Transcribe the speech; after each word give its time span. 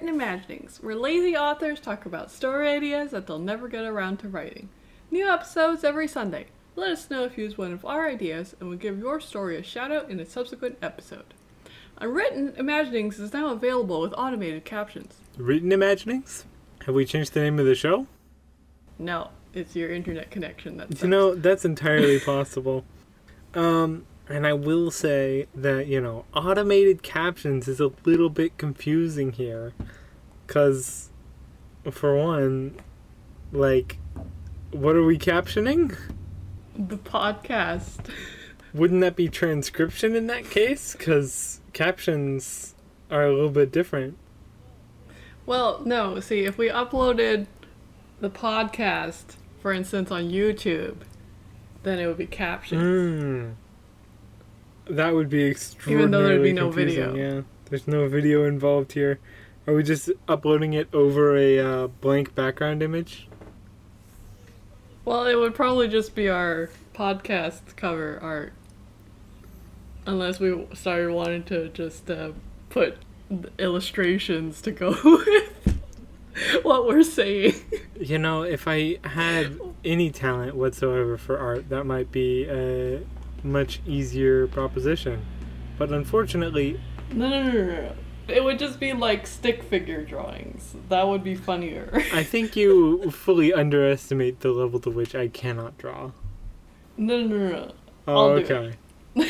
Written 0.00 0.14
Imaginings, 0.14 0.78
where 0.80 0.94
lazy 0.94 1.36
authors 1.36 1.78
talk 1.78 2.06
about 2.06 2.30
story 2.30 2.70
ideas 2.70 3.10
that 3.10 3.26
they'll 3.26 3.38
never 3.38 3.68
get 3.68 3.84
around 3.84 4.16
to 4.20 4.30
writing. 4.30 4.70
New 5.10 5.28
episodes 5.28 5.84
every 5.84 6.08
Sunday. 6.08 6.46
Let 6.74 6.92
us 6.92 7.10
know 7.10 7.24
if 7.24 7.36
you 7.36 7.44
use 7.44 7.58
one 7.58 7.70
of 7.70 7.84
our 7.84 8.08
ideas, 8.08 8.56
and 8.58 8.70
we'll 8.70 8.78
give 8.78 8.98
your 8.98 9.20
story 9.20 9.58
a 9.58 9.62
shout 9.62 9.92
out 9.92 10.08
in 10.08 10.18
a 10.18 10.24
subsequent 10.24 10.78
episode. 10.80 11.34
Unwritten 11.98 12.54
Imaginings 12.56 13.18
is 13.18 13.34
now 13.34 13.52
available 13.52 14.00
with 14.00 14.14
automated 14.16 14.64
captions. 14.64 15.16
Written 15.36 15.70
Imaginings? 15.70 16.46
Have 16.86 16.94
we 16.94 17.04
changed 17.04 17.34
the 17.34 17.40
name 17.40 17.58
of 17.58 17.66
the 17.66 17.74
show? 17.74 18.06
No, 18.98 19.28
it's 19.52 19.76
your 19.76 19.90
internet 19.90 20.30
connection 20.30 20.78
that's 20.78 21.02
You 21.02 21.08
know, 21.08 21.34
that's 21.34 21.66
entirely 21.66 22.20
possible. 22.20 22.86
Um, 23.52 24.06
and 24.30 24.46
I 24.46 24.52
will 24.52 24.90
say 24.90 25.46
that, 25.54 25.86
you 25.86 26.00
know, 26.00 26.24
automated 26.34 27.02
captions 27.02 27.68
is 27.68 27.80
a 27.80 27.90
little 28.04 28.30
bit 28.30 28.56
confusing 28.56 29.32
here. 29.32 29.72
Because, 30.46 31.10
for 31.90 32.16
one, 32.16 32.76
like, 33.52 33.98
what 34.70 34.96
are 34.96 35.04
we 35.04 35.18
captioning? 35.18 35.96
the 36.88 36.96
podcast. 36.96 38.10
Wouldn't 38.74 39.00
that 39.00 39.16
be 39.16 39.28
transcription 39.28 40.14
in 40.14 40.26
that 40.28 40.48
case? 40.48 40.94
Because 40.94 41.60
captions 41.72 42.74
are 43.10 43.24
a 43.24 43.32
little 43.32 43.50
bit 43.50 43.72
different. 43.72 44.16
Well, 45.44 45.82
no, 45.84 46.20
see, 46.20 46.44
if 46.44 46.56
we 46.56 46.68
uploaded 46.68 47.46
the 48.20 48.30
podcast, 48.30 49.36
for 49.60 49.72
instance, 49.72 50.10
on 50.10 50.28
YouTube, 50.28 50.98
then 51.82 51.98
it 51.98 52.06
would 52.06 52.18
be 52.18 52.26
captions. 52.26 52.80
Hmm. 52.80 53.50
That 54.90 55.14
would 55.14 55.30
be 55.30 55.46
extraordinarily 55.46 56.02
Even 56.02 56.10
though 56.10 56.26
there'd 56.26 56.42
be 56.42 56.52
no 56.52 56.70
video. 56.70 57.14
Yeah, 57.14 57.42
there's 57.66 57.86
no 57.86 58.08
video 58.08 58.44
involved 58.44 58.92
here. 58.92 59.20
Are 59.66 59.74
we 59.74 59.84
just 59.84 60.10
uploading 60.26 60.72
it 60.72 60.92
over 60.92 61.36
a 61.36 61.58
uh, 61.60 61.86
blank 61.86 62.34
background 62.34 62.82
image? 62.82 63.28
Well, 65.04 65.26
it 65.26 65.36
would 65.36 65.54
probably 65.54 65.86
just 65.86 66.14
be 66.16 66.28
our 66.28 66.70
podcast 66.92 67.76
cover 67.76 68.18
art. 68.20 68.52
Unless 70.06 70.40
we 70.40 70.66
started 70.74 71.12
wanting 71.12 71.44
to 71.44 71.68
just 71.68 72.10
uh, 72.10 72.32
put 72.68 72.98
illustrations 73.58 74.60
to 74.62 74.72
go 74.72 74.90
with 75.04 75.78
what 76.62 76.88
we're 76.88 77.04
saying. 77.04 77.54
You 78.00 78.18
know, 78.18 78.42
if 78.42 78.66
I 78.66 78.98
had 79.04 79.60
any 79.84 80.10
talent 80.10 80.56
whatsoever 80.56 81.16
for 81.16 81.38
art, 81.38 81.68
that 81.68 81.84
might 81.84 82.10
be 82.10 82.44
a 82.48 83.02
much 83.42 83.80
easier 83.86 84.46
proposition. 84.46 85.26
But 85.78 85.90
unfortunately, 85.92 86.80
No, 87.12 87.28
no, 87.28 87.42
no, 87.42 87.52
no, 87.52 87.66
no. 87.82 87.92
It 88.28 88.44
would 88.44 88.58
just 88.60 88.78
be 88.78 88.92
like 88.92 89.26
stick 89.26 89.62
figure 89.64 90.04
drawings. 90.04 90.76
That 90.88 91.08
would 91.08 91.24
be 91.24 91.34
funnier. 91.34 91.90
I 92.12 92.22
think 92.22 92.54
you 92.54 93.10
fully 93.10 93.52
underestimate 93.52 94.40
the 94.40 94.52
level 94.52 94.78
to 94.80 94.90
which 94.90 95.14
I 95.14 95.28
cannot 95.28 95.76
draw. 95.78 96.12
no, 96.96 97.22
no, 97.22 97.36
no, 97.36 97.48
no. 97.50 97.72
Oh, 98.06 98.30
okay. 98.32 98.74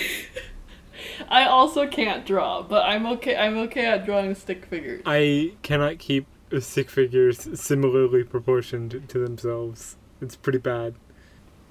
I 1.29 1.45
also 1.47 1.87
can't 1.87 2.27
draw, 2.27 2.63
but 2.63 2.85
I'm 2.85 3.07
okay. 3.07 3.37
I'm 3.37 3.57
okay 3.59 3.87
at 3.87 4.05
drawing 4.05 4.35
stick 4.35 4.67
figures. 4.67 5.03
I 5.07 5.53
cannot 5.63 5.99
keep 5.99 6.27
stick 6.61 6.91
figures 6.91 7.49
similarly 7.61 8.25
proportioned 8.25 9.05
to 9.09 9.19
themselves. 9.19 9.97
It's 10.21 10.37
pretty 10.37 10.59
bad. 10.59 10.95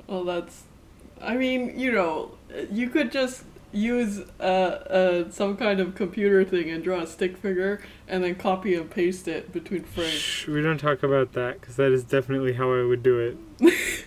Well, 0.08 0.24
that's. 0.24 0.64
I 1.22 1.36
mean, 1.36 1.78
you 1.80 1.92
know, 1.92 2.32
you 2.72 2.90
could 2.90 3.12
just 3.12 3.44
use 3.72 4.20
uh, 4.40 4.44
uh, 4.44 5.32
some 5.32 5.56
kind 5.56 5.80
of 5.80 5.96
computer 5.96 6.44
thing 6.44 6.70
and 6.70 6.84
draw 6.84 7.02
a 7.02 7.08
stick 7.08 7.38
figure, 7.38 7.82
and 8.08 8.24
then 8.24 8.36
copy 8.36 8.76
and 8.76 8.90
paste 8.90 9.28
it 9.28 9.52
between 9.52 9.84
frames. 9.84 10.12
Shh, 10.12 10.48
we 10.48 10.62
don't 10.62 10.80
talk 10.80 11.04
about 11.04 11.34
that 11.34 11.60
because 11.62 11.76
that 11.76 11.92
is 11.92 12.04
definitely 12.04 12.54
how 12.54 12.74
I 12.74 12.84
would 12.84 13.04
do 13.04 13.20
it. 13.20 13.38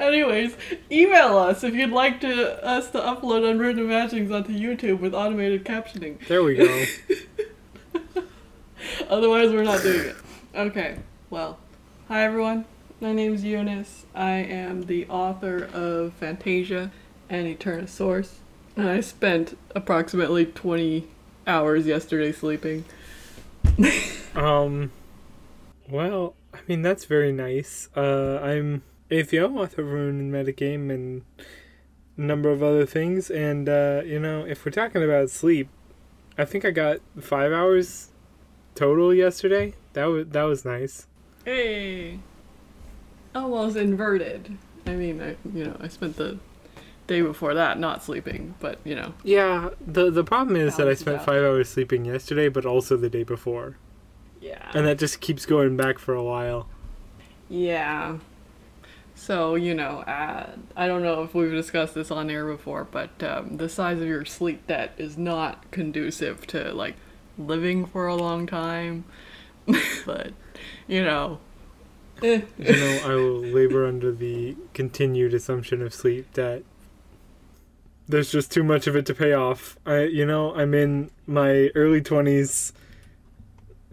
Anyways, 0.00 0.56
email 0.90 1.38
us 1.38 1.62
if 1.62 1.74
you'd 1.74 1.90
like 1.90 2.20
to 2.22 2.64
us 2.64 2.90
to 2.90 2.98
upload 2.98 3.48
unwritten 3.48 3.84
imaginings 3.84 4.32
onto 4.32 4.52
YouTube 4.52 4.98
with 5.00 5.14
automated 5.14 5.64
captioning. 5.64 6.26
There 6.26 6.42
we 6.42 6.56
go. 6.56 6.84
Otherwise, 9.08 9.50
we're 9.50 9.62
not 9.62 9.82
doing 9.82 10.08
it. 10.08 10.16
Okay, 10.54 10.98
well, 11.30 11.58
hi 12.08 12.24
everyone. 12.24 12.64
My 13.02 13.12
name's 13.12 13.42
Eunice. 13.42 14.06
I 14.14 14.34
am 14.34 14.82
the 14.82 15.08
author 15.08 15.68
of 15.74 16.12
Fantasia 16.12 16.92
and 17.28 17.48
Eternal 17.48 17.88
Source. 17.88 18.38
And 18.76 18.88
I 18.88 19.00
spent 19.00 19.58
approximately 19.74 20.46
20 20.46 21.08
hours 21.44 21.84
yesterday 21.84 22.30
sleeping. 22.30 22.84
Um, 24.34 24.92
well, 25.90 26.34
I 26.54 26.60
mean 26.66 26.80
that's 26.80 27.04
very 27.04 27.32
nice. 27.32 27.90
Uh, 27.94 28.38
I'm 28.42 28.82
AVO, 29.10 29.58
author 29.58 29.82
of 29.82 29.88
Rune 29.92 30.20
and 30.20 30.32
Metagame, 30.32 30.90
and 30.90 31.22
a 32.16 32.22
number 32.22 32.48
of 32.48 32.62
other 32.62 32.86
things. 32.86 33.30
And 33.30 33.68
uh, 33.68 34.00
you 34.06 34.18
know, 34.18 34.46
if 34.46 34.64
we're 34.64 34.72
talking 34.72 35.04
about 35.04 35.28
sleep, 35.28 35.68
I 36.38 36.46
think 36.46 36.64
I 36.64 36.70
got 36.70 37.00
five 37.20 37.52
hours 37.52 38.08
total 38.74 39.12
yesterday. 39.12 39.74
That 39.92 40.06
was 40.06 40.28
that 40.28 40.44
was 40.44 40.64
nice. 40.64 41.08
Hey! 41.44 42.20
Almost 43.34 43.76
inverted. 43.76 44.56
I 44.86 44.90
mean, 44.92 45.20
I, 45.22 45.36
you 45.54 45.64
know, 45.64 45.76
I 45.80 45.88
spent 45.88 46.16
the 46.16 46.38
day 47.06 47.22
before 47.22 47.54
that 47.54 47.78
not 47.78 48.02
sleeping, 48.02 48.54
but, 48.60 48.78
you 48.84 48.94
know. 48.94 49.14
Yeah, 49.24 49.70
the 49.84 50.10
the 50.10 50.24
problem 50.24 50.56
is 50.56 50.76
that 50.76 50.88
I 50.88 50.94
spent 50.94 51.18
out. 51.20 51.26
five 51.26 51.42
hours 51.42 51.68
sleeping 51.68 52.04
yesterday, 52.04 52.48
but 52.48 52.66
also 52.66 52.96
the 52.96 53.08
day 53.10 53.22
before, 53.22 53.76
Yeah. 54.40 54.70
and 54.74 54.86
that 54.86 54.98
just 54.98 55.20
keeps 55.20 55.46
going 55.46 55.76
back 55.76 55.98
for 55.98 56.14
a 56.14 56.22
while. 56.22 56.68
Yeah. 57.48 58.18
So, 59.14 59.54
you 59.54 59.74
know, 59.74 59.98
uh, 60.00 60.50
I 60.74 60.86
don't 60.86 61.02
know 61.02 61.22
if 61.22 61.34
we've 61.34 61.50
discussed 61.50 61.94
this 61.94 62.10
on 62.10 62.28
air 62.30 62.46
before, 62.46 62.84
but 62.90 63.22
um, 63.22 63.56
the 63.56 63.68
size 63.68 64.00
of 64.00 64.06
your 64.08 64.24
sleep 64.24 64.66
debt 64.66 64.92
is 64.98 65.16
not 65.16 65.70
conducive 65.70 66.46
to, 66.48 66.72
like, 66.72 66.96
living 67.38 67.86
for 67.86 68.06
a 68.08 68.16
long 68.16 68.46
time. 68.46 69.04
but, 70.06 70.32
you 70.88 71.04
know. 71.04 71.38
Eh. 72.24 72.42
You 72.58 72.76
know, 72.76 73.00
I 73.04 73.14
will 73.14 73.40
labor 73.40 73.86
under 73.86 74.12
the 74.12 74.56
continued 74.74 75.34
assumption 75.34 75.82
of 75.82 75.92
sleep 75.94 76.32
that 76.34 76.62
there's 78.08 78.30
just 78.30 78.50
too 78.50 78.62
much 78.64 78.86
of 78.86 78.96
it 78.96 79.06
to 79.06 79.14
pay 79.14 79.32
off. 79.32 79.78
I, 79.86 80.02
you 80.02 80.26
know, 80.26 80.54
I'm 80.54 80.74
in 80.74 81.10
my 81.26 81.70
early 81.74 82.00
20s 82.00 82.72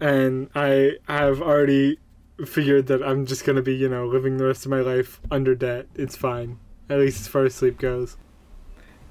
and 0.00 0.50
I 0.54 0.96
have 1.06 1.40
already 1.40 1.98
figured 2.46 2.86
that 2.86 3.02
I'm 3.02 3.26
just 3.26 3.44
going 3.44 3.56
to 3.56 3.62
be, 3.62 3.74
you 3.74 3.88
know, 3.88 4.06
living 4.06 4.36
the 4.36 4.46
rest 4.46 4.64
of 4.64 4.70
my 4.70 4.80
life 4.80 5.20
under 5.30 5.54
debt. 5.54 5.86
It's 5.94 6.16
fine. 6.16 6.58
At 6.88 6.98
least 6.98 7.20
as 7.20 7.28
far 7.28 7.44
as 7.44 7.54
sleep 7.54 7.78
goes. 7.78 8.16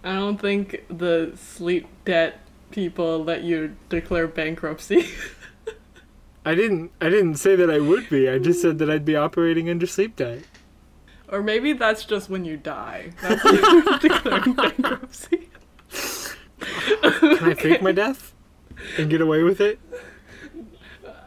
I 0.03 0.16
don't 0.16 0.40
think 0.40 0.84
the 0.90 1.34
sleep 1.36 1.88
debt 2.06 2.40
people 2.72 3.24
let 3.24 3.44
you 3.44 3.75
declare 3.90 4.28
bankruptcy. 4.28 5.09
I 6.46 6.56
didn't 6.56 6.92
I 7.02 7.10
didn't 7.10 7.36
say 7.36 7.56
that 7.56 7.70
I 7.70 7.80
would 7.80 8.10
be. 8.10 8.30
I 8.30 8.40
just 8.40 8.62
said 8.62 8.80
that 8.80 8.90
I'd 8.90 9.06
be 9.06 9.16
operating 9.16 9.70
under 9.70 9.86
sleep 9.88 10.16
debt. 10.16 10.44
or 11.32 11.44
maybe 11.44 11.74
that's 11.74 12.06
just 12.06 12.30
when 12.30 12.46
you 12.46 12.58
die. 12.58 13.12
That's 13.22 14.00
declaring 14.02 14.54
bankruptcy. 14.56 15.50
Can 17.02 17.44
I 17.44 17.54
fake 17.54 17.82
my 17.82 17.92
death 17.92 18.34
and 18.98 19.10
get 19.10 19.22
away 19.22 19.44
with 19.44 19.62
it? 19.62 19.80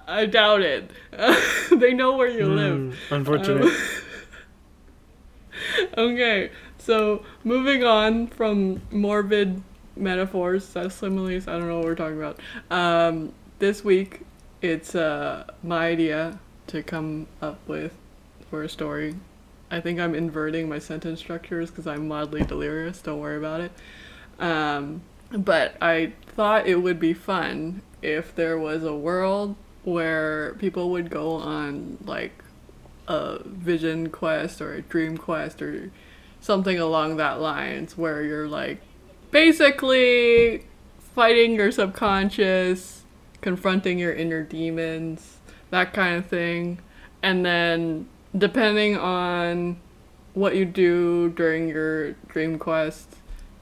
I 0.07 0.27
doubt 0.27 0.63
it. 0.63 0.91
they 1.71 1.93
know 1.95 2.17
where 2.17 2.29
you 2.29 2.47
live. 2.47 2.99
Hmm, 3.09 3.15
unfortunate. 3.15 3.73
Okay, 5.97 6.51
so 6.79 7.25
moving 7.45 7.85
on 7.85 8.27
from 8.27 8.83
morbid 8.91 9.63
metaphors, 9.97 10.75
uh, 10.77 10.89
similes, 10.89 11.47
I 11.47 11.53
don't 11.53 11.69
know 11.69 11.77
what 11.77 11.85
we're 11.85 11.95
talking 11.95 12.19
about. 12.19 12.41
Um, 12.71 13.33
this 13.59 13.85
week, 13.85 14.23
it's 14.63 14.95
uh, 14.95 15.45
my 15.63 15.89
idea 15.89 16.39
to 16.69 16.83
come 16.83 17.27
up 17.43 17.59
with 17.69 17.93
for 18.49 18.63
a 18.63 18.69
story. 18.69 19.17
I 19.71 19.81
think 19.81 19.99
I'm 19.99 20.15
inverting 20.15 20.69
my 20.69 20.79
sentence 20.79 21.19
structures 21.19 21.71
because 21.71 21.87
I'm 21.87 22.07
mildly 22.07 22.45
delirious. 22.45 23.01
Don't 23.01 23.21
worry 23.21 23.37
about 23.37 23.61
it. 23.61 23.73
Um, 24.39 25.03
but 25.31 25.77
I 25.81 26.13
thought 26.27 26.67
it 26.67 26.77
would 26.77 27.01
be 27.01 27.15
fun 27.15 27.83
if 28.03 28.35
there 28.35 28.59
was 28.59 28.85
a 28.85 28.95
world 28.95 29.57
where 29.85 30.55
people 30.55 30.91
would 30.91 31.11
go 31.11 31.33
on 31.33 31.99
like 32.05 32.33
a 33.09 33.43
vision 33.45 34.11
quest 34.11 34.61
or 34.61 34.75
a 34.75 34.83
dream 34.83 35.17
quest 35.17 35.61
or 35.61 35.91
something 36.41 36.79
along 36.79 37.17
that 37.17 37.41
lines 37.41 37.97
where 37.97 38.23
you're 38.23 38.49
like 38.49 38.81
basically 39.31 40.67
fighting 41.15 41.55
your 41.55 41.73
subconscious, 41.73 43.02
confronting 43.43 43.99
your 43.99 44.15
inner 44.15 44.43
demons, 44.43 45.37
that 45.71 45.93
kind 45.93 46.17
of 46.17 46.27
thing. 46.27 46.79
And 47.23 47.45
then 47.45 48.09
depending 48.37 48.97
on 48.97 49.79
what 50.33 50.57
you 50.57 50.65
do 50.65 51.29
during 51.31 51.69
your 51.69 52.13
dream 52.29 52.59
quest 52.59 53.17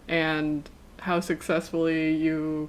and 0.07 0.69
how 1.01 1.19
successfully 1.19 2.15
you 2.15 2.69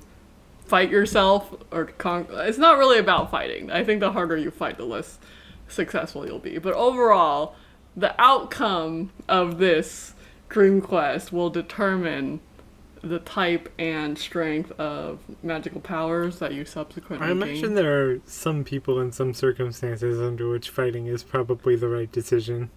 fight 0.66 0.90
yourself 0.90 1.54
or 1.72 1.86
con- 1.86 2.28
it's 2.32 2.58
not 2.58 2.78
really 2.78 2.98
about 2.98 3.30
fighting. 3.30 3.70
I 3.70 3.84
think 3.84 4.00
the 4.00 4.12
harder 4.14 4.38
you 4.38 4.50
fight, 4.50 4.78
the 4.78 4.86
less 4.86 5.20
successful 5.68 6.26
you'll 6.26 6.40
be. 6.40 6.58
But 6.58 6.74
overall, 6.74 7.56
the 7.96 8.20
outcome 8.20 9.12
of 9.28 9.58
this 9.58 10.14
dream 10.50 10.82
quest 10.82 11.32
will 11.32 11.50
determine 11.50 12.40
the 13.04 13.20
type 13.20 13.72
and 13.80 14.18
strength 14.18 14.72
of 14.80 15.20
magical 15.44 15.82
powers 15.82 16.40
that 16.40 16.54
you 16.54 16.66
subsequently 16.66 17.26
I 17.26 17.34
gain. 17.34 17.42
imagine 17.42 17.74
there 17.76 18.12
are 18.12 18.20
some 18.26 18.64
people 18.64 19.00
in 19.00 19.12
some 19.12 19.34
circumstances 19.34 20.20
under 20.22 20.50
which 20.50 20.70
fighting 20.70 21.08
is 21.08 21.24
probably 21.24 21.76
the 21.76 21.88
right 21.88 22.12
decision. 22.12 22.70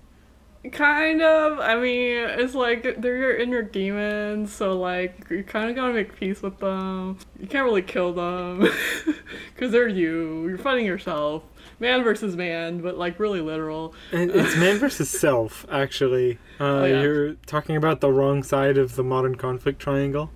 Kind 0.73 1.21
of. 1.21 1.59
I 1.61 1.75
mean, 1.79 2.25
it's 2.25 2.55
like 2.55 3.00
they're 3.03 3.19
your 3.19 3.37
inner 3.37 3.61
demons, 3.61 4.50
so 4.50 4.79
like 4.81 5.26
you 5.29 5.44
kind 5.44 5.69
of 5.69 5.76
gotta 5.76 5.93
make 5.93 6.17
peace 6.19 6.41
with 6.41 6.59
them. 6.59 7.19
You 7.38 7.47
can't 7.47 7.67
really 7.67 7.82
kill 7.82 8.15
them 8.15 8.67
because 9.55 9.73
they're 9.73 9.88
you. 9.88 10.49
You're 10.49 10.56
fighting 10.56 10.87
yourself, 10.87 11.43
man 11.81 12.03
versus 12.05 12.37
man, 12.37 12.81
but 12.81 12.97
like 12.99 13.19
really 13.19 13.41
literal. 13.41 13.94
And 14.12 14.31
it's 14.31 14.56
man 14.59 14.79
versus 14.79 15.11
self, 15.11 15.67
actually. 15.71 16.38
Uh, 16.61 16.65
Oh, 16.65 16.85
yeah. 16.85 17.03
You're 17.03 17.35
talking 17.47 17.76
about 17.76 18.00
the 18.00 18.11
wrong 18.12 18.43
side 18.43 18.79
of 18.79 18.97
the 18.97 19.05
modern 19.05 19.35
conflict 19.35 19.81
triangle. 19.81 20.31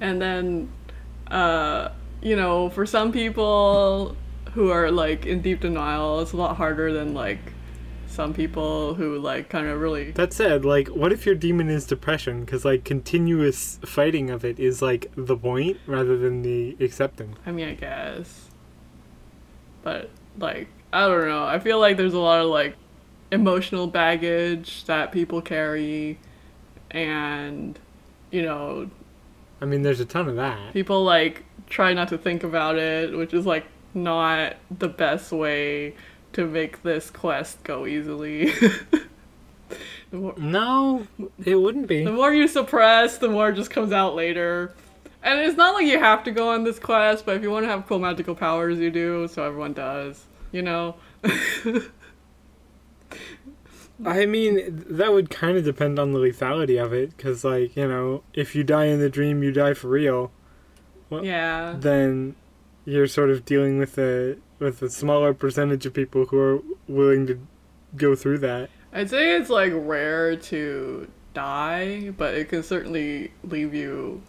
And 0.00 0.20
then, 0.20 0.70
uh, 1.28 1.90
you 2.22 2.36
know, 2.36 2.70
for 2.70 2.86
some 2.86 3.12
people 3.12 4.16
who 4.54 4.70
are 4.70 4.90
like 4.90 5.26
in 5.26 5.42
deep 5.42 5.60
denial, 5.60 6.20
it's 6.20 6.32
a 6.32 6.36
lot 6.36 6.56
harder 6.56 6.92
than 6.92 7.14
like 7.14 7.38
some 8.06 8.32
people 8.34 8.94
who 8.94 9.18
like 9.18 9.48
kind 9.48 9.66
of 9.66 9.80
really. 9.80 10.10
That 10.12 10.32
said, 10.32 10.64
like, 10.64 10.88
what 10.88 11.12
if 11.12 11.26
your 11.26 11.34
demon 11.34 11.68
is 11.68 11.86
depression? 11.86 12.40
Because, 12.44 12.64
like, 12.64 12.84
continuous 12.84 13.78
fighting 13.84 14.30
of 14.30 14.44
it 14.44 14.58
is, 14.58 14.80
like, 14.82 15.10
the 15.14 15.36
point 15.36 15.78
rather 15.86 16.16
than 16.16 16.42
the 16.42 16.76
accepting. 16.80 17.36
I 17.46 17.52
mean, 17.52 17.68
I 17.68 17.74
guess. 17.74 18.50
But, 19.82 20.10
like, 20.38 20.68
I 20.92 21.06
don't 21.06 21.28
know. 21.28 21.44
I 21.44 21.58
feel 21.58 21.78
like 21.78 21.96
there's 21.96 22.14
a 22.14 22.18
lot 22.18 22.40
of, 22.40 22.48
like, 22.48 22.76
emotional 23.30 23.86
baggage 23.86 24.84
that 24.84 25.12
people 25.12 25.42
carry. 25.42 26.18
And, 26.90 27.78
you 28.30 28.42
know, 28.42 28.90
I 29.60 29.64
mean, 29.66 29.82
there's 29.82 30.00
a 30.00 30.04
ton 30.06 30.28
of 30.28 30.36
that. 30.36 30.72
people, 30.72 31.04
like, 31.04 31.44
try 31.68 31.92
not 31.92 32.08
to 32.08 32.18
think 32.18 32.42
about 32.44 32.76
it, 32.78 33.16
which 33.16 33.34
is, 33.34 33.44
like, 33.44 33.66
not 33.94 34.56
the 34.70 34.88
best 34.88 35.32
way 35.32 35.94
to 36.32 36.46
make 36.46 36.82
this 36.82 37.10
quest 37.10 37.62
go 37.64 37.86
easily. 37.86 38.52
more, 40.12 40.34
No, 40.38 41.06
it 41.44 41.56
wouldn't 41.56 41.86
be. 41.86 42.04
the 42.04 42.12
more 42.12 42.32
you 42.32 42.48
suppress, 42.48 43.18
the 43.18 43.28
more 43.28 43.50
it 43.50 43.56
just 43.56 43.70
comes 43.70 43.92
out 43.92 44.14
later. 44.14 44.72
And 45.22 45.40
it's 45.40 45.56
not 45.56 45.74
like 45.74 45.86
you 45.86 45.98
have 45.98 46.22
to 46.24 46.30
go 46.30 46.50
on 46.50 46.64
this 46.64 46.78
quest, 46.78 47.26
but 47.26 47.36
if 47.36 47.42
you 47.42 47.50
want 47.50 47.64
to 47.66 47.70
have 47.70 47.86
cool 47.86 47.98
magical 47.98 48.34
powers, 48.34 48.78
you 48.78 48.90
do, 48.90 49.28
so 49.28 49.42
everyone 49.42 49.72
does. 49.72 50.24
You 50.52 50.62
know? 50.62 50.96
I 54.04 54.26
mean, 54.26 54.84
that 54.88 55.12
would 55.12 55.28
kind 55.28 55.58
of 55.58 55.64
depend 55.64 55.98
on 55.98 56.12
the 56.12 56.20
lethality 56.20 56.82
of 56.82 56.92
it, 56.92 57.16
because, 57.16 57.44
like, 57.44 57.76
you 57.76 57.88
know, 57.88 58.22
if 58.32 58.54
you 58.54 58.62
die 58.62 58.84
in 58.86 59.00
the 59.00 59.10
dream, 59.10 59.42
you 59.42 59.50
die 59.50 59.74
for 59.74 59.88
real, 59.88 60.30
yeah. 61.10 61.74
then 61.76 62.36
you're 62.84 63.08
sort 63.08 63.30
of 63.30 63.44
dealing 63.44 63.78
with 63.78 63.98
a 63.98 64.36
with 64.58 64.82
a 64.82 64.90
smaller 64.90 65.32
percentage 65.34 65.86
of 65.86 65.94
people 65.94 66.26
who 66.26 66.38
are 66.38 66.62
willing 66.88 67.26
to 67.26 67.38
go 67.96 68.14
through 68.14 68.38
that. 68.38 68.70
I'd 68.92 69.10
say 69.10 69.36
it's 69.36 69.50
like 69.50 69.72
rare 69.74 70.36
to 70.36 71.08
die, 71.34 72.10
but 72.16 72.34
it 72.34 72.48
can 72.48 72.62
certainly 72.62 73.32
leave 73.44 73.74
you 73.74 74.22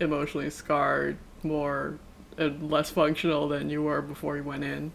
emotionally 0.00 0.50
scarred, 0.50 1.16
more 1.42 1.98
and 2.36 2.70
less 2.70 2.90
functional 2.90 3.48
than 3.48 3.70
you 3.70 3.82
were 3.82 4.02
before 4.02 4.36
you 4.36 4.42
went 4.42 4.64
in. 4.64 4.92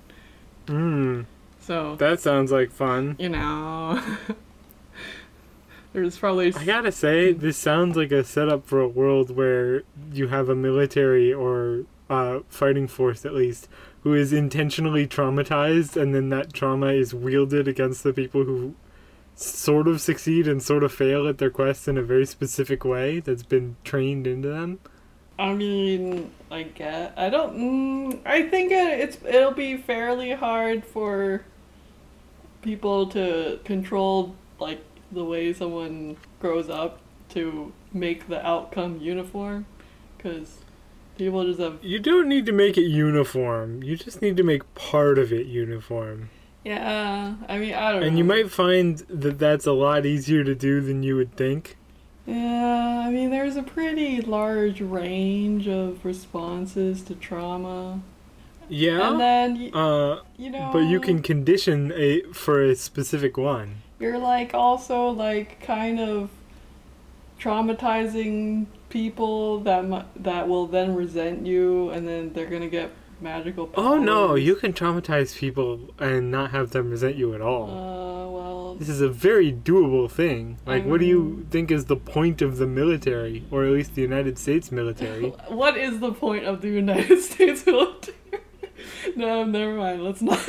Mm, 0.68 1.26
So, 1.60 1.96
that 1.98 2.20
sounds 2.20 2.52
like 2.52 2.72
fun. 2.72 3.16
you 3.20 3.30
know, 3.30 4.02
there's 5.94 6.18
probably 6.18 6.54
I 6.54 6.64
gotta 6.66 6.92
say, 6.92 7.34
this 7.34 7.58
sounds 7.58 7.98
like 7.98 8.12
a 8.12 8.24
setup 8.24 8.66
for 8.68 8.80
a 8.80 8.88
world 8.88 9.36
where 9.36 9.84
you 10.14 10.28
have 10.30 10.50
a 10.50 10.56
military 10.56 11.34
or 11.34 11.86
uh, 12.10 12.40
fighting 12.50 12.88
force, 12.88 13.26
at 13.26 13.34
least, 13.34 13.68
who 14.04 14.14
is 14.14 14.32
intentionally 14.34 15.06
traumatized, 15.08 16.02
and 16.02 16.14
then 16.16 16.30
that 16.30 16.54
trauma 16.54 16.88
is 16.88 17.14
wielded 17.14 17.68
against 17.68 18.04
the 18.04 18.14
people 18.14 18.44
who 18.46 18.76
sort 19.36 19.88
of 19.88 20.00
succeed 20.02 20.48
and 20.48 20.62
sort 20.62 20.84
of 20.84 20.92
fail 20.94 21.28
at 21.28 21.38
their 21.40 21.50
quests 21.50 21.88
in 21.88 21.98
a 21.98 22.02
very 22.04 22.26
specific 22.26 22.84
way 22.86 23.20
that's 23.20 23.44
been 23.44 23.76
trained 23.84 24.28
into 24.28 24.48
them. 24.50 24.80
I 25.42 25.56
mean, 25.56 26.32
I 26.52 26.64
get. 26.64 27.14
I 27.18 27.30
don't. 27.30 27.58
Mm, 27.58 28.20
I 28.26 28.48
think 28.48 28.72
it, 28.72 29.00
it's 29.00 29.18
it'll 29.26 29.52
be 29.52 29.76
fairly 29.76 30.34
hard 30.34 30.86
for 30.86 31.44
people 32.62 33.08
to 33.08 33.60
control 33.64 34.36
like 34.60 34.84
the 35.12 35.26
way 35.26 35.52
someone 35.52 36.18
grows 36.40 36.70
up 36.70 37.00
to 37.30 37.74
make 37.92 38.28
the 38.28 38.46
outcome 38.46 39.00
uniform, 39.02 39.66
because 40.16 40.60
people 41.18 41.44
just 41.44 41.60
have. 41.60 41.80
You 41.82 41.98
don't 41.98 42.30
need 42.30 42.46
to 42.46 42.52
make 42.52 42.78
it 42.78 42.88
uniform. 42.88 43.82
You 43.82 43.98
just 43.98 44.22
need 44.22 44.38
to 44.38 44.44
make 44.44 44.76
part 44.76 45.18
of 45.18 45.34
it 45.34 45.48
uniform. 45.48 46.30
Yeah, 46.64 47.34
I 47.50 47.58
mean, 47.58 47.74
I 47.74 47.92
don't 47.92 48.02
know. 48.02 48.08
And 48.08 48.20
you 48.20 48.24
might 48.24 48.52
find 48.52 49.00
that 49.10 49.40
that's 49.40 49.66
a 49.66 49.72
lot 49.72 50.06
easier 50.06 50.44
to 50.44 50.54
do 50.54 50.82
than 50.82 51.02
you 51.02 51.16
would 51.16 51.36
think. 51.36 51.78
Yeah, 52.32 53.04
I 53.06 53.10
mean, 53.12 53.30
there's 53.30 53.58
a 53.58 53.64
pretty 53.64 54.22
large 54.22 54.80
range 54.80 55.68
of 55.68 56.06
responses 56.06 57.02
to 57.04 57.16
trauma, 57.16 58.02
Yeah. 58.70 59.10
and 59.12 59.20
then 59.20 59.72
uh, 59.74 60.22
you 60.38 60.50
know. 60.50 60.70
But 60.72 60.86
you 60.86 61.00
can 61.02 61.22
condition 61.22 61.92
a 61.96 62.22
for 62.34 62.64
a 62.64 62.76
specific 62.76 63.38
one. 63.38 63.82
You're 64.00 64.18
like 64.18 64.54
also 64.54 65.10
like 65.10 65.62
kind 65.62 66.00
of 66.00 66.30
traumatizing 67.40 68.68
people 68.90 69.60
that 69.62 70.06
that 70.16 70.48
will 70.48 70.68
then 70.68 70.96
resent 70.96 71.46
you, 71.46 71.90
and 71.90 72.08
then 72.08 72.32
they're 72.34 72.46
gonna 72.50 72.70
get 72.70 72.92
magical. 73.22 73.68
Powers. 73.68 73.86
Oh 73.88 73.98
no, 73.98 74.36
you 74.36 74.56
can 74.56 74.74
traumatize 74.74 75.36
people 75.38 75.90
and 76.00 76.32
not 76.32 76.52
have 76.52 76.72
them 76.72 76.90
resent 76.90 77.16
you 77.16 77.34
at 77.34 77.42
all. 77.42 77.70
Uh, 77.70 78.30
well, 78.30 78.76
This 78.76 78.90
is 78.90 79.02
a 79.02 79.10
very 79.10 79.52
doable 79.52 80.10
thing. 80.10 80.58
Like, 80.66 80.86
what 80.86 81.00
do 81.00 81.06
you 81.06 81.46
think 81.52 81.72
is 81.72 81.86
the 81.86 81.96
point 81.98 82.42
of 82.42 82.58
the 82.58 82.68
military, 82.68 83.44
or 83.52 83.66
at 83.66 83.72
least 83.72 83.96
the 83.96 84.02
United 84.02 84.38
States 84.40 84.72
military? 84.72 85.30
what 85.48 85.78
is 85.78 86.00
the 86.00 86.12
point 86.14 86.46
of 86.46 86.62
the 86.62 86.70
United 86.70 87.22
States 87.32 87.66
military? 87.66 88.18
no, 89.16 89.44
never 89.44 89.76
mind. 89.76 90.04
Let's 90.04 90.22
not. 90.22 90.40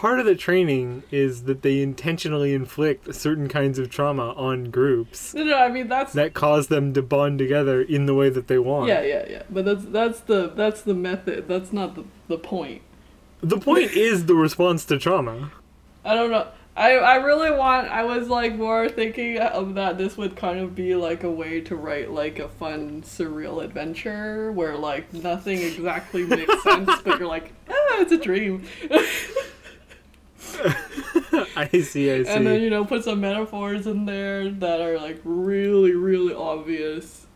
Part 0.00 0.18
of 0.18 0.24
the 0.24 0.34
training 0.34 1.02
is 1.10 1.42
that 1.42 1.60
they 1.60 1.82
intentionally 1.82 2.54
inflict 2.54 3.14
certain 3.14 3.48
kinds 3.48 3.78
of 3.78 3.90
trauma 3.90 4.32
on 4.32 4.70
groups 4.70 5.34
no, 5.34 5.44
no. 5.44 5.58
I 5.58 5.68
mean 5.68 5.88
that's. 5.88 6.14
that 6.14 6.32
cause 6.32 6.68
them 6.68 6.94
to 6.94 7.02
bond 7.02 7.38
together 7.38 7.82
in 7.82 8.06
the 8.06 8.14
way 8.14 8.30
that 8.30 8.48
they 8.48 8.58
want. 8.58 8.88
Yeah, 8.88 9.02
yeah, 9.02 9.26
yeah. 9.28 9.42
But 9.50 9.66
that's 9.66 9.84
that's 9.84 10.20
the 10.20 10.48
that's 10.48 10.80
the 10.80 10.94
method. 10.94 11.48
That's 11.48 11.70
not 11.70 11.96
the 11.96 12.04
the 12.28 12.38
point. 12.38 12.80
The 13.42 13.58
point 13.58 13.90
is 13.90 14.24
the 14.24 14.34
response 14.34 14.86
to 14.86 14.98
trauma. 14.98 15.52
I 16.02 16.14
don't 16.14 16.30
know. 16.30 16.48
I 16.74 16.92
I 16.92 17.16
really 17.16 17.50
want. 17.50 17.88
I 17.88 18.04
was 18.04 18.28
like 18.28 18.54
more 18.54 18.88
thinking 18.88 19.36
of 19.36 19.74
that 19.74 19.98
this 19.98 20.16
would 20.16 20.34
kind 20.34 20.60
of 20.60 20.74
be 20.74 20.94
like 20.94 21.24
a 21.24 21.30
way 21.30 21.60
to 21.60 21.76
write 21.76 22.10
like 22.10 22.38
a 22.38 22.48
fun 22.48 23.02
surreal 23.02 23.62
adventure 23.62 24.50
where 24.52 24.78
like 24.78 25.12
nothing 25.12 25.58
exactly 25.58 26.24
makes 26.24 26.62
sense, 26.62 26.90
but 27.04 27.18
you're 27.18 27.28
like, 27.28 27.52
ah, 27.68 28.00
it's 28.00 28.12
a 28.12 28.16
dream. 28.16 28.64
I 31.72 31.82
see, 31.82 32.10
I 32.10 32.22
see. 32.22 32.30
and 32.30 32.46
then 32.46 32.62
you 32.62 32.70
know 32.70 32.86
put 32.86 33.04
some 33.04 33.20
metaphors 33.20 33.86
in 33.86 34.06
there 34.06 34.50
that 34.50 34.80
are 34.80 34.98
like 34.98 35.20
really 35.24 35.92
really 35.92 36.32
obvious, 36.32 37.26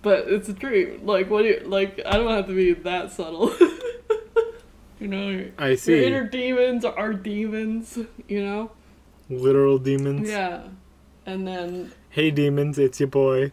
but 0.00 0.26
it's 0.26 0.48
a 0.48 0.54
dream. 0.54 1.04
Like 1.04 1.28
what 1.28 1.42
do 1.42 1.48
you 1.48 1.60
like? 1.66 2.00
I 2.06 2.12
don't 2.12 2.30
have 2.30 2.46
to 2.46 2.54
be 2.54 2.72
that 2.72 3.12
subtle. 3.12 3.54
you 5.00 5.08
know, 5.08 5.28
your, 5.28 5.50
I 5.58 5.68
your 5.68 5.76
see. 5.76 6.04
inner 6.04 6.24
demons 6.24 6.86
are 6.86 7.12
demons. 7.12 7.98
You 8.26 8.42
know. 8.42 8.70
Literal 9.28 9.78
demons. 9.78 10.30
Yeah. 10.30 10.62
And 11.26 11.46
then, 11.46 11.92
Hey 12.08 12.30
demons, 12.30 12.78
it's 12.78 13.00
your 13.00 13.08
boy. 13.08 13.52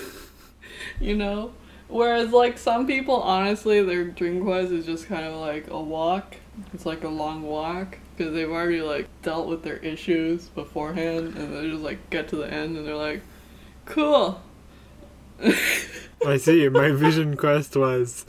you 1.00 1.16
know, 1.16 1.52
whereas 1.88 2.32
like 2.32 2.58
some 2.58 2.86
people, 2.86 3.16
honestly, 3.16 3.82
their 3.82 4.04
dream 4.04 4.42
quest 4.42 4.72
is 4.72 4.84
just 4.84 5.06
kind 5.06 5.24
of 5.24 5.36
like 5.36 5.70
a 5.70 5.80
walk. 5.80 6.36
It's 6.74 6.84
like 6.84 7.04
a 7.04 7.08
long 7.08 7.42
walk 7.44 7.98
because 8.18 8.34
they've 8.34 8.50
already 8.50 8.82
like 8.82 9.06
dealt 9.22 9.46
with 9.46 9.62
their 9.62 9.76
issues 9.76 10.48
beforehand, 10.48 11.36
and 11.36 11.54
they 11.54 11.70
just 11.70 11.82
like 11.82 12.10
get 12.10 12.28
to 12.28 12.36
the 12.36 12.52
end 12.52 12.76
and 12.76 12.84
they're 12.86 12.96
like, 12.96 13.22
cool. 13.86 14.42
I 16.26 16.36
see. 16.36 16.68
My 16.68 16.90
vision 16.90 17.36
quest 17.36 17.76
was 17.76 18.26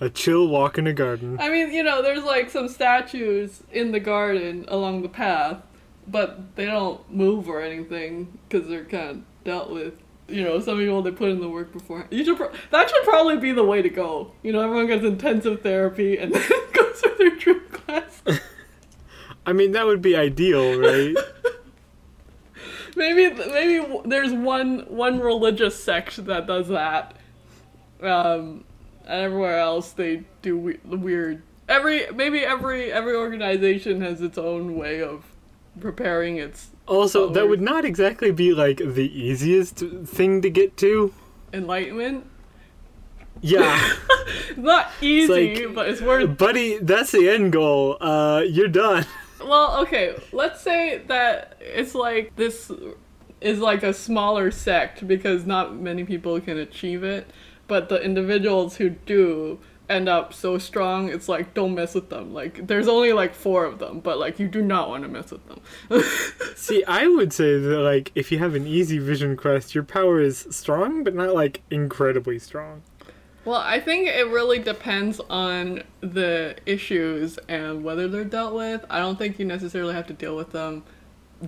a 0.00 0.08
chill 0.08 0.46
walk 0.46 0.78
in 0.78 0.86
a 0.86 0.92
garden. 0.92 1.38
I 1.40 1.50
mean, 1.50 1.72
you 1.72 1.82
know, 1.82 2.02
there's 2.02 2.22
like 2.22 2.50
some 2.50 2.68
statues 2.68 3.64
in 3.72 3.90
the 3.90 3.98
garden 3.98 4.64
along 4.68 5.02
the 5.02 5.08
path, 5.08 5.58
but 6.06 6.54
they 6.54 6.66
don't 6.66 7.10
move 7.10 7.48
or 7.48 7.60
anything 7.60 8.38
because 8.48 8.68
they're 8.68 8.84
kind 8.84 9.10
of 9.10 9.22
dealt 9.42 9.70
with. 9.70 9.94
you 10.28 10.44
know, 10.44 10.60
some 10.60 10.78
people 10.78 11.02
they 11.02 11.10
put 11.10 11.30
in 11.30 11.40
the 11.40 11.48
work 11.48 11.72
before. 11.72 12.06
You 12.12 12.24
should 12.24 12.36
pro- 12.36 12.52
that 12.70 12.88
should 12.88 13.04
probably 13.04 13.38
be 13.38 13.50
the 13.50 13.64
way 13.64 13.82
to 13.82 13.88
go. 13.90 14.30
You 14.44 14.52
know, 14.52 14.60
everyone 14.60 14.86
gets 14.86 15.04
intensive 15.04 15.62
therapy 15.62 16.16
and 16.16 16.32
then 16.34 16.48
goes 16.72 17.00
through 17.00 17.16
their 17.18 17.36
dream 17.36 17.62
class. 17.72 18.22
I 19.46 19.52
mean, 19.52 19.72
that 19.72 19.86
would 19.86 20.02
be 20.02 20.16
ideal, 20.16 20.78
right? 20.78 21.14
maybe 22.96 23.30
maybe 23.34 23.86
there's 24.04 24.32
one 24.32 24.80
one 24.88 25.20
religious 25.20 25.82
sect 25.82 26.24
that 26.26 26.46
does 26.46 26.68
that. 26.68 27.14
Um, 28.02 28.64
and 29.06 29.22
everywhere 29.22 29.58
else 29.58 29.92
they 29.92 30.24
do 30.42 30.58
we- 30.58 30.78
the 30.84 30.96
weird. 30.96 31.42
Every 31.68 32.10
maybe 32.12 32.40
every 32.40 32.92
every 32.92 33.14
organization 33.14 34.00
has 34.00 34.20
its 34.20 34.38
own 34.38 34.76
way 34.76 35.00
of 35.02 35.24
preparing 35.80 36.36
its 36.38 36.70
also, 36.86 37.28
that 37.30 37.48
would 37.48 37.60
not 37.60 37.84
exactly 37.84 38.30
be 38.30 38.52
like 38.54 38.76
the 38.78 39.10
easiest 39.12 39.78
thing 40.04 40.40
to 40.42 40.48
get 40.50 40.76
to. 40.78 41.12
enlightenment. 41.52 42.26
Yeah, 43.42 43.92
not 44.56 44.90
easy, 45.00 45.66
like- 45.66 45.74
but 45.74 45.88
it's 45.88 46.00
worth 46.00 46.38
buddy, 46.38 46.78
that's 46.78 47.10
the 47.12 47.28
end 47.28 47.52
goal. 47.52 47.96
Uh, 48.00 48.42
you're 48.48 48.68
done. 48.68 49.04
Well, 49.46 49.80
okay, 49.82 50.16
let's 50.32 50.60
say 50.60 50.98
that 51.06 51.56
it's 51.60 51.94
like 51.94 52.34
this 52.36 52.70
is 53.40 53.58
like 53.58 53.82
a 53.82 53.92
smaller 53.92 54.50
sect 54.50 55.06
because 55.06 55.46
not 55.46 55.76
many 55.76 56.04
people 56.04 56.40
can 56.40 56.58
achieve 56.58 57.04
it, 57.04 57.30
but 57.68 57.88
the 57.88 58.02
individuals 58.02 58.76
who 58.76 58.90
do 58.90 59.58
end 59.88 60.08
up 60.08 60.34
so 60.34 60.58
strong, 60.58 61.08
it's 61.08 61.28
like 61.28 61.54
don't 61.54 61.74
mess 61.74 61.94
with 61.94 62.08
them. 62.08 62.34
Like 62.34 62.66
there's 62.66 62.88
only 62.88 63.12
like 63.12 63.34
four 63.34 63.64
of 63.64 63.78
them, 63.78 64.00
but 64.00 64.18
like 64.18 64.38
you 64.38 64.48
do 64.48 64.62
not 64.62 64.88
want 64.88 65.04
to 65.04 65.08
mess 65.08 65.30
with 65.30 65.46
them. 65.46 65.60
See, 66.56 66.84
I 66.84 67.06
would 67.06 67.32
say 67.32 67.58
that 67.58 67.78
like 67.78 68.10
if 68.14 68.32
you 68.32 68.38
have 68.38 68.54
an 68.54 68.66
easy 68.66 68.98
vision 68.98 69.36
quest, 69.36 69.74
your 69.74 69.84
power 69.84 70.20
is 70.20 70.46
strong, 70.50 71.04
but 71.04 71.14
not 71.14 71.34
like 71.34 71.62
incredibly 71.70 72.38
strong. 72.38 72.82
Well, 73.46 73.60
I 73.60 73.78
think 73.78 74.08
it 74.08 74.26
really 74.26 74.58
depends 74.58 75.20
on 75.30 75.84
the 76.00 76.56
issues 76.66 77.38
and 77.48 77.84
whether 77.84 78.08
they're 78.08 78.24
dealt 78.24 78.54
with. 78.54 78.84
I 78.90 78.98
don't 78.98 79.16
think 79.16 79.38
you 79.38 79.44
necessarily 79.44 79.94
have 79.94 80.08
to 80.08 80.12
deal 80.12 80.36
with 80.36 80.50
them 80.50 80.82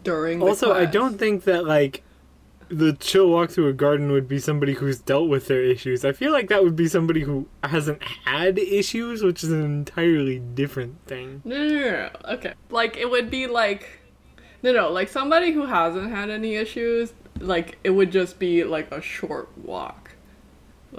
during 0.04 0.38
the 0.38 0.46
Also, 0.46 0.72
I 0.72 0.84
don't 0.84 1.18
think 1.18 1.42
that 1.44 1.66
like 1.66 2.04
the 2.68 2.92
chill 2.92 3.30
walk 3.30 3.50
through 3.50 3.68
a 3.68 3.72
garden 3.72 4.12
would 4.12 4.28
be 4.28 4.38
somebody 4.38 4.74
who's 4.74 5.00
dealt 5.00 5.28
with 5.28 5.48
their 5.48 5.62
issues. 5.62 6.04
I 6.04 6.12
feel 6.12 6.32
like 6.32 6.48
that 6.48 6.62
would 6.62 6.76
be 6.76 6.86
somebody 6.86 7.22
who 7.22 7.48
hasn't 7.64 8.02
had 8.24 8.58
issues, 8.58 9.22
which 9.22 9.42
is 9.42 9.50
an 9.50 9.64
entirely 9.64 10.38
different 10.38 11.04
thing. 11.06 11.42
No, 11.44 11.56
no, 11.56 11.68
no, 11.68 11.90
no. 11.90 12.10
Okay. 12.34 12.54
Like, 12.70 12.96
it 12.96 13.10
would 13.10 13.30
be 13.30 13.46
like. 13.46 14.00
No, 14.62 14.72
no. 14.72 14.90
Like, 14.90 15.08
somebody 15.08 15.52
who 15.52 15.66
hasn't 15.66 16.10
had 16.10 16.30
any 16.30 16.56
issues, 16.56 17.12
like, 17.40 17.78
it 17.82 17.90
would 17.90 18.12
just 18.12 18.38
be 18.38 18.64
like 18.64 18.92
a 18.92 19.00
short 19.00 19.48
walk. 19.58 20.07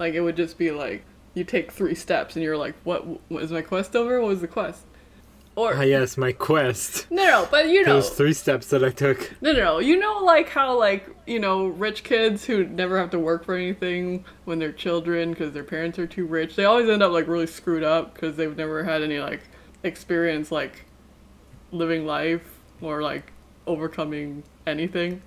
Like, 0.00 0.14
it 0.14 0.22
would 0.22 0.34
just 0.34 0.56
be 0.56 0.70
like, 0.70 1.04
you 1.34 1.44
take 1.44 1.70
three 1.70 1.94
steps 1.94 2.34
and 2.34 2.42
you're 2.42 2.56
like, 2.56 2.74
what? 2.84 3.06
what 3.30 3.42
is 3.42 3.52
my 3.52 3.60
quest 3.60 3.94
over? 3.94 4.18
What 4.18 4.28
was 4.28 4.40
the 4.40 4.48
quest? 4.48 4.80
Or. 5.56 5.74
Ah, 5.76 5.82
yes, 5.82 6.16
my 6.16 6.32
quest. 6.32 7.06
No, 7.10 7.26
no, 7.26 7.48
but 7.50 7.68
you 7.68 7.84
know. 7.84 7.96
Those 7.96 8.08
three 8.08 8.32
steps 8.32 8.68
that 8.68 8.82
I 8.82 8.88
took. 8.88 9.30
No, 9.42 9.52
no, 9.52 9.58
no. 9.58 9.78
You 9.78 9.98
know, 9.98 10.20
like 10.24 10.48
how, 10.48 10.78
like, 10.78 11.06
you 11.26 11.38
know, 11.38 11.66
rich 11.66 12.02
kids 12.02 12.46
who 12.46 12.64
never 12.64 12.98
have 12.98 13.10
to 13.10 13.18
work 13.18 13.44
for 13.44 13.54
anything 13.54 14.24
when 14.46 14.58
they're 14.58 14.72
children 14.72 15.32
because 15.32 15.52
their 15.52 15.64
parents 15.64 15.98
are 15.98 16.06
too 16.06 16.24
rich, 16.24 16.56
they 16.56 16.64
always 16.64 16.88
end 16.88 17.02
up, 17.02 17.12
like, 17.12 17.28
really 17.28 17.46
screwed 17.46 17.84
up 17.84 18.14
because 18.14 18.36
they've 18.36 18.56
never 18.56 18.82
had 18.84 19.02
any, 19.02 19.18
like, 19.18 19.42
experience, 19.82 20.50
like, 20.50 20.86
living 21.72 22.06
life 22.06 22.58
or, 22.80 23.02
like, 23.02 23.32
overcoming 23.66 24.44
anything. 24.66 25.20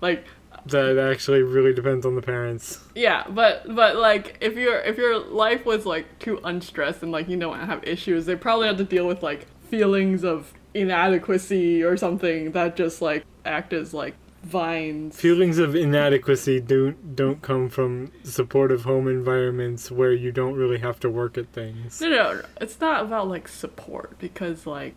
Like, 0.00 0.24
That 0.68 0.98
actually 0.98 1.42
really 1.42 1.72
depends 1.72 2.04
on 2.04 2.14
the 2.16 2.22
parents. 2.22 2.80
yeah, 2.94 3.24
but 3.28 3.74
but 3.74 3.96
like 3.96 4.38
if 4.40 4.54
your 4.54 4.78
if 4.80 4.96
your 4.96 5.18
life 5.18 5.64
was 5.64 5.86
like 5.86 6.18
too 6.18 6.40
unstressed 6.44 7.02
and 7.02 7.12
like 7.12 7.28
you 7.28 7.36
don't 7.38 7.58
have 7.58 7.84
issues, 7.84 8.26
they 8.26 8.36
probably 8.36 8.66
have 8.66 8.76
to 8.78 8.84
deal 8.84 9.06
with 9.06 9.22
like 9.22 9.46
feelings 9.70 10.24
of 10.24 10.52
inadequacy 10.74 11.82
or 11.82 11.96
something 11.96 12.52
that 12.52 12.76
just 12.76 13.00
like 13.02 13.24
act 13.44 13.72
as 13.72 13.94
like 13.94 14.14
vines. 14.42 15.20
Feelings 15.20 15.58
of 15.58 15.74
inadequacy 15.74 16.60
don't 16.60 17.16
don't 17.16 17.42
come 17.42 17.68
from 17.68 18.12
supportive 18.22 18.84
home 18.84 19.08
environments 19.08 19.90
where 19.90 20.12
you 20.12 20.30
don't 20.32 20.54
really 20.54 20.78
have 20.78 21.00
to 21.00 21.10
work 21.10 21.36
at 21.38 21.52
things. 21.52 22.00
No, 22.00 22.08
no, 22.08 22.34
no, 22.34 22.42
it's 22.60 22.80
not 22.80 23.04
about 23.04 23.28
like 23.28 23.48
support 23.48 24.18
because 24.18 24.66
like 24.66 24.94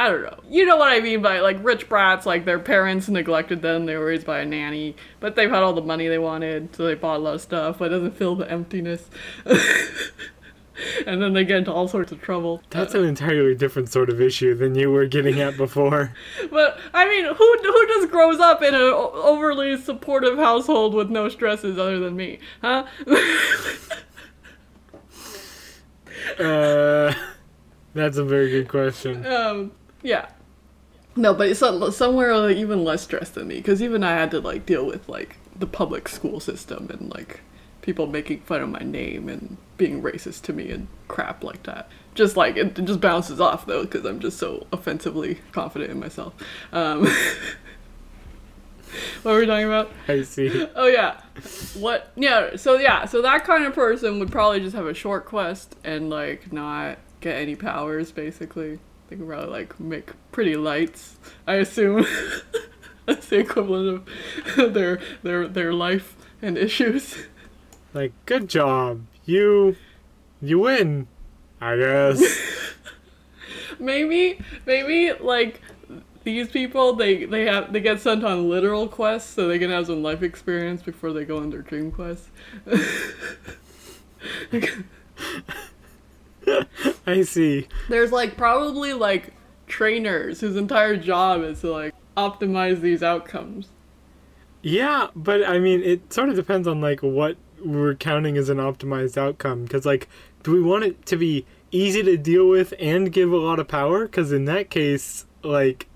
I 0.00 0.08
don't 0.08 0.22
know. 0.22 0.38
You 0.48 0.64
know 0.64 0.78
what 0.78 0.90
I 0.90 1.00
mean 1.00 1.20
by 1.20 1.40
like 1.40 1.62
rich 1.62 1.86
brats, 1.86 2.24
like 2.24 2.46
their 2.46 2.58
parents 2.58 3.10
neglected 3.10 3.60
them, 3.60 3.84
they 3.84 3.94
were 3.98 4.06
raised 4.06 4.24
by 4.24 4.38
a 4.38 4.46
nanny, 4.46 4.96
but 5.20 5.36
they've 5.36 5.50
had 5.50 5.62
all 5.62 5.74
the 5.74 5.82
money 5.82 6.08
they 6.08 6.16
wanted, 6.16 6.74
so 6.74 6.86
they 6.86 6.94
bought 6.94 7.16
a 7.16 7.18
lot 7.18 7.34
of 7.34 7.42
stuff, 7.42 7.76
but 7.78 7.86
it 7.86 7.88
doesn't 7.90 8.16
fill 8.16 8.34
the 8.34 8.50
emptiness. 8.50 9.10
and 11.06 11.20
then 11.20 11.34
they 11.34 11.44
get 11.44 11.58
into 11.58 11.70
all 11.70 11.86
sorts 11.86 12.12
of 12.12 12.22
trouble. 12.22 12.62
That's 12.70 12.94
an 12.94 13.04
entirely 13.04 13.54
different 13.54 13.92
sort 13.92 14.08
of 14.08 14.22
issue 14.22 14.54
than 14.54 14.74
you 14.74 14.90
were 14.90 15.04
getting 15.04 15.38
at 15.38 15.58
before. 15.58 16.14
But 16.50 16.78
I 16.94 17.06
mean, 17.06 17.26
who 17.26 17.34
who 17.62 17.86
just 17.88 18.10
grows 18.10 18.40
up 18.40 18.62
in 18.62 18.74
an 18.74 18.80
overly 18.80 19.76
supportive 19.76 20.38
household 20.38 20.94
with 20.94 21.10
no 21.10 21.28
stresses 21.28 21.76
other 21.78 21.98
than 21.98 22.16
me, 22.16 22.38
huh? 22.62 22.86
Uh, 26.38 27.12
that's 27.94 28.16
a 28.16 28.24
very 28.24 28.50
good 28.50 28.68
question. 28.68 29.26
um, 29.26 29.72
yeah. 30.02 30.26
No, 31.16 31.34
but 31.34 31.48
it's 31.48 31.60
some- 31.60 31.90
somewhere 31.90 32.36
like, 32.36 32.56
even 32.56 32.84
less 32.84 33.02
stressed 33.02 33.34
than 33.34 33.48
me, 33.48 33.56
because 33.56 33.82
even 33.82 34.04
I 34.04 34.12
had 34.12 34.30
to 34.32 34.40
like 34.40 34.66
deal 34.66 34.86
with 34.86 35.08
like 35.08 35.36
the 35.56 35.66
public 35.66 36.08
school 36.08 36.40
system 36.40 36.88
and 36.90 37.12
like 37.12 37.40
people 37.82 38.06
making 38.06 38.40
fun 38.40 38.62
of 38.62 38.68
my 38.68 38.80
name 38.80 39.28
and 39.28 39.56
being 39.76 40.02
racist 40.02 40.42
to 40.42 40.52
me 40.52 40.70
and 40.70 40.86
crap 41.08 41.42
like 41.42 41.62
that. 41.64 41.88
Just 42.14 42.36
like 42.36 42.56
it, 42.56 42.78
it 42.78 42.84
just 42.84 43.00
bounces 43.00 43.40
off 43.40 43.66
though, 43.66 43.82
because 43.82 44.04
I'm 44.04 44.20
just 44.20 44.38
so 44.38 44.66
offensively 44.72 45.38
confident 45.52 45.90
in 45.90 45.98
myself. 45.98 46.34
Um, 46.72 47.00
what 49.22 49.34
were 49.34 49.40
we 49.40 49.46
talking 49.46 49.66
about? 49.66 49.90
I 50.08 50.22
see. 50.22 50.66
Oh 50.74 50.86
yeah. 50.86 51.20
What? 51.74 52.12
Yeah. 52.16 52.56
So 52.56 52.78
yeah. 52.78 53.06
So 53.06 53.22
that 53.22 53.44
kind 53.44 53.64
of 53.64 53.74
person 53.74 54.18
would 54.18 54.30
probably 54.30 54.60
just 54.60 54.76
have 54.76 54.86
a 54.86 54.94
short 54.94 55.26
quest 55.26 55.76
and 55.84 56.10
like 56.10 56.52
not 56.52 56.98
get 57.20 57.36
any 57.36 57.56
powers. 57.56 58.12
Basically, 58.12 58.78
they 59.10 59.16
could 59.16 59.26
probably 59.26 59.50
like 59.50 59.78
make 59.78 60.12
pretty 60.30 60.56
lights. 60.56 61.18
I 61.46 61.56
assume 61.56 62.06
that's 63.06 63.26
the 63.26 63.40
equivalent 63.40 64.08
of 64.56 64.72
their 64.74 65.00
their 65.22 65.48
their 65.48 65.74
life 65.74 66.16
and 66.40 66.56
issues. 66.56 67.26
Like, 67.92 68.12
good 68.24 68.48
job. 68.48 69.02
You, 69.24 69.76
you 70.40 70.60
win. 70.60 71.08
I 71.60 71.76
guess. 71.76 72.22
Maybe 73.78 74.38
maybe 74.66 75.12
like 75.12 75.60
these 76.24 76.48
people 76.48 76.92
they 76.92 77.24
they 77.24 77.46
have 77.46 77.72
they 77.72 77.80
get 77.80 77.98
sent 77.98 78.22
on 78.24 78.48
literal 78.48 78.86
quests 78.86 79.32
so 79.32 79.48
they 79.48 79.58
can 79.58 79.70
have 79.70 79.86
some 79.86 80.02
life 80.02 80.22
experience 80.22 80.82
before 80.82 81.14
they 81.14 81.24
go 81.24 81.38
on 81.38 81.48
their 81.48 81.62
dream 81.62 81.90
quest. 81.90 82.28
I 87.06 87.22
see. 87.22 87.68
There's 87.88 88.12
like 88.12 88.36
probably 88.36 88.92
like 88.92 89.34
trainers 89.66 90.40
whose 90.40 90.56
entire 90.56 90.96
job 90.96 91.42
is 91.42 91.60
to 91.60 91.70
like 91.70 91.94
optimize 92.16 92.80
these 92.80 93.02
outcomes. 93.02 93.68
Yeah, 94.62 95.08
but 95.16 95.46
I 95.46 95.58
mean, 95.58 95.82
it 95.82 96.12
sort 96.12 96.28
of 96.28 96.36
depends 96.36 96.68
on 96.68 96.80
like 96.80 97.00
what 97.00 97.36
we're 97.64 97.94
counting 97.94 98.36
as 98.36 98.48
an 98.48 98.58
optimized 98.58 99.16
outcome. 99.16 99.64
Because 99.64 99.86
like, 99.86 100.08
do 100.42 100.52
we 100.52 100.60
want 100.60 100.84
it 100.84 101.06
to 101.06 101.16
be 101.16 101.46
easy 101.70 102.02
to 102.02 102.16
deal 102.16 102.48
with 102.48 102.74
and 102.78 103.12
give 103.12 103.32
a 103.32 103.36
lot 103.36 103.58
of 103.58 103.68
power? 103.68 104.06
Because 104.06 104.32
in 104.32 104.44
that 104.46 104.70
case, 104.70 105.24
like, 105.42 105.86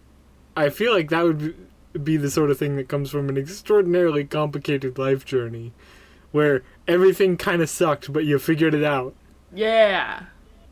I 0.57 0.71
feel 0.71 0.93
like 0.93 1.11
that 1.11 1.25
would 1.25 1.39
be- 1.39 1.55
be 2.03 2.17
the 2.17 2.31
sort 2.31 2.51
of 2.51 2.59
thing 2.59 2.77
that 2.77 2.89
comes 2.89 3.11
from 3.11 3.29
an 3.29 3.37
extraordinarily 3.37 4.25
complicated 4.25 4.99
life 4.99 5.25
journey, 5.25 5.73
where 6.33 6.63
everything 6.89 7.37
kind 7.37 7.63
of 7.63 7.69
sucked, 7.69 8.13
but 8.13 8.25
you 8.25 8.39
figured 8.39 8.75
it 8.75 8.85
out. 8.85 9.15
Yeah. 9.53 10.25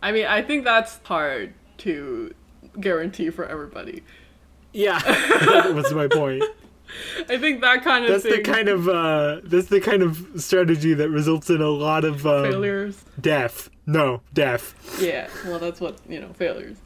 I 0.02 0.12
mean, 0.12 0.26
I 0.26 0.42
think 0.42 0.64
that's 0.64 0.98
hard 1.04 1.54
to 1.78 2.34
guarantee 2.80 3.30
for 3.30 3.46
everybody. 3.46 4.02
Yeah, 4.72 4.98
that 5.04 5.74
was 5.74 5.92
my 5.94 6.08
point. 6.08 6.44
I 7.28 7.38
think 7.38 7.62
that 7.62 7.82
kind 7.82 8.04
of 8.04 8.10
That's 8.10 8.24
the 8.24 8.42
kind 8.42 8.68
of 8.68 8.88
uh, 8.88 9.40
that's 9.44 9.68
the 9.68 9.80
kind 9.80 10.02
of 10.02 10.26
strategy 10.36 10.92
that 10.94 11.08
results 11.08 11.48
in 11.48 11.62
a 11.62 11.68
lot 11.68 12.04
of 12.04 12.26
um, 12.26 12.44
failures. 12.44 13.02
death. 13.20 13.70
No, 13.86 14.20
death. 14.32 14.98
Yeah. 15.00 15.28
Well, 15.46 15.58
that's 15.58 15.80
what, 15.80 15.98
you 16.08 16.20
know, 16.20 16.32
failures. 16.34 16.76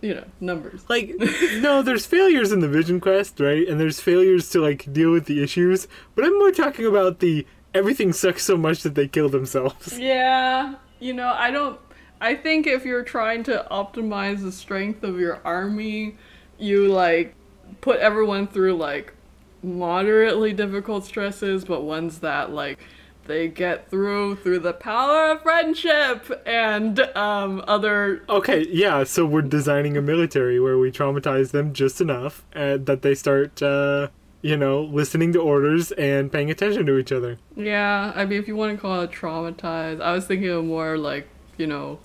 You 0.00 0.14
know, 0.14 0.24
numbers. 0.40 0.82
Like, 0.88 1.14
no, 1.58 1.82
there's 1.82 2.06
failures 2.06 2.52
in 2.52 2.60
the 2.60 2.68
Vision 2.68 3.00
Quest, 3.00 3.38
right? 3.38 3.68
And 3.68 3.78
there's 3.78 4.00
failures 4.00 4.48
to 4.50 4.60
like 4.60 4.90
deal 4.92 5.12
with 5.12 5.26
the 5.26 5.42
issues. 5.42 5.86
But 6.14 6.24
I'm 6.24 6.38
more 6.38 6.52
talking 6.52 6.86
about 6.86 7.20
the 7.20 7.46
everything 7.74 8.12
sucks 8.14 8.44
so 8.44 8.56
much 8.56 8.82
that 8.82 8.94
they 8.94 9.08
kill 9.08 9.28
themselves. 9.28 9.98
Yeah. 9.98 10.76
You 11.00 11.12
know, 11.12 11.28
I 11.28 11.50
don't. 11.50 11.78
I 12.20 12.34
think 12.34 12.66
if 12.66 12.84
you're 12.84 13.04
trying 13.04 13.44
to 13.44 13.66
optimize 13.70 14.42
the 14.42 14.52
strength 14.52 15.02
of 15.02 15.18
your 15.18 15.40
army, 15.44 16.16
you 16.58 16.88
like 16.88 17.34
put 17.80 17.98
everyone 18.00 18.46
through 18.46 18.76
like 18.76 19.14
moderately 19.62 20.52
difficult 20.52 21.04
stresses, 21.04 21.64
but 21.64 21.82
ones 21.82 22.20
that 22.20 22.50
like 22.50 22.78
they 23.26 23.48
get 23.48 23.88
through 23.88 24.36
through 24.36 24.58
the 24.58 24.72
power 24.72 25.32
of 25.32 25.42
friendship 25.42 26.42
and 26.44 27.00
um, 27.16 27.64
other. 27.66 28.22
Okay, 28.28 28.66
yeah, 28.68 29.04
so 29.04 29.24
we're 29.24 29.42
designing 29.42 29.96
a 29.96 30.02
military 30.02 30.60
where 30.60 30.78
we 30.78 30.90
traumatize 30.90 31.52
them 31.52 31.72
just 31.72 32.00
enough 32.00 32.44
uh, 32.54 32.76
that 32.78 33.02
they 33.02 33.14
start, 33.14 33.62
uh, 33.62 34.08
you 34.42 34.56
know, 34.56 34.82
listening 34.82 35.32
to 35.32 35.40
orders 35.40 35.92
and 35.92 36.32
paying 36.32 36.50
attention 36.50 36.84
to 36.86 36.98
each 36.98 37.12
other. 37.12 37.38
Yeah, 37.56 38.12
I 38.14 38.24
mean, 38.26 38.38
if 38.40 38.48
you 38.48 38.56
want 38.56 38.76
to 38.76 38.80
call 38.80 39.00
it 39.02 39.10
traumatized, 39.10 40.02
I 40.02 40.12
was 40.12 40.26
thinking 40.26 40.48
of 40.48 40.64
more 40.64 40.98
like 40.98 41.26
you 41.60 41.66
know, 41.66 41.98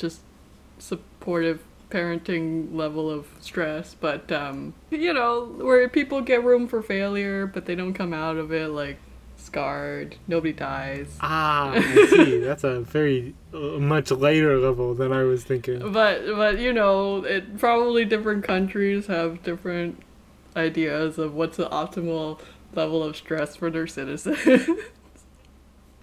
just 0.00 0.20
supportive 0.78 1.62
parenting 1.90 2.74
level 2.74 3.10
of 3.10 3.26
stress, 3.40 3.94
but 3.94 4.30
um, 4.32 4.74
you 4.90 5.12
know, 5.12 5.44
where 5.58 5.88
people 5.88 6.20
get 6.20 6.42
room 6.44 6.68
for 6.68 6.82
failure, 6.82 7.46
but 7.46 7.66
they 7.66 7.74
don't 7.74 7.94
come 7.94 8.14
out 8.14 8.36
of 8.36 8.52
it 8.52 8.68
like 8.68 8.98
scarred. 9.36 10.16
Nobody 10.28 10.52
dies. 10.52 11.16
Ah, 11.20 11.72
I 11.72 12.06
see. 12.06 12.38
That's 12.44 12.64
a 12.64 12.80
very 12.80 13.34
uh, 13.52 13.78
much 13.78 14.10
lighter 14.10 14.58
level 14.58 14.94
than 14.94 15.12
I 15.12 15.24
was 15.24 15.44
thinking. 15.44 15.92
But 15.92 16.26
but 16.26 16.58
you 16.58 16.72
know, 16.72 17.24
it 17.24 17.58
probably 17.58 18.04
different 18.04 18.44
countries 18.44 19.06
have 19.06 19.42
different 19.42 20.00
ideas 20.56 21.18
of 21.18 21.34
what's 21.34 21.56
the 21.56 21.68
optimal 21.68 22.40
level 22.74 23.02
of 23.02 23.16
stress 23.16 23.56
for 23.56 23.70
their 23.70 23.86
citizens. 23.86 24.68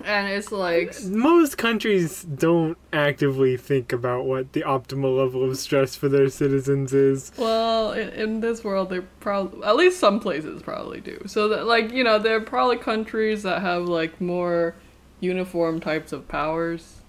and 0.07 0.27
it's 0.27 0.51
like 0.51 0.95
Most 1.03 1.57
countries 1.57 2.23
don't 2.23 2.77
actively 2.93 3.57
think 3.57 3.91
about 3.91 4.25
what 4.25 4.53
the 4.53 4.61
optimal 4.61 5.17
level 5.17 5.43
of 5.47 5.57
stress 5.57 5.95
for 5.95 6.07
their 6.09 6.29
citizens 6.29 6.93
is. 6.93 7.31
Well, 7.37 7.91
in, 7.91 8.09
in 8.09 8.39
this 8.39 8.63
world, 8.63 8.89
they 8.89 9.01
probably 9.19 9.63
at 9.63 9.75
least 9.75 9.99
some 9.99 10.19
places 10.19 10.61
probably 10.63 11.01
do. 11.01 11.21
So 11.27 11.49
that 11.49 11.65
like 11.65 11.91
you 11.91 12.03
know, 12.03 12.17
there 12.17 12.37
are 12.37 12.41
probably 12.41 12.77
countries 12.77 13.43
that 13.43 13.61
have 13.61 13.83
like 13.83 14.19
more 14.21 14.75
uniform 15.19 15.79
types 15.79 16.13
of 16.13 16.27
powers, 16.27 17.01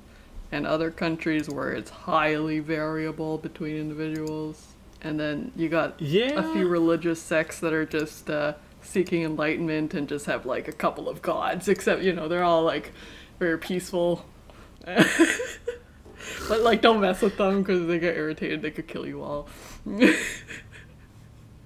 and 0.50 0.66
other 0.66 0.90
countries 0.90 1.48
where 1.48 1.72
it's 1.72 1.90
highly 1.90 2.58
variable 2.58 3.38
between 3.38 3.76
individuals. 3.76 4.66
And 5.00 5.20
then 5.20 5.52
you 5.54 5.68
got 5.68 6.00
Yeah. 6.00 6.40
a 6.40 6.52
few 6.52 6.66
religious 6.66 7.22
sects 7.22 7.60
that 7.60 7.72
are 7.72 7.86
just 7.86 8.28
uh, 8.28 8.54
seeking 8.82 9.22
enlightenment 9.22 9.94
and 9.94 10.08
just 10.08 10.26
have 10.26 10.46
like 10.46 10.68
a 10.68 10.72
couple 10.72 11.08
of 11.08 11.22
gods, 11.22 11.68
except 11.68 12.02
you 12.02 12.12
know 12.12 12.28
they're 12.28 12.44
all 12.44 12.62
like 12.62 12.92
very 13.38 13.58
peaceful. 13.58 14.24
but 14.84 16.60
like, 16.60 16.80
don't 16.80 17.00
mess 17.00 17.20
with 17.20 17.36
them 17.36 17.62
because 17.62 17.86
they 17.86 17.98
get 17.98 18.16
irritated. 18.16 18.62
They 18.62 18.70
could 18.70 18.88
kill 18.88 19.06
you 19.06 19.22
all. 19.22 19.48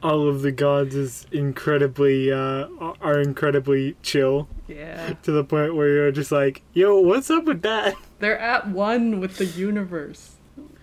All 0.02 0.28
of 0.28 0.42
the 0.42 0.50
gods 0.50 0.97
is 0.97 1.28
incredibly 1.31 2.33
uh 2.33 2.66
are 3.00 3.21
incredibly 3.21 3.95
chill 4.02 4.49
yeah, 4.66 5.12
to 5.23 5.31
the 5.31 5.45
point 5.45 5.76
where 5.76 5.88
you're 5.90 6.11
just 6.11 6.33
like, 6.33 6.62
"Yo, 6.73 6.99
what's 6.99 7.31
up 7.31 7.45
with 7.45 7.62
that?" 7.62 7.95
they're 8.19 8.37
at 8.37 8.66
one 8.66 9.21
with 9.21 9.37
the 9.37 9.45
universe 9.45 10.33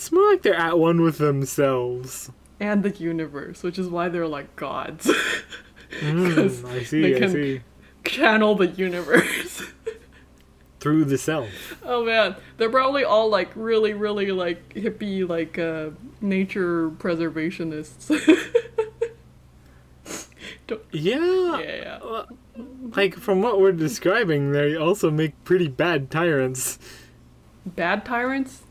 It's 0.00 0.10
more 0.10 0.30
like 0.30 0.40
they're 0.40 0.54
at 0.54 0.78
one 0.78 1.02
with 1.02 1.18
themselves. 1.18 2.30
And 2.60 2.82
the 2.82 2.90
universe, 2.90 3.62
which 3.62 3.78
is 3.78 3.88
why 3.88 4.08
they're 4.08 4.28
like 4.28 4.54
gods. 4.56 5.10
Mm, 6.00 6.64
I 6.70 6.82
see, 6.84 7.02
they 7.02 7.16
I 7.16 7.18
can- 7.18 7.32
see. 7.32 7.60
Channel 8.04 8.54
the 8.54 8.68
universe. 8.68 9.62
Through 10.80 11.04
the 11.04 11.18
self. 11.18 11.50
Oh 11.84 12.04
man, 12.04 12.36
they're 12.56 12.70
probably 12.70 13.04
all 13.04 13.28
like 13.28 13.50
really, 13.54 13.92
really 13.92 14.30
like 14.32 14.72
hippie, 14.74 15.28
like 15.28 15.58
uh, 15.58 15.90
nature 16.22 16.88
preservationists. 16.90 18.08
Don't- 20.66 20.82
Yeah. 20.92 21.58
yeah, 21.60 21.76
yeah. 21.76 21.98
Uh, 22.02 22.26
Like 22.96 23.14
from 23.16 23.42
what 23.42 23.60
we're 23.60 23.72
describing, 23.72 24.52
they 24.52 24.74
also 24.76 25.10
make 25.10 25.32
pretty 25.44 25.68
bad 25.68 26.10
tyrants. 26.10 26.78
Bad 27.66 28.04
tyrants? 28.06 28.62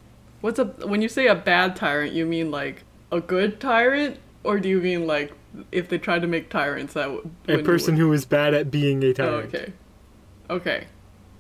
What's 0.42 0.58
a 0.60 0.66
when 0.66 1.02
you 1.02 1.10
say 1.10 1.28
a 1.28 1.36
bad 1.36 1.76
tyrant, 1.76 2.14
you 2.14 2.26
mean 2.26 2.50
like 2.50 2.84
a 3.12 3.20
good 3.20 3.60
tyrant, 3.60 4.18
or 4.44 4.60
do 4.60 4.70
you 4.70 4.80
mean 4.82 5.08
like 5.08 5.34
if 5.72 5.90
they 5.90 5.98
tried 5.98 6.22
to 6.22 6.28
make 6.28 6.50
tyrants 6.50 6.94
that 6.94 7.04
w- 7.06 7.30
A 7.48 7.58
person 7.64 7.98
who 7.98 8.12
is 8.14 8.26
bad 8.26 8.54
at 8.54 8.70
being 8.72 9.04
a 9.04 9.08
Oh, 9.08 9.14
tyrant. 9.14 9.56
okay, 9.56 9.74
okay, 10.50 10.88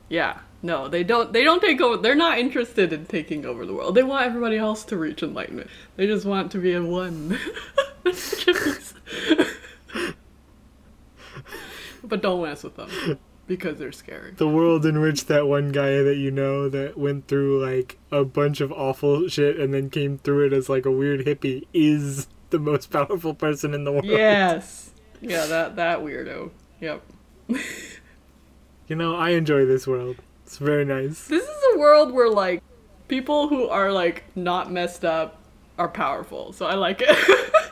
yeah. 0.09 0.39
No, 0.61 0.89
they 0.89 1.05
don't. 1.05 1.31
They 1.31 1.45
don't 1.45 1.61
take 1.61 1.79
over. 1.79 2.01
They're 2.01 2.15
not 2.15 2.37
interested 2.37 2.91
in 2.91 3.05
taking 3.05 3.45
over 3.45 3.65
the 3.65 3.73
world. 3.73 3.95
They 3.95 4.03
want 4.03 4.25
everybody 4.25 4.57
else 4.57 4.83
to 4.85 4.97
reach 4.97 5.23
enlightenment. 5.23 5.69
They 5.95 6.05
just 6.05 6.25
want 6.25 6.51
to 6.51 6.57
be 6.57 6.73
in 6.73 6.89
one. 6.89 7.39
but 12.03 12.21
don't 12.21 12.41
mess 12.43 12.63
with 12.63 12.75
them 12.75 12.89
because 13.49 13.79
they're 13.79 13.91
scary. 13.91 14.31
The 14.31 14.47
world 14.47 14.85
in 14.85 15.01
which 15.01 15.25
that 15.25 15.47
one 15.47 15.71
guy 15.73 16.03
that 16.03 16.15
you 16.15 16.29
know 16.31 16.69
that 16.69 16.97
went 16.97 17.27
through 17.27 17.61
like 17.65 17.97
a 18.11 18.23
bunch 18.23 18.61
of 18.61 18.71
awful 18.71 19.27
shit 19.27 19.59
and 19.59 19.73
then 19.73 19.89
came 19.89 20.19
through 20.19 20.45
it 20.45 20.53
as 20.53 20.69
like 20.69 20.85
a 20.85 20.91
weird 20.91 21.25
hippie 21.25 21.65
is 21.73 22.27
the 22.51 22.59
most 22.59 22.91
powerful 22.91 23.33
person 23.33 23.73
in 23.73 23.83
the 23.83 23.91
world. 23.91 24.05
Yes. 24.05 24.91
Yeah, 25.19 25.47
that 25.47 25.75
that 25.75 25.99
weirdo. 25.99 26.51
Yep. 26.79 27.03
You 28.87 28.95
know, 28.95 29.15
I 29.15 29.31
enjoy 29.31 29.65
this 29.65 29.85
world. 29.85 30.17
It's 30.45 30.57
very 30.57 30.85
nice. 30.85 31.27
This 31.27 31.43
is 31.43 31.63
a 31.75 31.79
world 31.79 32.11
where 32.11 32.29
like 32.29 32.63
people 33.07 33.47
who 33.47 33.67
are 33.67 33.91
like 33.91 34.23
not 34.35 34.71
messed 34.71 35.03
up 35.03 35.41
are 35.77 35.89
powerful. 35.89 36.53
So 36.53 36.65
I 36.65 36.75
like 36.75 37.01
it. 37.01 37.51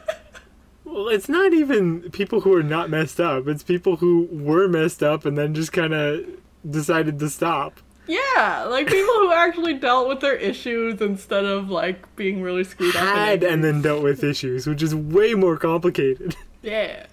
Well, 0.89 1.09
it's 1.09 1.27
not 1.29 1.53
even 1.53 2.09
people 2.11 2.41
who 2.41 2.53
are 2.55 2.63
not 2.63 2.89
messed 2.89 3.19
up. 3.19 3.47
It's 3.47 3.63
people 3.63 3.97
who 3.97 4.27
were 4.31 4.67
messed 4.67 5.03
up 5.03 5.25
and 5.25 5.37
then 5.37 5.53
just 5.53 5.71
kind 5.73 5.93
of 5.93 6.25
decided 6.69 7.19
to 7.19 7.29
stop. 7.29 7.79
yeah, 8.07 8.65
like 8.69 8.87
people 8.87 9.13
who 9.15 9.31
actually 9.33 9.73
dealt 9.73 10.07
with 10.07 10.21
their 10.21 10.35
issues 10.35 11.01
instead 11.01 11.43
of 11.45 11.69
like 11.69 12.15
being 12.15 12.41
really 12.41 12.63
screwed 12.63 12.95
up. 12.95 13.03
Had 13.03 13.43
and 13.43 13.53
and 13.53 13.63
then 13.63 13.81
dealt 13.81 14.01
with 14.03 14.23
issues, 14.23 14.65
which 14.65 14.81
is 14.81 14.95
way 14.95 15.33
more 15.33 15.57
complicated. 15.57 16.35
yeah. 16.61 17.05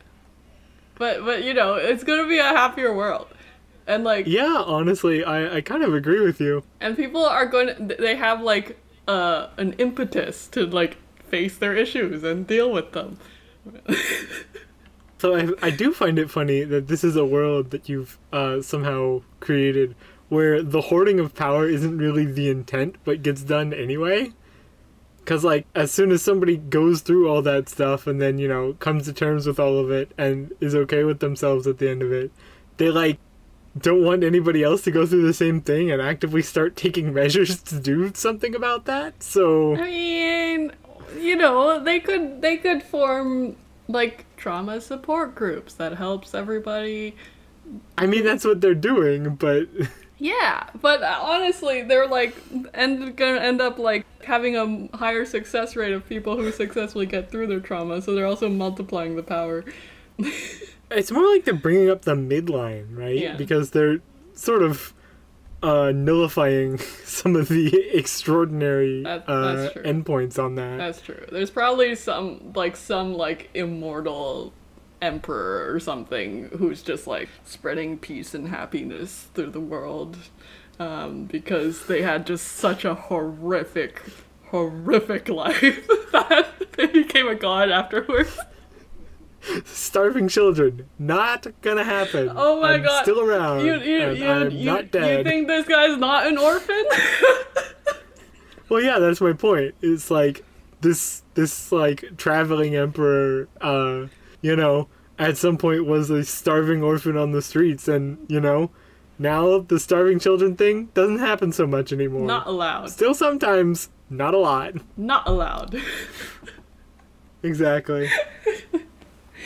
But 0.96 1.24
but 1.24 1.42
you 1.42 1.52
know 1.54 1.74
it's 1.74 2.04
gonna 2.04 2.28
be 2.28 2.38
a 2.38 2.44
happier 2.44 2.94
world, 2.94 3.26
and 3.88 4.04
like 4.04 4.26
yeah, 4.28 4.62
honestly, 4.64 5.24
I, 5.24 5.56
I 5.56 5.60
kind 5.60 5.82
of 5.82 5.92
agree 5.92 6.20
with 6.20 6.40
you. 6.40 6.62
and 6.80 6.96
people 6.96 7.24
are 7.24 7.46
going 7.46 7.88
to 7.88 7.96
they 7.98 8.14
have 8.14 8.40
like 8.40 8.78
uh 9.08 9.48
an 9.56 9.72
impetus 9.74 10.46
to 10.48 10.64
like 10.66 10.96
face 11.28 11.56
their 11.58 11.74
issues 11.74 12.22
and 12.22 12.46
deal 12.46 12.70
with 12.70 12.92
them. 12.92 13.18
So 15.24 15.34
I, 15.34 15.48
I 15.62 15.70
do 15.70 15.94
find 15.94 16.18
it 16.18 16.30
funny 16.30 16.64
that 16.64 16.88
this 16.88 17.02
is 17.02 17.16
a 17.16 17.24
world 17.24 17.70
that 17.70 17.88
you've 17.88 18.18
uh, 18.30 18.60
somehow 18.60 19.22
created 19.40 19.96
where 20.28 20.62
the 20.62 20.82
hoarding 20.82 21.18
of 21.18 21.34
power 21.34 21.66
isn't 21.66 21.96
really 21.96 22.26
the 22.26 22.50
intent, 22.50 22.96
but 23.04 23.22
gets 23.22 23.42
done 23.42 23.72
anyway. 23.72 24.32
Because, 25.20 25.42
like, 25.42 25.66
as 25.74 25.90
soon 25.90 26.12
as 26.12 26.20
somebody 26.20 26.58
goes 26.58 27.00
through 27.00 27.26
all 27.26 27.40
that 27.40 27.70
stuff 27.70 28.06
and 28.06 28.20
then, 28.20 28.38
you 28.38 28.46
know, 28.46 28.74
comes 28.74 29.06
to 29.06 29.14
terms 29.14 29.46
with 29.46 29.58
all 29.58 29.78
of 29.78 29.90
it 29.90 30.12
and 30.18 30.52
is 30.60 30.74
okay 30.74 31.04
with 31.04 31.20
themselves 31.20 31.66
at 31.66 31.78
the 31.78 31.88
end 31.88 32.02
of 32.02 32.12
it, 32.12 32.30
they, 32.76 32.90
like, 32.90 33.18
don't 33.78 34.04
want 34.04 34.22
anybody 34.24 34.62
else 34.62 34.82
to 34.82 34.90
go 34.90 35.06
through 35.06 35.26
the 35.26 35.32
same 35.32 35.62
thing 35.62 35.90
and 35.90 36.02
actively 36.02 36.42
start 36.42 36.76
taking 36.76 37.14
measures 37.14 37.62
to 37.62 37.80
do 37.80 38.12
something 38.14 38.54
about 38.54 38.84
that. 38.84 39.22
So, 39.22 39.74
I 39.76 39.84
mean, 39.84 40.72
you 41.16 41.36
know, 41.36 41.82
they 41.82 42.00
could 42.00 42.42
they 42.42 42.56
could 42.56 42.82
form 42.82 43.56
like 43.88 44.24
trauma 44.36 44.80
support 44.80 45.34
groups 45.34 45.74
that 45.74 45.94
helps 45.96 46.34
everybody. 46.34 47.16
I 47.96 48.06
mean, 48.06 48.24
that's 48.24 48.44
what 48.44 48.60
they're 48.60 48.74
doing, 48.74 49.34
but. 49.34 49.68
Yeah, 50.16 50.68
but 50.80 51.02
honestly, 51.02 51.82
they're 51.82 52.06
like 52.06 52.36
end 52.72 53.16
gonna 53.16 53.40
end 53.40 53.60
up 53.60 53.80
like 53.80 54.06
having 54.22 54.56
a 54.56 54.96
higher 54.96 55.24
success 55.24 55.74
rate 55.74 55.92
of 55.92 56.08
people 56.08 56.36
who 56.36 56.52
successfully 56.52 57.04
get 57.04 57.30
through 57.32 57.48
their 57.48 57.58
trauma. 57.58 58.00
So 58.00 58.14
they're 58.14 58.24
also 58.24 58.48
multiplying 58.48 59.16
the 59.16 59.22
power. 59.22 59.64
It's 60.90 61.10
more 61.10 61.26
like 61.26 61.44
they're 61.44 61.54
bringing 61.54 61.90
up 61.90 62.02
the 62.02 62.14
midline, 62.14 62.96
right? 62.96 63.16
Yeah. 63.16 63.36
Because 63.36 63.70
they're 63.70 64.00
sort 64.34 64.62
of 64.62 64.93
uh, 65.64 65.92
nullifying 65.92 66.78
some 67.04 67.34
of 67.36 67.48
the 67.48 67.74
extraordinary 67.92 69.02
That- 69.02 69.24
uh, 69.28 69.70
endpoints 69.76 70.42
on 70.42 70.54
that. 70.56 70.76
That's 70.76 71.00
true. 71.00 71.24
There's 71.32 71.50
probably 71.50 71.94
some 71.94 72.52
like 72.54 72.76
some 72.76 73.14
like 73.14 73.50
immortal 73.54 74.52
emperor 75.00 75.72
or 75.74 75.80
something 75.80 76.48
who's 76.58 76.82
just 76.82 77.06
like 77.06 77.28
spreading 77.44 77.98
peace 77.98 78.34
and 78.34 78.48
happiness 78.48 79.28
through 79.34 79.50
the 79.50 79.60
world 79.60 80.16
um, 80.78 81.24
because 81.24 81.86
they 81.86 82.02
had 82.02 82.26
just 82.26 82.46
such 82.46 82.84
a 82.84 82.94
horrific, 82.94 84.02
horrific 84.50 85.28
life 85.30 85.86
that 86.12 86.46
they 86.76 86.86
became 86.86 87.26
a 87.28 87.34
god 87.34 87.70
afterwards. 87.70 88.38
Starving 89.64 90.28
children, 90.28 90.88
not 90.98 91.46
gonna 91.60 91.84
happen. 91.84 92.30
Oh 92.34 92.60
my 92.60 92.74
I'm 92.74 92.82
god! 92.82 93.02
Still 93.02 93.20
around. 93.20 93.64
You 93.64 93.74
you 93.80 94.10
you, 94.12 94.26
I'm 94.26 94.50
you, 94.50 94.64
not 94.64 94.94
you 94.94 95.22
think 95.22 95.48
this 95.48 95.66
guy's 95.66 95.98
not 95.98 96.26
an 96.26 96.38
orphan? 96.38 96.84
Well, 98.68 98.82
yeah, 98.82 98.98
that's 98.98 99.20
my 99.20 99.34
point. 99.34 99.74
It's 99.82 100.10
like 100.10 100.44
this 100.80 101.22
this 101.34 101.70
like 101.70 102.16
traveling 102.16 102.74
emperor, 102.74 103.48
uh, 103.60 104.06
you 104.40 104.56
know, 104.56 104.88
at 105.18 105.36
some 105.36 105.58
point 105.58 105.86
was 105.86 106.10
a 106.10 106.24
starving 106.24 106.82
orphan 106.82 107.16
on 107.16 107.32
the 107.32 107.42
streets, 107.42 107.88
and 107.88 108.18
you 108.28 108.40
know, 108.40 108.70
now 109.18 109.60
the 109.60 109.78
starving 109.78 110.18
children 110.18 110.56
thing 110.56 110.86
doesn't 110.94 111.18
happen 111.18 111.52
so 111.52 111.66
much 111.66 111.92
anymore. 111.92 112.26
Not 112.26 112.46
allowed. 112.46 112.90
Still 112.90 113.14
sometimes, 113.14 113.90
not 114.08 114.34
a 114.34 114.38
lot. 114.38 114.74
Not 114.96 115.28
allowed. 115.28 115.80
Exactly. 117.42 118.08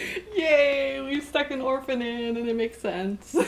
Yay! 0.37 1.01
We 1.01 1.21
stuck 1.21 1.51
an 1.51 1.61
orphan 1.61 2.03
in, 2.03 2.37
and 2.37 2.49
it 2.49 2.57
makes 2.57 2.79
sense. 2.79 3.35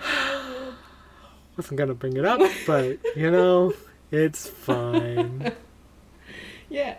Wasn't 1.56 1.76
gonna 1.76 1.94
bring 1.94 2.16
it 2.16 2.24
up, 2.24 2.40
but 2.66 2.98
you 3.16 3.30
know, 3.30 3.72
it's 4.10 4.48
fine. 4.48 5.52
yeah, 6.70 6.96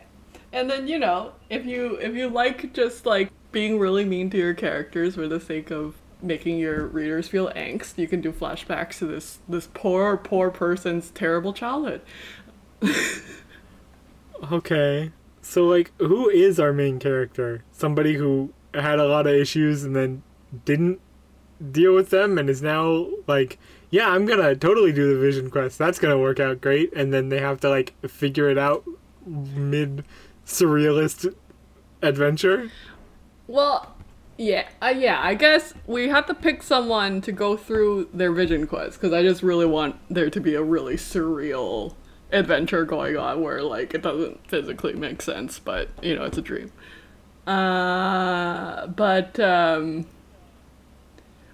and 0.52 0.70
then 0.70 0.88
you 0.88 1.00
know, 1.00 1.34
if 1.50 1.66
you 1.66 1.96
if 1.96 2.16
you 2.16 2.30
like 2.30 2.74
just 2.74 3.06
like 3.06 3.32
being 3.52 3.80
really 3.80 4.06
mean 4.06 4.30
to 4.30 4.38
your 4.38 4.54
characters 4.54 5.16
for 5.16 5.28
the 5.28 5.40
sake 5.40 5.72
of 5.72 5.96
making 6.22 6.60
your 6.60 6.86
readers 6.88 7.28
feel 7.28 7.50
angst, 7.52 7.98
you 7.98 8.08
can 8.08 8.22
do 8.22 8.32
flashbacks 8.32 9.00
to 9.00 9.06
this 9.06 9.40
this 9.50 9.68
poor 9.74 10.18
poor 10.18 10.52
person's 10.52 11.10
terrible 11.12 11.54
childhood. 11.54 12.02
Okay. 14.52 15.12
So 15.52 15.68
like 15.68 15.92
who 15.98 16.30
is 16.30 16.62
our 16.62 16.72
main 16.72 16.98
character? 16.98 17.66
Somebody 17.74 18.14
who 18.14 18.54
had 18.74 19.00
a 19.00 19.06
lot 19.06 19.28
of 19.28 19.34
issues 19.34 19.84
and 19.84 19.94
then 19.94 20.24
didn't 20.64 21.02
deal 21.74 21.94
with 21.94 22.10
them 22.10 22.38
and 22.38 22.50
is 22.50 22.62
now 22.62 23.10
like, 23.28 23.60
yeah, 23.90 24.08
I'm 24.08 24.26
to 24.40 24.56
totally 24.56 24.94
do 24.94 25.14
the 25.14 25.20
vision 25.20 25.50
quest. 25.50 25.78
That's 25.78 26.00
to 26.12 26.18
work 26.18 26.40
out 26.40 26.62
great 26.62 26.94
and 26.96 27.14
then 27.14 27.28
they 27.28 27.42
have 27.42 27.60
to 27.60 27.70
like 27.70 27.94
figure 28.08 28.50
it 28.50 28.58
out 28.58 28.86
mid 29.26 30.06
surrealist 30.46 31.36
adventure. 32.02 32.72
Well, 33.46 33.94
yeah, 34.38 34.70
uh, 34.82 34.94
yeah. 34.98 35.20
I 35.22 35.36
guess 35.36 35.74
we 35.86 36.08
have 36.08 36.28
to 36.28 36.34
pick 36.34 36.64
someone 36.64 37.20
to 37.24 37.34
go 37.34 37.58
through 37.58 38.08
their 38.14 38.32
vision 38.32 38.68
quest 38.68 39.02
because 39.02 39.12
I 39.12 39.22
just 39.22 39.44
really 39.44 39.66
want 39.66 39.98
there 40.10 40.30
to 40.30 40.40
be 40.40 40.56
a 40.56 40.64
really 40.64 40.96
surreal 40.96 41.96
adventure 42.32 42.86
going 42.86 43.18
on 43.18 43.42
where 43.42 43.62
like 43.62 43.94
it 43.94 44.02
doesn't 44.02 44.48
physically 44.48 44.94
make 44.94 45.22
sense, 45.22 45.60
but 45.60 45.90
you 46.02 46.16
know 46.16 46.24
it's 46.24 46.38
a 46.38 46.42
dream. 46.42 46.72
Uh, 47.48 48.88
but 48.88 49.40
um, 49.40 50.06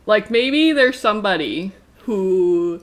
like 0.06 0.30
maybe 0.30 0.72
there's 0.74 1.00
somebody 1.00 1.72
who 2.00 2.82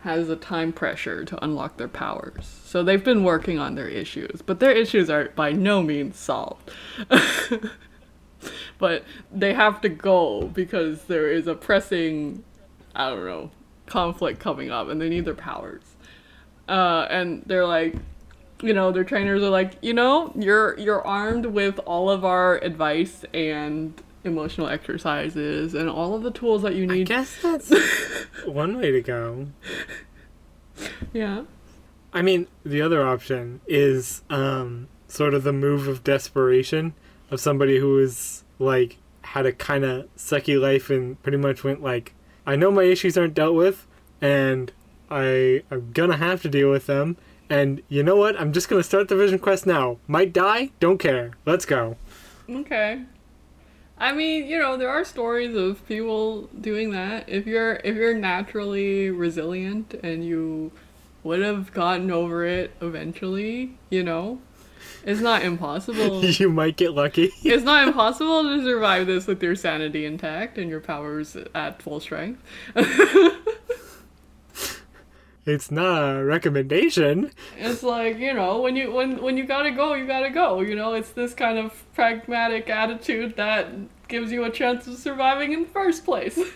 has 0.00 0.28
a 0.28 0.36
time 0.36 0.72
pressure 0.72 1.24
to 1.24 1.44
unlock 1.44 1.76
their 1.76 1.88
powers. 1.88 2.60
So 2.64 2.82
they've 2.82 3.02
been 3.02 3.22
working 3.22 3.58
on 3.58 3.76
their 3.76 3.88
issues, 3.88 4.42
but 4.42 4.58
their 4.58 4.72
issues 4.72 5.08
are 5.08 5.28
by 5.30 5.52
no 5.52 5.82
means 5.82 6.18
solved. 6.18 6.70
but 8.78 9.04
they 9.30 9.54
have 9.54 9.80
to 9.82 9.88
go 9.88 10.50
because 10.52 11.04
there 11.04 11.30
is 11.30 11.46
a 11.46 11.54
pressing, 11.54 12.42
I 12.96 13.10
don't 13.10 13.24
know, 13.24 13.50
conflict 13.86 14.40
coming 14.40 14.70
up 14.70 14.88
and 14.88 15.00
they 15.00 15.08
need 15.08 15.24
their 15.24 15.34
powers. 15.34 15.91
Uh, 16.68 17.06
and 17.10 17.42
they're 17.46 17.66
like, 17.66 17.94
you 18.62 18.72
know, 18.72 18.92
their 18.92 19.04
trainers 19.04 19.42
are 19.42 19.50
like, 19.50 19.72
you 19.82 19.92
know, 19.92 20.32
you're 20.36 20.78
you're 20.78 21.04
armed 21.04 21.46
with 21.46 21.78
all 21.80 22.10
of 22.10 22.24
our 22.24 22.58
advice 22.58 23.24
and 23.34 24.00
emotional 24.24 24.68
exercises 24.68 25.74
and 25.74 25.88
all 25.88 26.14
of 26.14 26.22
the 26.22 26.30
tools 26.30 26.62
that 26.62 26.74
you 26.74 26.86
need. 26.86 27.10
I 27.10 27.16
guess 27.16 27.36
that's 27.42 27.72
one 28.44 28.78
way 28.78 28.90
to 28.92 29.00
go. 29.00 29.48
Yeah. 31.12 31.44
I 32.12 32.22
mean, 32.22 32.46
the 32.64 32.82
other 32.82 33.06
option 33.06 33.60
is 33.66 34.22
um, 34.28 34.88
sort 35.08 35.34
of 35.34 35.44
the 35.44 35.52
move 35.52 35.88
of 35.88 36.04
desperation 36.04 36.94
of 37.30 37.40
somebody 37.40 37.78
who 37.78 37.98
is 37.98 38.44
like 38.58 38.98
had 39.22 39.46
a 39.46 39.52
kind 39.52 39.84
of 39.84 40.14
sucky 40.16 40.60
life 40.60 40.90
and 40.90 41.20
pretty 41.22 41.38
much 41.38 41.64
went 41.64 41.82
like, 41.82 42.14
I 42.46 42.56
know 42.56 42.70
my 42.70 42.82
issues 42.82 43.16
aren't 43.16 43.34
dealt 43.34 43.54
with, 43.54 43.86
and 44.20 44.72
I 45.12 45.62
am 45.70 45.92
gonna 45.92 46.16
have 46.16 46.42
to 46.42 46.48
deal 46.48 46.70
with 46.70 46.86
them. 46.86 47.16
And 47.50 47.82
you 47.88 48.02
know 48.02 48.16
what? 48.16 48.40
I'm 48.40 48.52
just 48.52 48.68
gonna 48.68 48.82
start 48.82 49.08
the 49.08 49.16
vision 49.16 49.38
quest 49.38 49.66
now. 49.66 49.98
Might 50.06 50.32
die, 50.32 50.70
don't 50.80 50.98
care. 50.98 51.32
Let's 51.44 51.66
go. 51.66 51.96
Okay. 52.48 53.02
I 53.98 54.12
mean, 54.12 54.46
you 54.46 54.58
know, 54.58 54.76
there 54.76 54.88
are 54.88 55.04
stories 55.04 55.54
of 55.54 55.86
people 55.86 56.48
doing 56.60 56.90
that. 56.90 57.28
If 57.28 57.46
you're 57.46 57.74
if 57.84 57.94
you're 57.94 58.16
naturally 58.16 59.10
resilient 59.10 59.94
and 60.02 60.24
you 60.24 60.72
would 61.22 61.40
have 61.40 61.72
gotten 61.72 62.10
over 62.10 62.44
it 62.44 62.72
eventually, 62.80 63.76
you 63.90 64.02
know, 64.02 64.40
it's 65.04 65.20
not 65.20 65.42
impossible. 65.42 66.24
you 66.24 66.50
might 66.50 66.76
get 66.76 66.94
lucky. 66.94 67.32
it's 67.44 67.64
not 67.64 67.86
impossible 67.86 68.42
to 68.44 68.64
survive 68.64 69.06
this 69.06 69.26
with 69.26 69.42
your 69.42 69.56
sanity 69.56 70.04
intact 70.04 70.58
and 70.58 70.68
your 70.70 70.80
powers 70.80 71.36
at 71.54 71.82
full 71.82 72.00
strength. 72.00 72.42
it's 75.44 75.70
not 75.70 76.16
a 76.16 76.24
recommendation. 76.24 77.32
It's 77.58 77.82
like 77.82 78.18
you 78.18 78.32
know 78.32 78.60
when 78.60 78.76
you 78.76 78.92
when 78.92 79.20
when 79.20 79.36
you 79.36 79.44
gotta 79.44 79.72
go, 79.72 79.94
you 79.94 80.06
gotta 80.06 80.30
go. 80.30 80.60
You 80.60 80.76
know, 80.76 80.94
it's 80.94 81.10
this 81.10 81.34
kind 81.34 81.58
of 81.58 81.84
pragmatic 81.94 82.70
attitude 82.70 83.36
that 83.36 83.68
gives 84.08 84.30
you 84.30 84.44
a 84.44 84.50
chance 84.50 84.86
of 84.86 84.96
surviving 84.96 85.52
in 85.52 85.62
the 85.62 85.68
first 85.68 86.04
place. 86.04 86.38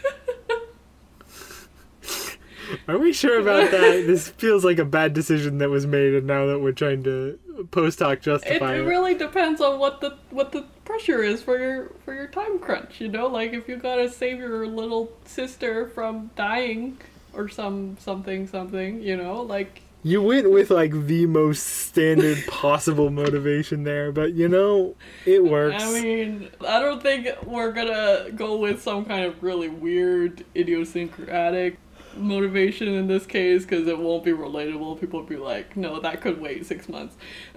Are 2.88 2.98
we 2.98 3.12
sure 3.12 3.40
about 3.40 3.70
that? 3.72 4.06
this 4.06 4.28
feels 4.28 4.64
like 4.64 4.78
a 4.78 4.84
bad 4.84 5.12
decision 5.12 5.58
that 5.58 5.70
was 5.70 5.86
made, 5.86 6.14
and 6.14 6.26
now 6.26 6.46
that 6.46 6.58
we're 6.60 6.72
trying 6.72 7.02
to 7.04 7.38
post 7.70 8.00
hoc 8.00 8.20
justify 8.20 8.74
it, 8.74 8.80
it. 8.80 8.82
It 8.82 8.88
really 8.88 9.14
depends 9.14 9.60
on 9.60 9.78
what 9.80 10.00
the 10.00 10.16
what 10.30 10.52
the 10.52 10.62
pressure 10.84 11.22
is 11.22 11.42
for 11.42 11.58
your 11.58 11.90
for 12.04 12.14
your 12.14 12.28
time 12.28 12.60
crunch. 12.60 13.00
You 13.00 13.08
know, 13.08 13.26
like 13.26 13.52
if 13.52 13.68
you 13.68 13.76
gotta 13.76 14.08
save 14.10 14.38
your 14.38 14.66
little 14.66 15.12
sister 15.24 15.88
from 15.88 16.30
dying 16.36 16.98
or 17.36 17.48
some 17.48 17.96
something 17.98 18.46
something. 18.46 19.02
You 19.02 19.16
know, 19.16 19.42
like 19.42 19.82
you 20.02 20.22
went 20.22 20.50
with 20.50 20.70
like 20.70 20.92
the 21.06 21.26
most 21.26 21.66
standard 21.66 22.38
possible 22.46 23.10
motivation 23.10 23.82
there, 23.82 24.12
but 24.12 24.34
you 24.34 24.48
know, 24.48 24.94
it 25.24 25.44
works. 25.44 25.82
I 25.82 26.00
mean, 26.00 26.48
I 26.66 26.78
don't 26.80 27.02
think 27.02 27.28
we're 27.44 27.72
gonna 27.72 28.30
go 28.34 28.56
with 28.56 28.80
some 28.82 29.04
kind 29.04 29.24
of 29.24 29.42
really 29.42 29.68
weird 29.68 30.44
idiosyncratic 30.54 31.78
motivation 32.16 32.88
in 32.88 33.08
this 33.08 33.26
case 33.26 33.64
because 33.64 33.86
it 33.88 33.98
won't 33.98 34.24
be 34.24 34.30
relatable. 34.32 35.00
People 35.00 35.20
will 35.20 35.26
be 35.26 35.36
like, 35.36 35.76
no, 35.76 36.00
that 36.00 36.20
could 36.20 36.40
wait 36.40 36.66
six 36.66 36.88
months. 36.88 37.16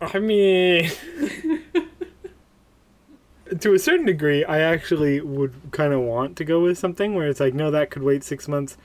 I 0.00 0.18
mean, 0.18 0.90
to 3.60 3.74
a 3.74 3.78
certain 3.78 4.06
degree, 4.06 4.44
I 4.44 4.60
actually 4.60 5.20
would 5.20 5.54
kind 5.70 5.92
of 5.92 6.00
want 6.00 6.36
to 6.36 6.44
go 6.44 6.60
with 6.60 6.78
something 6.78 7.14
where 7.14 7.28
it's 7.28 7.40
like, 7.40 7.54
no, 7.54 7.70
that 7.70 7.90
could 7.90 8.02
wait 8.02 8.24
six 8.24 8.48
months. 8.48 8.76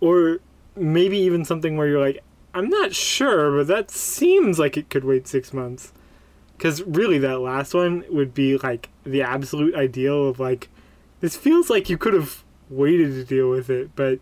Or 0.00 0.38
maybe 0.76 1.18
even 1.18 1.44
something 1.44 1.76
where 1.76 1.88
you're 1.88 2.00
like, 2.00 2.22
I'm 2.54 2.68
not 2.68 2.94
sure, 2.94 3.56
but 3.56 3.66
that 3.68 3.90
seems 3.90 4.58
like 4.58 4.76
it 4.76 4.90
could 4.90 5.04
wait 5.04 5.28
six 5.28 5.52
months. 5.52 5.92
Because 6.56 6.82
really, 6.82 7.18
that 7.18 7.40
last 7.40 7.72
one 7.74 8.04
would 8.10 8.34
be 8.34 8.58
like 8.58 8.88
the 9.04 9.22
absolute 9.22 9.74
ideal 9.74 10.28
of 10.28 10.40
like, 10.40 10.68
this 11.20 11.36
feels 11.36 11.70
like 11.70 11.88
you 11.88 11.96
could 11.96 12.14
have 12.14 12.44
waited 12.68 13.12
to 13.12 13.24
deal 13.24 13.50
with 13.50 13.70
it, 13.70 13.90
but 13.94 14.18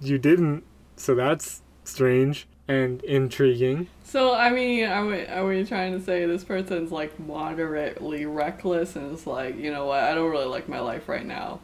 you 0.00 0.18
didn't. 0.18 0.64
So 0.96 1.14
that's 1.14 1.62
strange 1.84 2.46
and 2.70 3.02
intriguing. 3.02 3.88
So 4.04 4.32
I 4.32 4.50
mean, 4.50 4.84
are 4.84 5.04
we 5.04 5.26
are 5.26 5.44
we 5.44 5.64
trying 5.64 5.98
to 5.98 6.04
say 6.04 6.24
this 6.24 6.44
person's 6.44 6.92
like 6.92 7.18
moderately 7.18 8.26
reckless 8.26 8.94
and 8.94 9.12
it's 9.12 9.26
like, 9.26 9.58
you 9.58 9.72
know 9.72 9.86
what, 9.86 10.04
I 10.04 10.14
don't 10.14 10.30
really 10.30 10.46
like 10.46 10.68
my 10.68 10.78
life 10.78 11.08
right 11.08 11.26
now. 11.26 11.58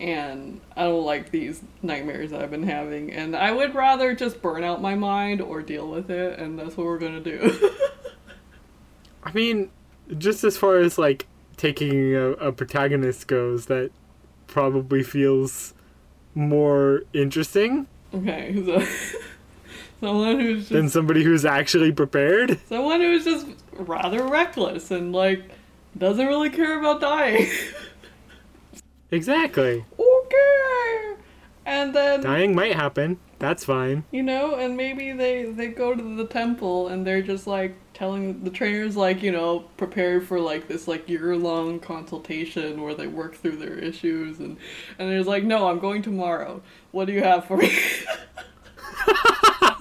And 0.00 0.60
I 0.74 0.84
don't 0.84 1.04
like 1.04 1.30
these 1.30 1.62
nightmares 1.82 2.30
that 2.30 2.40
I've 2.40 2.50
been 2.50 2.62
having 2.62 3.12
and 3.12 3.36
I 3.36 3.52
would 3.52 3.74
rather 3.74 4.14
just 4.14 4.40
burn 4.40 4.64
out 4.64 4.80
my 4.80 4.94
mind 4.94 5.42
or 5.42 5.60
deal 5.60 5.88
with 5.88 6.10
it 6.10 6.38
and 6.38 6.58
that's 6.58 6.74
what 6.76 6.86
we're 6.86 6.98
gonna 6.98 7.20
do. 7.20 7.70
I 9.22 9.32
mean, 9.32 9.70
just 10.16 10.42
as 10.42 10.56
far 10.56 10.78
as 10.78 10.96
like 10.96 11.26
taking 11.58 12.14
a, 12.14 12.30
a 12.32 12.52
protagonist 12.52 13.26
goes, 13.26 13.66
that 13.66 13.90
probably 14.46 15.02
feels 15.02 15.74
more 16.34 17.02
interesting. 17.12 17.88
Okay, 18.14 18.54
so 18.64 18.86
someone 20.06 20.38
who's 20.38 20.60
just, 20.60 20.70
than 20.70 20.88
somebody 20.88 21.24
who's 21.24 21.44
actually 21.44 21.90
prepared. 21.90 22.60
Someone 22.68 23.00
who's 23.00 23.24
just 23.24 23.46
rather 23.72 24.22
reckless 24.22 24.90
and 24.90 25.12
like 25.12 25.42
doesn't 25.98 26.26
really 26.26 26.50
care 26.50 26.78
about 26.78 27.00
dying. 27.00 27.48
exactly. 29.10 29.84
Okay. 29.98 31.14
And 31.64 31.92
then 31.92 32.20
dying 32.20 32.54
might 32.54 32.74
happen. 32.74 33.18
That's 33.40 33.64
fine. 33.64 34.04
You 34.12 34.22
know, 34.22 34.54
and 34.54 34.76
maybe 34.76 35.10
they 35.12 35.46
they 35.46 35.68
go 35.68 35.94
to 35.94 36.16
the 36.16 36.26
temple 36.26 36.88
and 36.88 37.04
they're 37.04 37.22
just 37.22 37.48
like 37.48 37.74
telling 37.92 38.44
the 38.44 38.50
trainers 38.50 38.96
like 38.96 39.22
you 39.22 39.32
know 39.32 39.60
prepare 39.76 40.20
for 40.20 40.38
like 40.38 40.68
this 40.68 40.86
like 40.86 41.08
year 41.08 41.36
long 41.36 41.80
consultation 41.80 42.80
where 42.80 42.94
they 42.94 43.08
work 43.08 43.34
through 43.34 43.56
their 43.56 43.76
issues 43.78 44.38
and 44.38 44.56
and 44.98 45.10
there's 45.10 45.26
like 45.26 45.42
no 45.42 45.68
I'm 45.68 45.80
going 45.80 46.02
tomorrow. 46.02 46.62
What 46.92 47.06
do 47.06 47.12
you 47.12 47.24
have 47.24 47.46
for 47.46 47.56
me? 47.56 47.76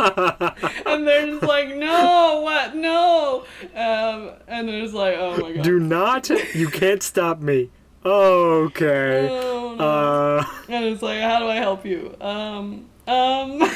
and 0.85 1.07
they're 1.07 1.27
just 1.27 1.43
like, 1.43 1.75
no, 1.75 2.41
what, 2.43 2.75
no, 2.75 3.45
um, 3.75 4.31
and 4.47 4.69
there's 4.69 4.93
like, 4.93 5.15
oh 5.17 5.37
my 5.37 5.53
god, 5.53 5.63
Do 5.63 5.79
not. 5.79 6.29
You 6.53 6.67
can't 6.67 7.01
stop 7.01 7.41
me. 7.41 7.71
Okay. 8.05 9.27
oh, 9.31 9.75
no. 9.75 9.83
Uh, 9.83 10.45
and 10.69 10.85
it's 10.85 11.01
like, 11.01 11.21
how 11.21 11.39
do 11.39 11.47
I 11.47 11.55
help 11.55 11.85
you? 11.85 12.15
Um, 12.21 12.85
um, 13.07 13.61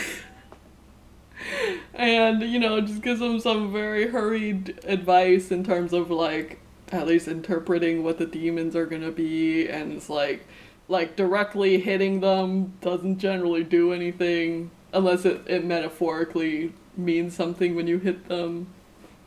and 1.95 2.43
you 2.43 2.59
know, 2.59 2.79
just 2.81 3.01
gives 3.01 3.19
them 3.19 3.39
some 3.39 3.73
very 3.73 4.07
hurried 4.07 4.79
advice 4.83 5.51
in 5.51 5.63
terms 5.63 5.93
of 5.93 6.11
like 6.11 6.59
at 6.91 7.07
least 7.07 7.27
interpreting 7.27 8.03
what 8.03 8.17
the 8.17 8.25
demons 8.25 8.75
are 8.75 8.85
gonna 8.85 9.11
be, 9.11 9.67
and 9.67 9.93
it's 9.93 10.09
like, 10.09 10.45
like 10.87 11.15
directly 11.15 11.79
hitting 11.79 12.19
them 12.19 12.73
doesn't 12.81 13.17
generally 13.17 13.63
do 13.63 13.93
anything 13.93 14.69
unless 14.93 15.25
it, 15.25 15.41
it 15.47 15.65
metaphorically 15.65 16.73
means 16.97 17.35
something 17.35 17.75
when 17.75 17.87
you 17.87 17.97
hit 17.99 18.27
them, 18.27 18.67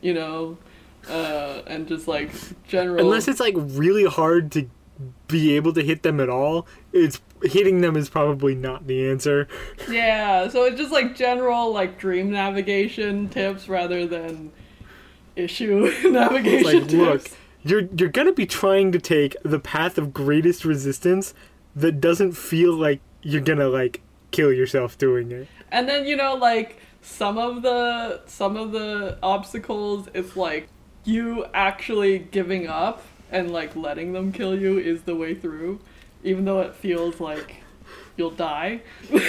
you 0.01 0.13
know, 0.15 0.59
uh, 1.09 1.63
and 1.67 1.89
just 1.89 2.07
like 2.09 2.31
general. 2.67 3.01
unless 3.05 3.29
it's 3.29 3.41
like 3.41 3.55
really 3.57 4.05
hard 4.05 4.53
to 4.53 4.69
be 5.29 5.57
able 5.57 5.73
to 5.73 5.83
hit 5.83 6.03
them 6.03 6.21
at 6.21 6.29
all, 6.29 6.67
it's 6.93 7.21
hitting 7.43 7.81
them 7.81 7.97
is 7.97 8.09
probably 8.09 8.55
not 8.55 8.87
the 8.87 9.09
answer. 9.09 9.49
Yeah, 9.91 10.49
so 10.49 10.65
it's 10.65 10.77
just 10.77 10.93
like 10.93 11.17
general 11.17 11.73
like 11.73 11.99
dream 11.99 12.31
navigation 12.31 13.29
tips 13.29 13.69
rather 13.69 14.07
than 14.07 14.53
issue 15.35 15.91
navigation 16.11 16.81
Like, 16.81 16.89
tips. 16.89 16.93
look, 16.95 17.31
you're 17.65 17.89
you're 17.97 18.09
gonna 18.11 18.33
be 18.33 18.47
trying 18.47 18.93
to 18.93 18.99
take 19.01 19.35
the 19.45 19.59
path 19.59 19.99
of 19.99 20.13
greatest 20.13 20.65
resistance 20.65 21.35
that 21.75 22.01
doesn't 22.01 22.33
feel 22.33 22.75
like 22.75 23.01
you're 23.23 23.41
gonna 23.41 23.69
like 23.69 24.03
kill 24.33 24.53
yourself 24.53 24.99
doing 24.99 25.31
it. 25.31 25.47
And 25.71 25.89
then 25.89 26.07
you 26.07 26.17
know 26.17 26.35
like 26.35 26.79
some 27.01 27.39
of 27.39 27.63
the 27.63 28.21
some 28.27 28.57
of 28.57 28.73
the 28.73 29.19
obstacles 29.23 30.09
it's 30.15 30.37
like 30.37 30.69
you 31.05 31.47
actually 31.55 32.19
giving 32.19 32.67
up 32.67 33.03
and 33.31 33.51
like 33.51 33.75
letting 33.77 34.13
them 34.13 34.33
kill 34.33 34.59
you 34.59 34.79
is 34.79 35.03
the 35.03 35.15
way 35.15 35.35
through 35.35 35.81
even 36.25 36.45
though 36.45 36.61
it 36.61 36.75
feels 36.75 37.21
like 37.21 37.57
you'll 38.17 38.31
die. 38.31 38.81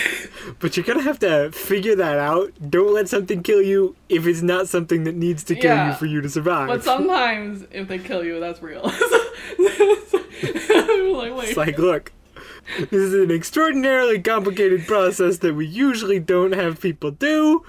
But 0.59 0.75
you're 0.75 0.83
gonna 0.85 1.01
have 1.03 1.19
to 1.19 1.51
figure 1.53 1.95
that 1.95 2.17
out. 2.19 2.51
Don't 2.69 2.93
let 2.93 3.07
something 3.07 3.41
kill 3.43 3.61
you 3.61 3.95
if 4.09 4.27
it's 4.27 4.41
not 4.41 4.67
something 4.67 5.05
that 5.05 5.15
needs 5.15 5.43
to 5.45 5.55
kill 5.55 5.71
Yeah. 5.75 5.87
you 5.91 5.93
for 5.95 6.05
you 6.05 6.19
to 6.21 6.29
survive. 6.29 6.67
but 6.67 6.83
sometimes 6.83 7.65
if 7.71 7.87
they 7.87 7.97
kill 7.97 8.23
you 8.25 8.39
that's 8.41 8.61
real. 8.61 8.81
like 9.63 11.33
wait. 11.35 11.49
It's 11.49 11.57
like, 11.57 11.77
look, 11.77 12.11
this 12.79 12.91
is 12.91 13.13
an 13.13 13.31
extraordinarily 13.31 14.21
complicated 14.21 14.87
process 14.87 15.39
that 15.39 15.55
we 15.55 15.65
usually 15.65 16.19
don't 16.19 16.53
have 16.53 16.79
people 16.79 17.11
do. 17.11 17.65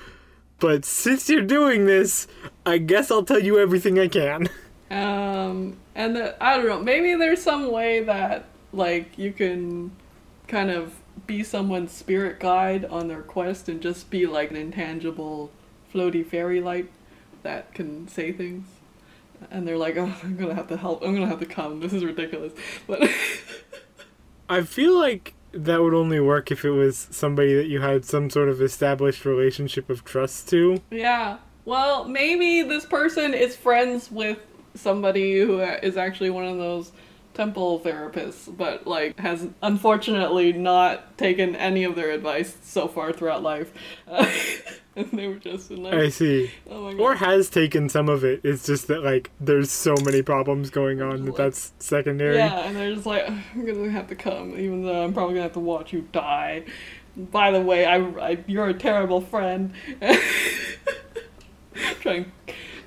But 0.61 0.85
since 0.85 1.28
you're 1.28 1.42
doing 1.42 1.87
this, 1.87 2.26
I 2.64 2.78
guess 2.78 3.11
I'll 3.11 3.24
tell 3.24 3.40
you 3.40 3.59
everything 3.59 3.98
I 3.98 4.09
can. 4.09 4.48
Um, 4.90 5.76
and 5.94 6.14
the, 6.14 6.42
I 6.42 6.57
don't 6.57 6.66
know, 6.66 6.80
maybe 6.80 7.14
there's 7.14 7.42
some 7.42 7.70
way 7.70 8.02
that 8.04 8.46
like 8.72 9.18
you 9.18 9.33
can 9.33 9.90
kind 10.46 10.70
of 10.70 10.94
be 11.26 11.42
someone's 11.42 11.92
spirit 11.92 12.40
guide 12.40 12.85
on 12.85 13.09
their 13.09 13.22
quest 13.22 13.68
and 13.68 13.80
just 13.80 14.11
be 14.11 14.26
like 14.26 14.50
an 14.50 14.57
intangible 14.57 15.50
floaty 15.92 16.24
fairy 16.24 16.61
light 16.61 16.90
that 17.42 17.72
can 17.74 18.09
say 18.09 18.33
things. 18.33 18.66
And 19.50 19.66
they're 19.66 19.78
like, 19.78 19.96
oh, 19.96 20.14
I'm 20.22 20.37
gonna 20.37 20.54
have 20.54 20.68
to 20.68 20.76
help. 20.76 21.02
I'm 21.02 21.14
gonna 21.14 21.26
have 21.26 21.40
to 21.40 21.46
come. 21.46 21.80
This 21.80 21.92
is 21.92 22.04
ridiculous. 22.04 22.52
But 22.87 23.11
I 24.48 24.62
feel 24.62 24.98
like 24.98 25.35
that 25.52 25.83
would 25.83 25.94
only 25.94 26.20
work 26.20 26.50
if 26.50 26.64
it 26.64 26.70
was 26.70 27.09
somebody 27.11 27.54
that 27.54 27.66
you 27.66 27.80
had 27.80 28.04
some 28.04 28.28
sort 28.28 28.48
of 28.48 28.61
established 28.61 29.24
relationship 29.24 29.88
of 29.88 30.04
trust 30.04 30.48
to. 30.50 30.80
yeah, 30.90 31.38
well, 31.64 32.04
maybe 32.04 32.62
this 32.62 32.85
person 32.85 33.33
is 33.33 33.57
friends 33.57 34.11
with 34.11 34.38
somebody 34.74 35.40
who 35.40 35.61
is 35.61 35.96
actually 35.96 36.30
one 36.30 36.44
of 36.44 36.59
those 36.59 36.92
temple 37.33 37.80
therapists, 37.80 38.54
but 38.54 38.87
like 38.87 39.18
has 39.18 39.48
unfortunately 39.62 40.52
not 40.52 41.16
taken 41.18 41.57
any 41.57 41.85
of 41.85 41.94
their 41.94 42.11
advice 42.11 42.57
so 42.62 42.88
far 42.88 43.12
throughout 43.12 43.42
life. 43.42 43.72
and 44.96 45.11
they 45.12 45.28
were 45.28 45.37
just 45.37 45.70
in 45.70 45.83
like, 45.83 45.94
I 45.94 46.09
see. 46.09 46.50
oh 46.70 46.83
my 46.83 46.92
god. 46.92 47.00
Or 47.00 47.14
has 47.16 47.48
taken 47.48 47.88
some 47.88 48.09
of 48.09 48.24
it. 48.24 48.40
It's 48.44 48.66
just 48.66 48.88
that, 48.88 49.02
like, 49.02 49.30
there's 49.40 49.70
so 49.70 49.94
many 50.04 50.22
problems 50.22 50.70
going 50.70 51.02
on 51.02 51.24
that 51.24 51.37
that's 51.37 51.72
secondary. 51.78 52.37
yeah, 52.37 52.61
and 52.61 52.76
they're 52.76 52.94
just 52.94 53.07
like, 53.07 53.28
I'm 53.28 53.64
gonna 53.64 53.90
have 53.90 54.09
to 54.09 54.14
come, 54.14 54.59
even 54.59 54.85
though 54.85 55.04
I'm 55.04 55.12
probably 55.12 55.35
gonna 55.35 55.44
have 55.44 55.52
to 55.54 55.61
watch 55.61 55.92
you 55.92 56.09
die. 56.12 56.64
By 57.16 57.50
the 57.50 57.61
way, 57.61 57.85
I, 57.87 57.96
I 57.98 58.38
you're 58.46 58.68
a 58.68 58.74
terrible 58.74 59.20
friend. 59.20 59.72
Trying, 62.00 62.33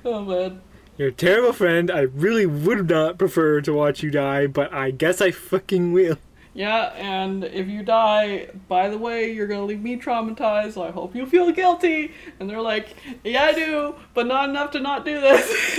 oh 0.04 0.22
man. 0.22 0.60
You're 0.96 1.08
a 1.08 1.12
terrible 1.12 1.52
friend. 1.52 1.90
I 1.90 2.00
really 2.00 2.44
would 2.44 2.90
not 2.90 3.18
prefer 3.18 3.60
to 3.60 3.72
watch 3.72 4.02
you 4.02 4.10
die, 4.10 4.48
but 4.48 4.72
I 4.72 4.90
guess 4.90 5.20
I 5.20 5.30
fucking 5.30 5.92
will. 5.92 6.18
Yeah, 6.58 6.86
and 6.96 7.44
if 7.44 7.68
you 7.68 7.84
die, 7.84 8.48
by 8.66 8.88
the 8.88 8.98
way, 8.98 9.30
you're 9.30 9.46
gonna 9.46 9.64
leave 9.64 9.80
me 9.80 9.96
traumatized, 9.96 10.72
so 10.72 10.82
I 10.82 10.90
hope 10.90 11.14
you 11.14 11.24
feel 11.24 11.52
guilty. 11.52 12.12
And 12.40 12.50
they're 12.50 12.60
like, 12.60 12.96
Yeah, 13.22 13.44
I 13.44 13.52
do, 13.52 13.94
but 14.12 14.26
not 14.26 14.48
enough 14.48 14.72
to 14.72 14.80
not 14.80 15.04
do 15.04 15.20
this. 15.20 15.78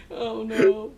oh 0.10 0.44
no. 0.44 0.92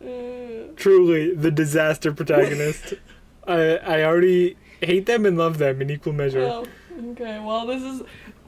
Uh, 0.00 0.72
Truly, 0.76 1.34
the 1.34 1.50
disaster 1.50 2.12
protagonist. 2.12 2.94
I 3.48 3.78
I 3.78 4.04
already 4.04 4.56
hate 4.80 5.06
them 5.06 5.26
and 5.26 5.36
love 5.36 5.58
them 5.58 5.82
in 5.82 5.90
equal 5.90 6.12
measure. 6.12 6.42
oh, 6.42 6.66
okay, 7.10 7.40
well, 7.40 7.66
this 7.66 7.82
is. 7.82 8.02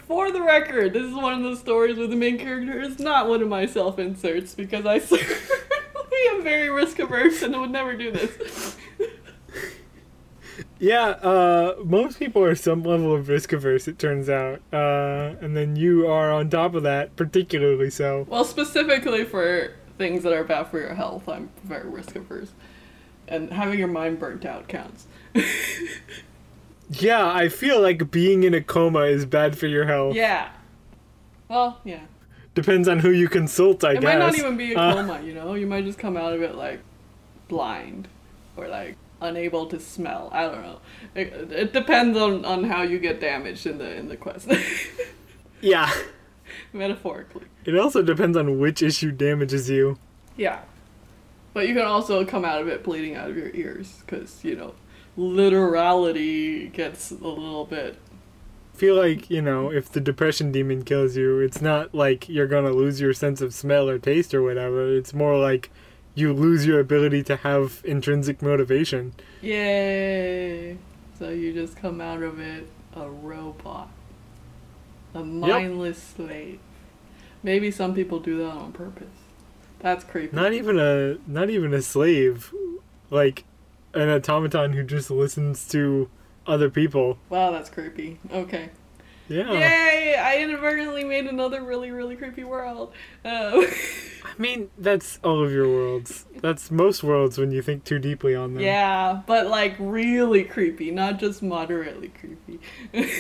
For 0.06 0.30
the 0.30 0.40
record, 0.40 0.92
this 0.92 1.02
is 1.02 1.12
one 1.12 1.34
of 1.34 1.42
those 1.42 1.58
stories 1.58 1.98
where 1.98 2.06
the 2.06 2.16
main 2.16 2.38
character 2.38 2.80
is 2.80 3.00
not 3.00 3.28
one 3.28 3.42
of 3.42 3.48
my 3.48 3.66
self 3.66 3.98
inserts 3.98 4.54
because 4.54 4.86
I 4.86 5.00
certainly 6.18 6.38
am 6.38 6.44
very 6.44 6.70
risk 6.70 6.98
averse 6.98 7.42
and 7.42 7.58
would 7.58 7.70
never 7.70 7.96
do 7.96 8.10
this. 8.10 8.76
Yeah, 10.80 11.08
uh, 11.08 11.76
most 11.84 12.18
people 12.18 12.42
are 12.42 12.54
some 12.54 12.82
level 12.82 13.14
of 13.14 13.28
risk 13.28 13.52
averse, 13.52 13.88
it 13.88 13.98
turns 13.98 14.28
out. 14.28 14.60
Uh, 14.72 15.34
and 15.40 15.56
then 15.56 15.76
you 15.76 16.06
are 16.06 16.32
on 16.32 16.50
top 16.50 16.74
of 16.74 16.84
that, 16.84 17.16
particularly 17.16 17.90
so. 17.90 18.26
Well, 18.28 18.44
specifically 18.44 19.24
for 19.24 19.74
things 19.98 20.22
that 20.22 20.32
are 20.32 20.44
bad 20.44 20.68
for 20.68 20.78
your 20.80 20.94
health, 20.94 21.28
I'm 21.28 21.50
very 21.64 21.88
risk 21.88 22.14
averse. 22.14 22.52
And 23.26 23.52
having 23.52 23.78
your 23.78 23.88
mind 23.88 24.18
burnt 24.18 24.44
out 24.44 24.68
counts. 24.68 25.06
Yeah, 26.90 27.30
I 27.30 27.50
feel 27.50 27.82
like 27.82 28.10
being 28.10 28.44
in 28.44 28.54
a 28.54 28.62
coma 28.62 29.00
is 29.00 29.26
bad 29.26 29.58
for 29.58 29.66
your 29.66 29.84
health. 29.84 30.14
yeah. 30.16 30.48
Well, 31.48 31.80
yeah. 31.84 32.00
Depends 32.62 32.88
on 32.88 32.98
who 32.98 33.10
you 33.10 33.28
consult, 33.28 33.84
I 33.84 33.92
it 33.92 34.00
guess. 34.00 34.02
It 34.02 34.06
might 34.06 34.18
not 34.18 34.38
even 34.38 34.56
be 34.56 34.72
a 34.72 34.78
Uh, 34.78 34.94
coma, 34.94 35.20
you 35.22 35.34
know? 35.34 35.54
You 35.54 35.66
might 35.66 35.84
just 35.84 35.98
come 35.98 36.16
out 36.16 36.32
of 36.32 36.42
it 36.42 36.54
like 36.56 36.80
blind 37.48 38.08
or 38.56 38.68
like 38.68 38.96
unable 39.20 39.66
to 39.66 39.78
smell. 39.78 40.28
I 40.32 40.42
don't 40.42 40.62
know. 40.62 40.80
It, 41.14 41.52
it 41.52 41.72
depends 41.72 42.18
on, 42.18 42.44
on 42.44 42.64
how 42.64 42.82
you 42.82 42.98
get 42.98 43.20
damaged 43.20 43.66
in 43.66 43.78
the 43.78 43.94
in 43.94 44.08
the 44.08 44.16
quest. 44.16 44.48
Yeah. 45.60 45.90
Metaphorically. 46.72 47.46
It 47.64 47.76
also 47.76 48.00
depends 48.00 48.36
on 48.36 48.60
which 48.60 48.80
issue 48.80 49.10
damages 49.10 49.68
you. 49.68 49.98
Yeah. 50.36 50.60
But 51.52 51.66
you 51.66 51.74
can 51.74 51.84
also 51.84 52.24
come 52.24 52.44
out 52.44 52.60
of 52.60 52.68
it 52.68 52.84
bleeding 52.84 53.16
out 53.16 53.28
of 53.30 53.36
your 53.36 53.50
ears 53.54 54.02
because, 54.06 54.44
you 54.44 54.54
know, 54.54 54.74
literality 55.16 56.68
gets 56.68 57.10
a 57.10 57.14
little 57.16 57.64
bit. 57.64 57.96
Feel 58.78 58.94
like, 58.94 59.28
you 59.28 59.42
know, 59.42 59.70
if 59.70 59.90
the 59.90 60.00
depression 60.00 60.52
demon 60.52 60.84
kills 60.84 61.16
you, 61.16 61.40
it's 61.40 61.60
not 61.60 61.94
like 61.94 62.28
you're 62.28 62.46
gonna 62.46 62.70
lose 62.70 63.00
your 63.00 63.12
sense 63.12 63.40
of 63.40 63.52
smell 63.52 63.88
or 63.88 63.98
taste 63.98 64.32
or 64.32 64.42
whatever. 64.42 64.96
It's 64.96 65.12
more 65.12 65.36
like 65.36 65.70
you 66.14 66.32
lose 66.32 66.66
your 66.66 66.80
ability 66.80 67.22
to 67.24 67.36
have 67.36 67.82
intrinsic 67.84 68.40
motivation. 68.40 69.14
Yay! 69.42 70.78
So 71.18 71.30
you 71.30 71.52
just 71.52 71.76
come 71.76 72.00
out 72.00 72.22
of 72.22 72.38
it 72.38 72.68
a 72.94 73.08
robot. 73.08 73.88
A 75.14 75.24
mindless 75.24 76.02
slave. 76.02 76.60
Maybe 77.42 77.70
some 77.70 77.94
people 77.94 78.20
do 78.20 78.38
that 78.38 78.50
on 78.50 78.72
purpose. 78.72 79.06
That's 79.80 80.04
creepy. 80.04 80.34
Not 80.34 80.52
even 80.52 80.78
a 80.78 81.18
not 81.26 81.50
even 81.50 81.72
a 81.74 81.82
slave. 81.82 82.52
Like 83.10 83.44
an 83.94 84.08
automaton 84.08 84.72
who 84.72 84.82
just 84.82 85.10
listens 85.10 85.66
to 85.68 86.08
other 86.48 86.70
people. 86.70 87.18
wow, 87.28 87.50
that's 87.50 87.70
creepy. 87.70 88.18
Okay. 88.32 88.70
Yeah. 89.28 89.52
Yay! 89.52 90.14
I 90.16 90.38
inadvertently 90.38 91.04
made 91.04 91.26
another 91.26 91.62
really, 91.62 91.90
really 91.90 92.16
creepy 92.16 92.44
world. 92.44 92.92
Uh, 93.22 93.62
I 94.24 94.40
mean, 94.40 94.70
that's 94.78 95.18
all 95.22 95.44
of 95.44 95.52
your 95.52 95.68
worlds. 95.68 96.24
That's 96.40 96.70
most 96.70 97.04
worlds 97.04 97.36
when 97.36 97.50
you 97.50 97.60
think 97.60 97.84
too 97.84 97.98
deeply 97.98 98.34
on 98.34 98.54
them. 98.54 98.62
yeah, 98.62 99.20
but 99.26 99.48
like 99.48 99.76
really 99.78 100.44
creepy, 100.44 100.90
not 100.90 101.18
just 101.18 101.42
moderately 101.42 102.08
creepy. 102.08 102.58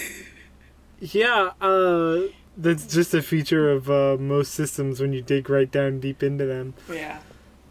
Yeah, 1.00 1.50
uh 1.60 2.22
that's 2.56 2.86
just 2.92 3.14
a 3.14 3.22
feature 3.22 3.70
of 3.70 3.88
uh, 3.88 4.16
most 4.18 4.52
systems 4.52 4.98
when 5.00 5.12
you 5.12 5.22
dig 5.22 5.48
right 5.48 5.70
down 5.70 6.00
deep 6.00 6.24
into 6.24 6.44
them. 6.44 6.74
yeah. 6.92 7.20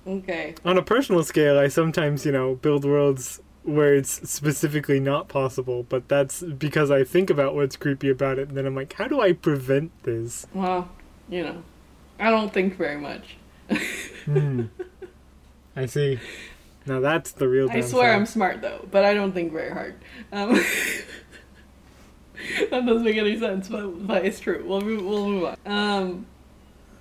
Okay. 0.07 0.55
On 0.63 0.77
a 0.77 0.81
personal 0.81 1.21
scale, 1.25 1.59
I 1.59 1.67
sometimes, 1.67 2.25
you 2.25 2.31
know, 2.31 2.55
build 2.55 2.85
worlds 2.85 3.41
where 3.67 3.93
it's 3.93 4.29
specifically 4.29 4.99
not 4.99 5.27
possible, 5.27 5.83
but 5.83 6.07
that's 6.07 6.41
because 6.41 6.89
I 6.89 7.03
think 7.03 7.29
about 7.29 7.53
what's 7.53 7.75
creepy 7.75 8.09
about 8.09 8.39
it, 8.39 8.47
and 8.47 8.57
then 8.57 8.65
I'm 8.65 8.75
like, 8.75 8.93
how 8.93 9.07
do 9.07 9.19
I 9.19 9.33
prevent 9.33 9.91
this? 10.03 10.47
Well, 10.53 10.89
you 11.27 11.43
know, 11.43 11.63
I 12.17 12.31
don't 12.31 12.53
think 12.53 12.77
very 12.77 12.97
much. 12.97 13.35
Hmm. 14.25 14.63
I 15.75 15.85
see. 15.85 16.19
Now 16.85 17.01
that's 17.01 17.33
the 17.33 17.47
real. 17.49 17.69
I 17.69 17.81
swear 17.81 18.13
I'm 18.13 18.25
smart 18.25 18.61
though, 18.61 18.87
but 18.89 19.03
I 19.03 19.13
don't 19.13 19.33
think 19.33 19.51
very 19.51 19.71
hard. 19.71 19.95
Um, 20.31 20.53
that 22.69 22.85
doesn't 22.85 23.03
make 23.03 23.17
any 23.17 23.37
sense, 23.37 23.67
but, 23.67 24.07
but 24.07 24.25
it's 24.25 24.39
true. 24.39 24.63
We'll 24.65 24.81
move, 24.81 25.05
we'll 25.05 25.27
move 25.27 25.43
on. 25.43 25.57
Um, 25.65 26.25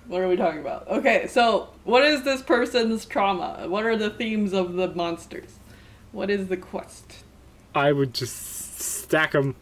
what 0.07 0.21
are 0.21 0.27
we 0.27 0.35
talking 0.35 0.59
about? 0.59 0.87
Okay, 0.89 1.27
so 1.27 1.69
what 1.85 2.03
is 2.03 2.23
this 2.23 2.41
person's 2.41 3.05
trauma? 3.05 3.65
What 3.67 3.85
are 3.85 3.95
the 3.95 4.09
themes 4.09 4.53
of 4.53 4.73
the 4.73 4.89
monsters? 4.93 5.56
What 6.17 6.31
is 6.31 6.47
the 6.47 6.57
quest? 6.57 7.23
I 7.75 7.91
would 7.91 8.11
just 8.11 8.79
stack 8.79 9.33
them. 9.33 9.55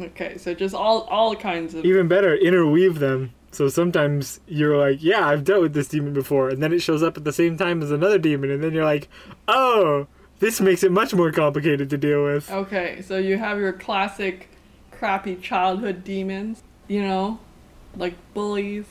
Okay, 0.00 0.38
so 0.38 0.54
just 0.54 0.74
all 0.74 1.02
all 1.02 1.36
kinds 1.36 1.74
of 1.74 1.84
Even 1.84 2.08
better, 2.08 2.34
interweave 2.34 3.00
them. 3.00 3.34
So 3.50 3.68
sometimes 3.68 4.40
you're 4.48 4.78
like, 4.78 5.02
yeah, 5.02 5.28
I've 5.28 5.44
dealt 5.44 5.60
with 5.60 5.74
this 5.74 5.88
demon 5.88 6.14
before, 6.14 6.48
and 6.48 6.62
then 6.62 6.72
it 6.72 6.78
shows 6.78 7.02
up 7.02 7.18
at 7.18 7.24
the 7.24 7.34
same 7.34 7.58
time 7.58 7.82
as 7.82 7.90
another 7.90 8.16
demon, 8.16 8.50
and 8.50 8.64
then 8.64 8.72
you're 8.72 8.86
like, 8.86 9.08
oh, 9.46 10.06
this 10.38 10.58
makes 10.58 10.82
it 10.82 10.90
much 10.90 11.12
more 11.12 11.30
complicated 11.32 11.90
to 11.90 11.98
deal 11.98 12.24
with. 12.24 12.50
Okay, 12.50 13.02
so 13.02 13.18
you 13.18 13.36
have 13.36 13.58
your 13.58 13.74
classic 13.74 14.48
crappy 14.90 15.36
childhood 15.36 16.02
demons, 16.02 16.62
you 16.88 17.02
know, 17.02 17.38
like 17.94 18.14
bullies 18.32 18.86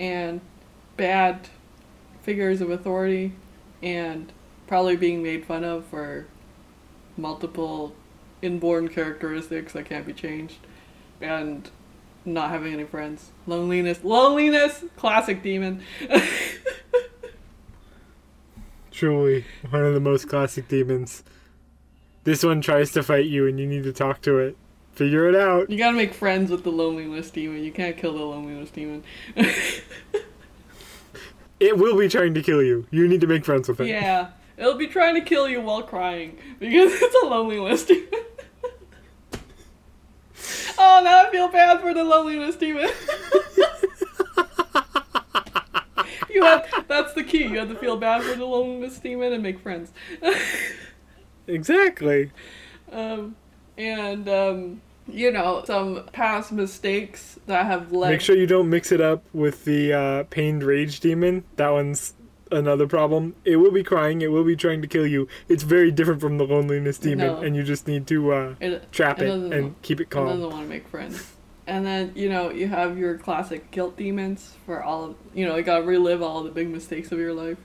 and 0.00 0.40
bad 0.96 1.50
figures 2.22 2.60
of 2.60 2.68
authority 2.68 3.34
and 3.80 4.32
probably 4.66 4.96
being 4.96 5.22
made 5.22 5.46
fun 5.46 5.62
of 5.62 5.84
for 5.84 6.26
multiple 7.18 7.94
inborn 8.40 8.88
characteristics 8.88 9.72
that 9.72 9.84
can't 9.84 10.06
be 10.06 10.12
changed 10.12 10.58
and 11.20 11.70
not 12.24 12.50
having 12.50 12.72
any 12.72 12.84
friends. 12.84 13.30
Loneliness, 13.46 14.04
loneliness, 14.04 14.84
classic 14.96 15.42
demon. 15.42 15.82
Truly, 18.90 19.44
one 19.70 19.84
of 19.84 19.94
the 19.94 20.00
most 20.00 20.28
classic 20.28 20.68
demons. 20.68 21.22
This 22.24 22.42
one 22.42 22.60
tries 22.60 22.90
to 22.92 23.02
fight 23.02 23.26
you, 23.26 23.46
and 23.46 23.58
you 23.58 23.66
need 23.66 23.84
to 23.84 23.92
talk 23.92 24.20
to 24.22 24.38
it. 24.38 24.56
Figure 24.92 25.28
it 25.28 25.36
out. 25.36 25.70
you 25.70 25.78
gotta 25.78 25.96
make 25.96 26.12
friends 26.12 26.50
with 26.50 26.64
the 26.64 26.72
loneliness 26.72 27.30
demon. 27.30 27.62
You 27.62 27.70
can't 27.70 27.96
kill 27.96 28.14
the 28.14 28.24
loneliness 28.24 28.70
demon. 28.70 29.04
It 31.60 31.76
will 31.76 31.98
be 31.98 32.08
trying 32.08 32.34
to 32.34 32.42
kill 32.42 32.62
you. 32.62 32.86
You 32.90 33.08
need 33.08 33.20
to 33.20 33.26
make 33.26 33.44
friends 33.44 33.68
with 33.68 33.80
it. 33.80 33.88
Yeah, 33.88 34.28
it'll 34.58 34.74
be 34.74 34.88
trying 34.88 35.14
to 35.14 35.20
kill 35.20 35.48
you 35.48 35.60
while 35.60 35.82
crying 35.82 36.36
because 36.58 36.92
it's 37.00 37.16
a 37.22 37.26
lonely 37.26 37.56
demon. 37.56 38.08
oh, 40.78 41.00
now 41.04 41.26
I 41.26 41.28
feel 41.30 41.48
bad 41.48 41.80
for 41.80 41.94
the 41.94 42.04
loneliness 42.04 42.56
demon. 42.60 42.90
you 46.30 46.44
have 46.44 46.84
that's 46.88 47.14
the 47.14 47.24
key. 47.24 47.44
You 47.44 47.58
have 47.58 47.68
to 47.68 47.76
feel 47.76 47.96
bad 47.96 48.22
for 48.22 48.36
the 48.36 48.44
loneliness 48.44 48.98
demon 48.98 49.32
and 49.32 49.42
make 49.42 49.60
friends. 49.60 49.92
Exactly. 51.46 52.30
um, 52.92 53.36
and 53.78 54.28
um, 54.28 54.82
you 55.06 55.32
know 55.32 55.62
some 55.66 56.04
past 56.12 56.52
mistakes 56.52 57.38
that 57.46 57.66
have 57.66 57.92
led. 57.92 58.10
Make 58.10 58.20
sure 58.20 58.36
you 58.36 58.46
don't 58.46 58.68
mix 58.68 58.92
it 58.92 59.00
up 59.00 59.24
with 59.32 59.64
the 59.64 59.92
uh, 59.92 60.24
pained 60.24 60.62
rage 60.62 61.00
demon. 61.00 61.44
That 61.56 61.70
one's 61.70 62.14
another 62.50 62.86
problem. 62.86 63.34
It 63.44 63.56
will 63.56 63.70
be 63.72 63.82
crying. 63.82 64.20
It 64.22 64.30
will 64.30 64.44
be 64.44 64.56
trying 64.56 64.82
to 64.82 64.88
kill 64.88 65.06
you. 65.06 65.28
It's 65.48 65.62
very 65.62 65.90
different 65.90 66.20
from 66.20 66.38
the 66.38 66.44
loneliness 66.44 66.98
demon, 66.98 67.26
No. 67.26 67.36
and 67.40 67.54
you 67.56 67.62
just 67.62 67.86
need 67.86 68.06
to 68.08 68.32
uh, 68.32 68.54
it, 68.60 68.90
trap 68.92 69.20
It 69.20 69.28
it 69.28 69.32
and 69.32 69.50
want- 69.50 69.82
keep 69.82 70.00
it 70.00 70.10
calm. 70.10 70.26
It 70.28 70.30
doesn't 70.32 70.50
want 70.50 70.62
to 70.64 70.68
make 70.68 70.88
friends. 70.88 71.34
And 71.66 71.84
then, 71.84 72.12
you 72.14 72.30
know, 72.30 72.50
you 72.50 72.66
have 72.68 72.96
your 72.96 73.18
classic 73.18 73.70
guilt 73.70 73.96
demons 73.98 74.54
for 74.64 74.82
all 74.82 75.04
of, 75.04 75.16
you 75.34 75.44
know, 75.46 75.56
you 75.56 75.62
gotta 75.62 75.84
relive 75.84 76.22
all 76.22 76.42
the 76.42 76.50
big 76.50 76.70
mistakes 76.70 77.12
of 77.12 77.18
your 77.18 77.34
life. 77.34 77.58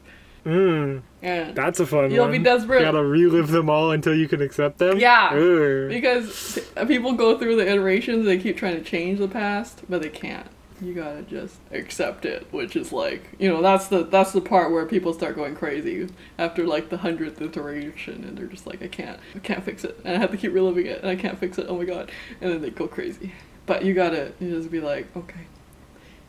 Mm, 0.45 1.03
And 1.21 1.55
that's 1.55 1.79
a 1.79 1.85
fun 1.85 2.11
you'll 2.11 2.23
one. 2.25 2.33
be 2.33 2.37
desperate. 2.39 2.79
You 2.79 2.85
gotta 2.85 3.01
relive 3.05 3.47
them 3.47 3.69
all 3.69 3.91
until 3.91 4.13
you 4.13 4.27
can 4.27 4.41
accept 4.41 4.77
them. 4.77 4.99
Yeah. 4.99 5.29
Ugh. 5.31 5.87
because 5.87 6.59
people 6.85 7.13
go 7.13 7.37
through 7.37 7.55
the 7.55 7.65
iterations, 7.71 8.25
they 8.25 8.37
keep 8.37 8.57
trying 8.57 8.75
to 8.75 8.83
change 8.83 9.19
the 9.19 9.29
past, 9.29 9.83
but 9.89 10.01
they 10.01 10.09
can't. 10.09 10.47
You 10.83 10.93
gotta 10.93 11.21
just 11.21 11.55
accept 11.71 12.25
it, 12.25 12.45
which 12.51 12.75
is 12.75 12.91
like, 12.91 13.29
you 13.39 13.47
know, 13.47 13.61
that's 13.61 13.87
the 13.87 14.03
that's 14.03 14.31
the 14.33 14.41
part 14.41 14.71
where 14.71 14.85
people 14.85 15.13
start 15.13 15.35
going 15.35 15.55
crazy 15.55 16.09
after 16.37 16.65
like 16.67 16.89
the 16.89 16.97
hundredth 16.97 17.41
iteration, 17.41 18.23
and 18.25 18.37
they're 18.37 18.47
just 18.47 18.67
like, 18.67 18.81
I 18.83 18.87
can't, 18.87 19.19
I 19.35 19.39
can't 19.39 19.63
fix 19.63 19.83
it, 19.83 19.97
and 20.03 20.15
I 20.15 20.19
have 20.19 20.31
to 20.31 20.37
keep 20.37 20.53
reliving 20.53 20.85
it, 20.87 20.99
and 21.01 21.09
I 21.09 21.15
can't 21.15 21.37
fix 21.39 21.57
it. 21.57 21.67
Oh 21.69 21.77
my 21.77 21.85
god, 21.85 22.11
and 22.41 22.51
then 22.51 22.61
they 22.61 22.69
go 22.69 22.87
crazy. 22.87 23.31
But 23.65 23.85
you 23.85 23.93
gotta, 23.93 24.33
you 24.39 24.49
just 24.51 24.69
be 24.71 24.81
like, 24.81 25.07
okay, 25.15 25.41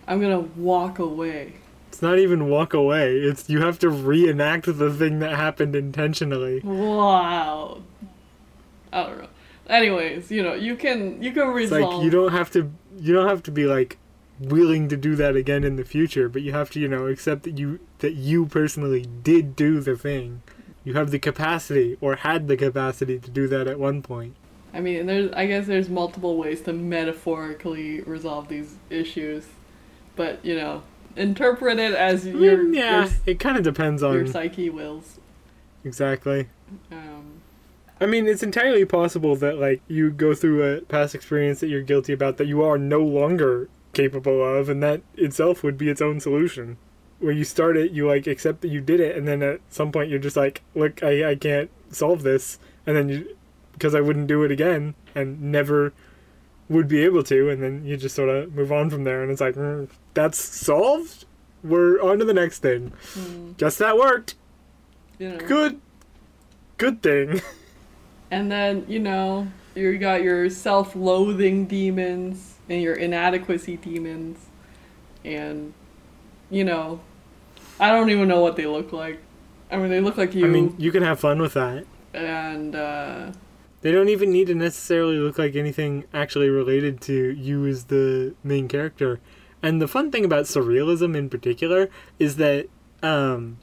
I'm 0.07 0.21
gonna 0.21 0.41
walk 0.41 0.99
away. 1.01 1.55
It's 1.89 2.03
not 2.03 2.19
even 2.19 2.49
walk 2.49 2.75
away. 2.75 3.17
It's 3.17 3.49
you 3.49 3.61
have 3.61 3.79
to 3.81 3.89
reenact 3.91 4.67
the 4.67 4.93
thing 4.93 5.19
that 5.21 5.35
happened 5.37 5.75
intentionally. 5.77 6.61
Wow. 6.61 7.83
I 8.93 9.03
don't 9.05 9.19
know. 9.23 9.29
Anyways, 9.69 10.31
you 10.31 10.43
know, 10.43 10.55
you 10.55 10.77
can 10.77 11.23
you 11.23 11.33
can 11.33 11.49
It's 11.49 11.57
resolve. 11.73 11.95
like 11.95 12.05
you 12.05 12.11
don't 12.11 12.33
have 12.33 12.51
to 12.53 12.71
you 12.99 13.15
don't 13.15 13.29
have 13.29 13.43
to 13.45 13.51
be 13.51 13.65
like 13.67 13.99
willing 14.39 14.89
to 14.89 14.97
do 14.97 15.15
that 15.17 15.37
again 15.37 15.65
in 15.65 15.77
the 15.77 15.85
future, 15.85 16.29
but 16.29 16.43
you 16.43 16.53
have 16.53 16.71
to, 16.71 16.81
you 16.81 16.89
know, 16.89 17.07
accept 17.07 17.45
that 17.45 17.59
you 17.59 17.81
that 17.99 18.15
you 18.15 18.47
personally 18.47 19.07
did 19.23 19.57
do 19.57 19.81
the 19.81 19.97
thing. 19.97 20.43
You 20.83 20.95
have 20.95 21.11
the 21.11 21.19
capacity 21.19 21.97
or 22.01 22.17
had 22.17 22.49
the 22.49 22.57
capacity 22.57 23.19
to 23.19 23.31
do 23.31 23.49
that 23.49 23.67
at 23.67 23.79
one 23.79 24.03
point. 24.03 24.37
I 24.73 24.81
mean, 24.81 25.07
there's 25.07 25.33
I 25.33 25.47
guess 25.47 25.67
there's 25.67 25.89
multiple 25.89 26.37
ways 26.37 26.63
to 26.63 26.73
metaphorically 26.73 28.01
resolve 28.03 28.49
these 28.49 28.77
issues, 28.91 29.47
but 30.17 30.45
you 30.45 30.57
know, 30.57 30.83
interpret 31.17 31.79
it 31.79 31.95
as 31.95 32.27
your 32.27 32.63
yeah, 32.73 33.05
your, 33.05 33.11
it 33.27 33.41
kind 33.41 33.57
of 33.57 33.63
depends 33.63 34.03
on 34.03 34.15
your 34.15 34.27
psyche 34.27 34.69
wills. 34.69 35.21
exactly. 35.85 36.49
Um, 36.91 37.43
I 38.01 38.07
mean, 38.07 38.27
it's 38.27 38.43
entirely 38.43 38.85
possible 38.85 39.37
that 39.37 39.59
like 39.59 39.81
you 39.87 40.11
go 40.11 40.35
through 40.35 40.65
a 40.65 40.81
past 40.81 41.15
experience 41.15 41.61
that 41.61 41.69
you're 41.69 41.83
guilty 41.83 42.13
about 42.13 42.37
that 42.39 42.49
you 42.49 42.63
are 42.63 42.77
no 42.77 43.01
longer 43.01 43.69
capable 43.95 44.43
of, 44.45 44.69
and 44.69 44.83
that 44.83 45.03
itself 45.17 45.63
would 45.63 45.79
be 45.79 45.89
its 45.89 46.03
own 46.03 46.21
solution. 46.21 46.77
Where 47.21 47.33
you 47.33 47.45
start 47.45 47.77
it, 47.77 47.93
you 47.93 48.07
like 48.07 48.27
accept 48.27 48.61
that 48.63 48.69
you 48.69 48.81
did 48.81 49.01
it, 49.01 49.17
and 49.17 49.27
then 49.27 49.43
at 49.43 49.61
some 49.71 49.93
point 49.93 50.11
you're 50.11 50.19
just 50.19 50.37
like, 50.37 50.63
look, 50.75 51.03
I 51.03 51.31
I 51.31 51.35
can't 51.37 51.71
solve 51.91 52.23
this, 52.23 52.59
and 52.87 52.97
then 52.97 53.09
you 53.09 53.37
because 53.73 53.95
I 53.95 54.01
wouldn't 54.01 54.27
do 54.27 54.43
it 54.45 54.51
again, 54.51 54.95
and 55.15 55.41
never 55.41 55.93
would 56.69 56.89
be 56.89 57.03
able 57.05 57.23
to, 57.25 57.51
and 57.51 57.63
then 57.63 57.85
you 57.85 57.97
just 57.97 58.15
sort 58.15 58.29
of 58.29 58.55
move 58.55 58.71
on 58.73 58.89
from 58.91 59.05
there, 59.05 59.23
and 59.23 59.31
it's 59.31 59.41
like, 59.41 59.55
mm, 59.55 59.89
that's 60.15 60.39
solved. 60.39 61.25
We're 61.63 62.01
on 62.01 62.19
to 62.19 62.25
the 62.25 62.35
next 62.35 62.59
thing. 62.61 62.93
mm, 63.15 63.57
Guess 63.57 63.79
that 63.79 63.97
worked. 63.97 64.35
you 65.19 65.31
know. 65.31 65.39
Good. 65.39 65.81
Good 66.77 67.03
thing. 67.03 67.41
And 68.31 68.51
then 68.51 68.85
you 68.89 68.99
know 68.99 69.47
you 69.77 69.97
got 69.99 70.23
your 70.25 70.51
self-loathing 70.51 71.67
demons 71.67 72.54
and 72.69 72.83
your 72.83 72.95
inadequacy 72.95 73.77
demons, 73.77 74.39
and 75.25 75.73
you 76.51 76.65
know, 76.65 77.01
I 77.81 77.91
don't 77.91 78.11
even 78.11 78.29
know 78.29 78.41
what 78.41 78.57
they 78.57 78.67
look 78.67 78.93
like. 78.93 79.21
I 79.71 79.77
mean, 79.79 79.91
they 79.91 80.01
look 80.01 80.17
like 80.17 80.35
you, 80.35 80.45
I 80.45 80.49
mean, 80.49 80.75
you 80.79 80.93
can 80.93 81.03
have 81.03 81.19
fun 81.21 81.41
with 81.41 81.55
that. 81.55 81.85
and 82.13 82.77
uh, 82.77 83.33
They 83.81 83.91
don't 83.91 84.09
even 84.09 84.31
need 84.31 84.47
to 84.49 84.55
necessarily 84.55 85.17
look 85.17 85.39
like 85.39 85.57
anything 85.57 86.05
actually 86.13 86.49
related 86.49 87.01
to 87.03 87.33
you 87.33 87.67
as 87.67 87.85
the 87.85 88.35
main 88.45 88.69
character. 88.69 89.21
And 89.63 89.81
the 89.81 89.89
fun 89.89 90.11
thing 90.11 90.25
about 90.25 90.45
surrealism 90.45 91.17
in 91.17 91.29
particular 91.31 91.89
is 92.19 92.37
that 92.37 92.69
um, 93.03 93.59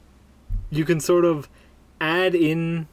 you 0.70 0.84
can 0.84 1.00
sort 1.00 1.24
of 1.24 1.48
add 2.00 2.34
in 2.34 2.88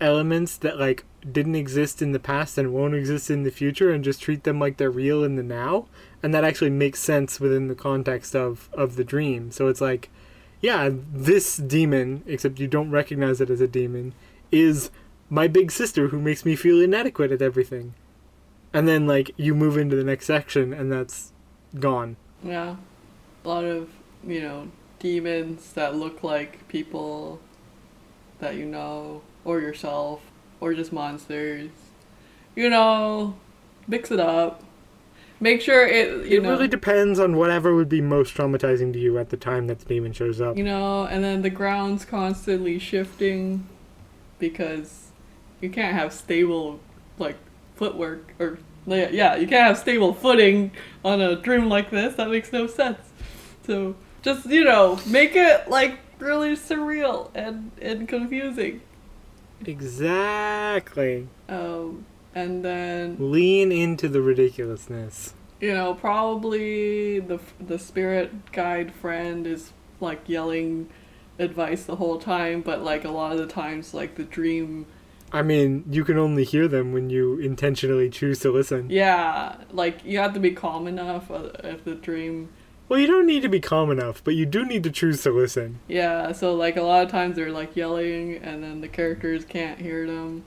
elements 0.00 0.56
that 0.58 0.78
like 0.78 1.04
didn't 1.30 1.54
exist 1.54 2.02
in 2.02 2.12
the 2.12 2.20
past 2.20 2.58
and 2.58 2.72
won't 2.72 2.94
exist 2.94 3.30
in 3.30 3.42
the 3.42 3.50
future 3.50 3.90
and 3.90 4.04
just 4.04 4.22
treat 4.22 4.44
them 4.44 4.60
like 4.60 4.76
they're 4.76 4.90
real 4.90 5.24
in 5.24 5.36
the 5.36 5.42
now. 5.42 5.86
And 6.22 6.34
that 6.34 6.44
actually 6.44 6.70
makes 6.70 7.00
sense 7.00 7.40
within 7.40 7.68
the 7.68 7.74
context 7.74 8.34
of 8.34 8.68
of 8.72 8.96
the 8.96 9.04
dream. 9.04 9.50
So 9.50 9.68
it's 9.68 9.80
like 9.80 10.10
yeah 10.60 10.90
this 11.12 11.56
demon 11.56 12.22
except 12.26 12.60
you 12.60 12.66
don't 12.66 12.90
recognize 12.90 13.40
it 13.40 13.50
as 13.50 13.60
a 13.60 13.68
demon 13.68 14.14
is 14.50 14.90
my 15.28 15.48
big 15.48 15.70
sister 15.70 16.08
who 16.08 16.20
makes 16.20 16.44
me 16.44 16.56
feel 16.56 16.80
inadequate 16.80 17.32
at 17.32 17.42
everything. 17.42 17.94
And 18.72 18.86
then 18.86 19.06
like 19.06 19.30
you 19.36 19.54
move 19.54 19.76
into 19.76 19.96
the 19.96 20.04
next 20.04 20.26
section 20.26 20.72
and 20.72 20.92
that's 20.92 21.32
gone. 21.78 22.16
Yeah, 22.42 22.76
a 23.44 23.48
lot 23.48 23.64
of 23.64 23.90
you 24.24 24.40
know 24.40 24.68
demons 24.98 25.72
that 25.72 25.94
look 25.94 26.22
like 26.22 26.66
people 26.68 27.40
that 28.38 28.56
you 28.56 28.66
know 28.66 29.22
or 29.46 29.60
yourself 29.60 30.20
or 30.60 30.74
just 30.74 30.92
monsters. 30.92 31.70
You 32.54 32.68
know, 32.68 33.36
mix 33.86 34.10
it 34.10 34.20
up. 34.20 34.62
Make 35.38 35.60
sure 35.60 35.86
it 35.86 36.26
you 36.26 36.38
it 36.38 36.42
know 36.42 36.50
really 36.50 36.68
depends 36.68 37.18
on 37.18 37.36
whatever 37.36 37.74
would 37.74 37.88
be 37.88 38.00
most 38.00 38.34
traumatizing 38.34 38.92
to 38.94 38.98
you 38.98 39.18
at 39.18 39.28
the 39.30 39.36
time 39.36 39.66
that 39.66 39.78
the 39.78 39.84
demon 39.84 40.12
shows 40.12 40.40
up 40.40 40.56
you 40.56 40.64
know, 40.64 41.04
and 41.04 41.22
then 41.22 41.42
the 41.42 41.50
ground's 41.50 42.04
constantly 42.04 42.78
shifting 42.78 43.66
because 44.38 45.08
you 45.60 45.70
can't 45.70 45.94
have 45.94 46.12
stable 46.12 46.80
like 47.18 47.36
footwork 47.76 48.34
or 48.38 48.58
yeah, 48.86 49.36
you 49.36 49.46
can't 49.46 49.66
have 49.66 49.78
stable 49.78 50.14
footing 50.14 50.70
on 51.04 51.20
a 51.20 51.36
dream 51.36 51.68
like 51.68 51.90
this. 51.90 52.14
That 52.14 52.30
makes 52.30 52.52
no 52.52 52.66
sense. 52.66 52.98
So 53.66 53.94
just 54.22 54.46
you 54.46 54.64
know, 54.64 54.98
make 55.06 55.36
it 55.36 55.68
like 55.68 55.98
really 56.18 56.56
surreal 56.56 57.30
and 57.34 57.72
and 57.82 58.08
confusing. 58.08 58.80
Exactly. 59.64 61.28
Um, 61.48 62.06
and 62.34 62.64
then 62.64 63.16
Lean 63.18 63.72
into 63.72 64.08
the 64.08 64.20
ridiculousness. 64.20 65.34
you 65.60 65.72
know 65.72 65.94
probably 65.94 67.18
the 67.20 67.40
the 67.58 67.78
spirit 67.78 68.52
guide 68.52 68.92
friend 68.94 69.46
is 69.46 69.72
like 70.00 70.28
yelling 70.28 70.88
advice 71.38 71.84
the 71.84 71.96
whole 71.96 72.18
time, 72.18 72.60
but 72.62 72.82
like 72.82 73.04
a 73.04 73.10
lot 73.10 73.32
of 73.32 73.38
the 73.38 73.46
times 73.46 73.94
like 73.94 74.14
the 74.16 74.24
dream 74.24 74.86
I 75.32 75.42
mean, 75.42 75.84
you 75.90 76.04
can 76.04 76.18
only 76.18 76.44
hear 76.44 76.68
them 76.68 76.92
when 76.92 77.10
you 77.10 77.38
intentionally 77.40 78.08
choose 78.08 78.38
to 78.40 78.52
listen. 78.52 78.88
Yeah, 78.90 79.56
like 79.72 80.04
you 80.04 80.18
have 80.18 80.34
to 80.34 80.40
be 80.40 80.52
calm 80.52 80.86
enough 80.86 81.30
uh, 81.30 81.50
if 81.64 81.84
the 81.84 81.94
dream. 81.96 82.48
Well, 82.88 83.00
you 83.00 83.08
don't 83.08 83.26
need 83.26 83.42
to 83.42 83.48
be 83.48 83.60
calm 83.60 83.90
enough, 83.90 84.22
but 84.22 84.34
you 84.34 84.46
do 84.46 84.64
need 84.64 84.84
to 84.84 84.90
choose 84.90 85.22
to 85.24 85.30
listen. 85.30 85.80
Yeah, 85.88 86.30
so 86.32 86.54
like 86.54 86.76
a 86.76 86.82
lot 86.82 87.04
of 87.04 87.10
times 87.10 87.34
they're 87.36 87.50
like 87.50 87.74
yelling, 87.74 88.36
and 88.36 88.62
then 88.62 88.80
the 88.80 88.88
characters 88.88 89.44
can't 89.44 89.80
hear 89.80 90.06
them, 90.06 90.44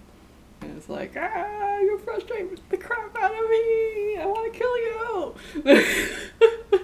and 0.62 0.78
it's 0.78 0.88
like, 0.88 1.16
ah, 1.18 1.78
you're 1.80 2.00
frustrating 2.00 2.58
the 2.70 2.78
crap 2.78 3.16
out 3.18 3.32
of 3.32 3.50
me. 3.50 4.18
I 4.18 4.26
want 4.26 4.54
to 4.54 4.60
kill 4.60 4.78
you. 4.78 5.36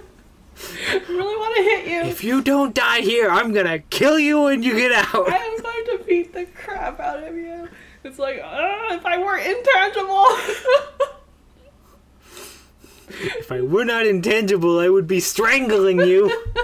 I 0.88 1.02
really 1.10 1.36
want 1.36 1.56
to 1.56 1.64
hit 1.64 1.88
you. 1.88 2.02
If 2.02 2.24
you 2.24 2.42
don't 2.42 2.74
die 2.76 3.02
here, 3.02 3.30
I'm 3.30 3.54
gonna 3.54 3.80
kill 3.80 4.20
you 4.20 4.42
when 4.44 4.62
you 4.62 4.76
get 4.76 4.92
out. 4.92 5.30
I 5.30 5.38
am 5.38 5.62
going 5.62 5.86
to 5.86 6.04
beat 6.06 6.34
the 6.34 6.46
crap 6.46 7.00
out 7.00 7.24
of 7.24 7.36
you. 7.36 7.70
It's 8.04 8.20
like, 8.20 8.42
ah, 8.44 8.94
if 8.94 9.06
I 9.06 9.18
were 9.18 9.38
intangible. 9.38 11.12
If 13.08 13.52
I 13.52 13.62
were 13.62 13.86
not 13.86 14.06
intangible, 14.06 14.80
I 14.80 14.90
would 14.90 15.08
be 15.08 15.20
strangling 15.20 16.00
you. 16.00 16.32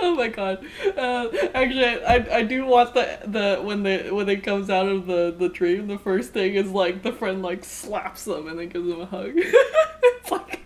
oh 0.00 0.14
my 0.14 0.28
god! 0.28 0.64
Uh, 0.96 1.28
actually, 1.54 1.84
I, 2.04 2.38
I 2.38 2.42
do 2.42 2.66
want 2.66 2.94
the 2.94 3.18
the 3.26 3.60
when 3.62 3.82
the 3.82 4.10
when 4.10 4.28
it 4.28 4.44
comes 4.44 4.70
out 4.70 4.86
of 4.86 5.06
the 5.06 5.34
the 5.36 5.48
dream, 5.48 5.88
the 5.88 5.98
first 5.98 6.32
thing 6.32 6.54
is 6.54 6.70
like 6.70 7.02
the 7.02 7.12
friend 7.12 7.42
like 7.42 7.64
slaps 7.64 8.24
them 8.24 8.48
and 8.48 8.58
then 8.58 8.68
gives 8.68 8.88
them 8.88 9.00
a 9.00 9.06
hug. 9.06 9.32
it's 9.36 10.30
like 10.30 10.60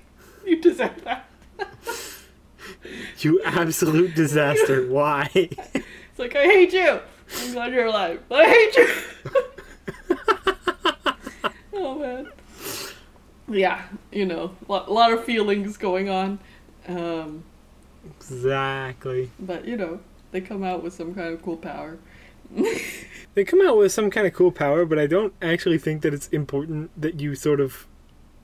you 0.44 0.60
deserve 0.60 1.02
that. 1.04 1.26
You 3.18 3.42
absolute 3.44 4.14
disaster. 4.14 4.86
Why? 4.90 5.30
It's 5.32 6.18
like 6.18 6.36
I 6.36 6.44
hate 6.44 6.72
you. 6.72 7.00
I'm 7.40 7.52
glad 7.52 7.72
you're 7.72 7.86
alive. 7.86 8.22
but 8.28 8.44
I 8.44 8.48
hate 8.48 8.76
you. 8.76 8.88
oh 11.74 11.98
man. 11.98 12.28
Yeah, 13.48 13.82
you 14.10 14.26
know, 14.26 14.52
a 14.68 14.72
lot, 14.72 14.90
lot 14.90 15.12
of 15.12 15.24
feelings 15.24 15.76
going 15.76 16.08
on. 16.08 16.38
Um, 16.88 17.44
Exactly. 18.16 19.30
but 19.38 19.64
you 19.66 19.76
know, 19.76 20.00
they 20.32 20.40
come 20.40 20.62
out 20.64 20.82
with 20.82 20.94
some 20.94 21.14
kind 21.14 21.32
of 21.32 21.42
cool 21.42 21.56
power. 21.56 21.98
They 23.34 23.44
come 23.44 23.60
out 23.66 23.76
with 23.76 23.92
some 23.92 24.08
kind 24.10 24.26
of 24.26 24.32
cool 24.32 24.50
power, 24.50 24.86
but 24.86 24.98
I 24.98 25.06
don't 25.06 25.34
actually 25.42 25.76
think 25.76 26.00
that 26.00 26.14
it's 26.14 26.28
important 26.28 26.90
that 26.98 27.20
you 27.20 27.34
sort 27.34 27.60
of 27.60 27.86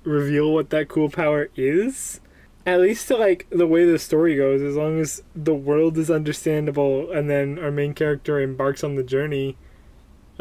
reveal 0.05 0.53
what 0.53 0.69
that 0.69 0.89
cool 0.89 1.09
power 1.09 1.49
is. 1.57 2.21
At 2.67 2.81
least 2.83 3.09
to 3.09 3.17
like 3.17 3.47
the 3.49 3.67
way 3.67 3.87
the 3.87 3.99
story 3.99 4.37
goes, 4.37 4.61
as 4.61 4.77
long 4.77 5.01
as 5.01 5.23
the 5.35 5.55
world 5.55 5.97
is 5.97 6.11
understandable 6.11 7.11
and 7.11 7.31
then 7.31 7.59
our 7.59 7.71
main 7.71 7.95
character 7.95 8.39
embarks 8.39 8.85
on 8.85 8.97
the 8.97 9.03
journey. 9.03 9.57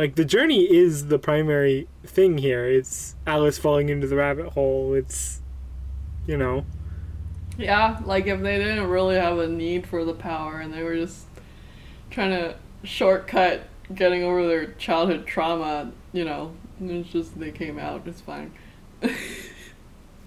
Like 0.02 0.16
the 0.16 0.26
journey 0.26 0.64
is 0.64 1.10
the 1.10 1.20
primary 1.20 1.88
thing 2.04 2.40
here. 2.40 2.66
It's 2.66 3.16
Alice 3.28 3.60
falling 3.60 3.90
into 3.90 4.08
the 4.08 4.16
rabbit 4.16 4.48
hole. 4.54 4.96
It's 4.96 5.44
you 6.26 6.38
know. 6.38 6.66
Yeah, 7.56 8.00
like 8.04 8.26
if 8.26 8.42
they 8.42 8.58
didn't 8.58 8.88
really 8.88 9.18
have 9.18 9.38
a 9.38 9.48
need 9.48 9.86
for 9.86 10.04
the 10.04 10.16
power 10.16 10.60
and 10.60 10.74
they 10.74 10.82
were 10.82 10.96
just 10.96 11.28
trying 12.10 12.32
to 12.32 12.56
shortcut 12.82 13.68
getting 13.94 14.24
over 14.24 14.48
their 14.48 14.72
childhood 14.74 15.28
trauma, 15.28 15.92
you 16.14 16.26
know, 16.26 16.54
it's 16.82 17.10
just 17.10 17.40
they 17.40 17.52
came 17.52 17.78
out, 17.78 18.02
it's 18.08 18.22
fine. 18.22 18.52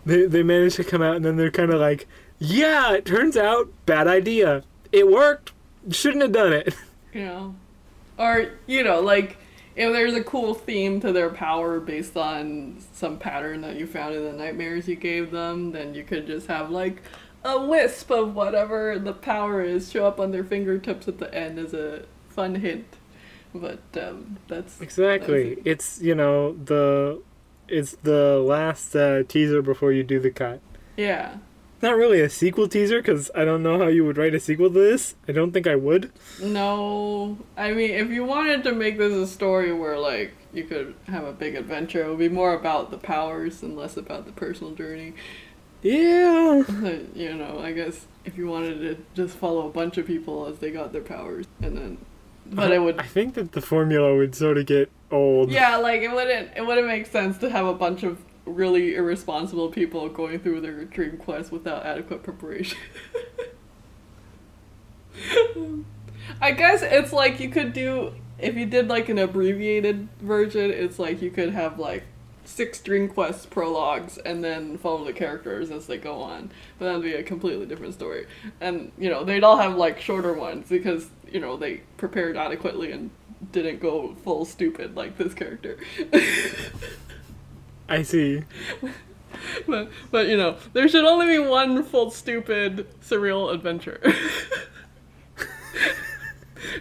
They 0.07 0.27
they 0.27 0.45
manage 0.45 0.77
to 0.77 0.85
come 0.85 1.03
out 1.03 1.17
and 1.17 1.25
then 1.25 1.35
they're 1.37 1.51
kind 1.51 1.73
of 1.73 1.81
like, 1.81 2.07
"Yeah, 2.39 2.93
it 2.93 3.07
turns 3.07 3.37
out 3.37 3.73
bad 3.87 4.07
idea. 4.07 4.63
It 4.93 5.11
worked. 5.11 5.53
Shouldn't 5.91 6.23
have 6.23 6.31
done 6.31 6.53
it." 6.53 6.77
you 7.13 7.25
know. 7.25 7.55
Or, 8.19 8.51
you 8.67 8.85
know, 8.85 9.01
like 9.01 9.39
if 9.77 9.93
there's 9.93 10.15
a 10.15 10.23
cool 10.23 10.55
theme 10.55 11.01
to 11.01 11.13
their 11.13 11.31
power 11.31 11.81
based 11.81 12.17
on 12.17 12.77
some 12.93 13.19
pattern 13.19 13.61
that 13.63 13.77
you 13.77 13.87
found 13.87 14.15
in 14.15 14.23
the 14.25 14.33
nightmares 14.33 14.87
you 14.89 14.97
gave 14.97 15.31
them, 15.31 15.73
then 15.73 15.95
you 15.95 16.05
could 16.05 16.27
just 16.27 16.47
have 16.47 16.71
like 16.71 17.03
a 17.45 17.61
wisp 17.67 18.11
of 18.11 18.35
whatever 18.35 18.99
the 18.99 19.13
power 19.13 19.63
is 19.63 19.91
show 19.91 20.07
up 20.07 20.19
on 20.21 20.31
their 20.31 20.45
fingertips 20.45 21.09
at 21.09 21.19
the 21.19 21.33
end 21.35 21.59
as 21.59 21.75
a 21.75 22.05
fun 22.29 22.55
hint. 22.57 22.87
But 23.55 23.81
um, 24.01 24.39
that's 24.49 24.81
Exactly. 24.81 25.57
that's 25.57 25.67
It's 25.67 26.01
you 26.03 26.15
know 26.15 26.55
the 26.55 27.23
it's 27.69 27.97
the 28.03 28.39
last 28.45 28.95
uh, 28.97 29.23
teaser 29.29 29.63
before 29.63 29.93
you 29.93 30.03
do 30.03 30.19
the 30.21 30.31
cut. 30.31 30.61
yeah. 30.97 31.37
Not 31.85 31.97
really 31.97 32.23
a 32.23 32.31
sequel 32.31 32.67
teaser 32.67 33.03
because 33.03 33.31
I 33.35 33.45
don't 33.45 33.63
know 33.63 33.79
how 33.79 33.89
you 33.89 34.07
would 34.07 34.17
write 34.17 34.35
a 34.35 34.41
sequel 34.41 34.71
to 34.71 34.79
this. 34.79 35.17
I 35.29 35.33
don't 35.33 35.53
think 35.53 35.67
I 35.67 35.77
would. 35.77 36.11
No, 36.41 37.37
I 37.59 37.73
mean, 37.73 37.91
if 37.91 38.09
you 38.09 38.25
wanted 38.25 38.65
to 38.65 38.73
make 38.73 38.97
this 38.97 39.13
a 39.13 39.27
story 39.27 39.71
where 39.71 39.99
like 39.99 40.33
you 40.55 40.65
could 40.65 40.95
have 41.09 41.25
a 41.25 41.33
big 41.35 41.57
adventure, 41.57 42.07
it 42.07 42.09
would 42.09 42.19
be 42.19 42.31
more 42.31 42.55
about 42.55 42.91
the 42.91 42.97
powers 42.97 43.63
and 43.63 43.77
less 43.77 43.99
about 43.99 44.25
the 44.25 44.33
personal 44.33 44.73
journey. 44.75 45.13
Yeah. 45.83 46.63
you 47.15 47.35
know, 47.35 47.61
I 47.63 47.73
guess 47.73 48.07
if 48.25 48.39
you 48.39 48.47
wanted 48.47 48.81
to 48.81 49.05
just 49.13 49.37
follow 49.37 49.67
a 49.67 49.71
bunch 49.71 49.99
of 49.99 50.07
people 50.07 50.47
as 50.47 50.61
they 50.61 50.71
got 50.71 50.91
their 50.95 51.03
powers, 51.03 51.45
and 51.61 51.77
then, 51.77 51.99
but 52.47 52.73
it 52.73 52.79
would, 52.79 52.99
I 52.99 53.03
think 53.03 53.35
that 53.35 53.53
the 53.53 53.61
formula 53.61 54.17
would 54.17 54.35
sort 54.35 54.57
of 54.57 54.65
get 54.65 54.91
old. 55.11 55.51
yeah, 55.51 55.77
like 55.77 56.01
it 56.01 56.11
wouldn't, 56.11 56.49
it 56.57 56.65
wouldn't 56.65 56.87
make 56.87 57.05
sense 57.09 57.37
to 57.39 57.51
have 57.51 57.67
a 57.67 57.75
bunch 57.75 58.05
of 58.05 58.17
really 58.47 58.95
irresponsible 58.95 59.69
people 59.69 60.09
going 60.09 60.39
through 60.39 60.61
their 60.61 60.85
dream 60.85 61.17
quest 61.17 61.51
without 61.51 61.85
adequate 61.85 62.23
preparation. 62.23 62.79
I 66.41 66.53
guess 66.53 66.83
it's 66.83 67.13
like 67.13 67.41
you 67.41 67.49
could 67.49 67.73
do 67.73 68.15
if 68.39 68.57
you 68.57 68.67
did 68.67 68.89
like 68.89 69.09
an 69.09 69.19
abbreviated 69.19 70.09
version. 70.21 70.71
It's 70.71 70.99
like 70.99 71.23
you 71.23 71.31
could 71.31 71.51
have 71.51 71.79
like 71.79 72.05
six 72.45 72.81
dream 72.81 73.09
quest 73.09 73.51
prologues 73.51 74.19
and 74.19 74.45
then 74.45 74.77
follow 74.77 75.05
the 75.05 75.13
characters 75.13 75.71
as 75.71 75.87
they 75.87 75.97
go 75.97 76.21
on. 76.21 76.51
But 76.79 76.87
that'd 76.87 77.03
be 77.03 77.15
a 77.15 77.23
completely 77.23 77.67
different 77.67 77.95
story. 77.95 78.27
And 78.61 78.93
you 78.99 79.11
know 79.11 79.25
they'd 79.25 79.45
all 79.45 79.57
have 79.57 79.77
like 79.77 80.01
shorter 80.01 80.33
ones 80.33 80.69
because 80.69 81.09
you 81.31 81.41
know 81.41 81.57
they 81.57 81.83
prepared 81.97 82.37
adequately 82.37 82.93
and 82.93 83.11
didn't 83.53 83.81
go 83.81 84.15
full 84.25 84.45
stupid 84.45 84.97
like 84.97 85.17
this 85.17 85.35
character. 85.35 85.79
I 87.89 88.03
see. 88.03 88.45
but 89.67 89.91
but 90.11 90.29
you 90.29 90.37
know 90.37 90.57
there 90.73 90.89
should 90.89 91.05
only 91.05 91.27
be 91.27 91.39
one 91.39 91.83
full 91.83 92.11
stupid 92.11 92.87
surreal 93.01 93.53
adventure. 93.53 94.01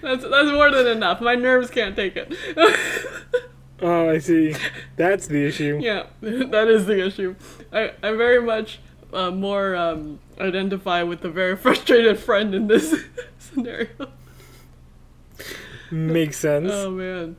that's 0.01 0.24
that's 0.24 0.51
more 0.51 0.72
than 0.72 0.88
enough. 0.88 1.22
My 1.22 1.36
nerves 1.36 1.70
can't 1.70 1.95
take 1.95 2.16
it. 2.16 2.34
Oh, 3.82 4.10
I 4.10 4.20
see. 4.20 4.56
That's 4.95 5.28
the 5.28 5.45
issue. 5.45 5.78
yeah, 5.82 6.06
that 6.22 6.70
is 6.70 6.86
the 6.86 7.06
issue. 7.06 7.36
I 7.74 7.91
I 8.01 8.14
very 8.14 8.41
much 8.41 8.80
uh, 9.12 9.30
more 9.30 9.76
um, 9.76 10.20
identify 10.39 11.04
with 11.04 11.20
the 11.20 11.30
very 11.30 11.58
frustrated 11.58 12.18
friend 12.18 12.56
in 12.56 12.68
this 12.68 12.95
scenario. 13.39 13.89
Makes 15.91 16.38
sense. 16.38 16.72
Oh 16.72 16.91
man, 16.91 17.36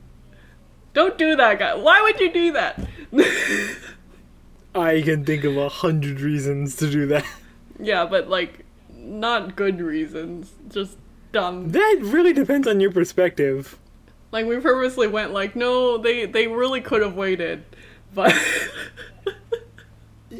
don't 0.95 1.17
do 1.17 1.35
that, 1.35 1.59
guy. 1.59 1.75
Why 1.75 2.01
would 2.01 2.19
you 2.19 2.33
do 2.33 2.51
that? 2.53 2.79
I 4.75 5.01
can 5.01 5.23
think 5.23 5.43
of 5.43 5.55
a 5.55 5.69
hundred 5.69 6.21
reasons 6.21 6.75
to 6.77 6.89
do 6.89 7.05
that. 7.07 7.25
yeah, 7.79 8.05
but 8.05 8.29
like 8.29 8.65
not 8.89 9.55
good 9.55 9.79
reasons, 9.79 10.53
just 10.69 10.97
dumb. 11.31 11.69
That 11.69 11.99
really 12.01 12.33
depends 12.33 12.67
on 12.67 12.79
your 12.79 12.91
perspective. 12.91 13.77
Like 14.31 14.47
we 14.47 14.59
purposely 14.59 15.07
went 15.07 15.31
like, 15.31 15.55
no, 15.55 15.97
they 15.97 16.25
they 16.25 16.47
really 16.47 16.81
could 16.81 17.01
have 17.01 17.15
waited, 17.15 17.63
but 18.13 18.35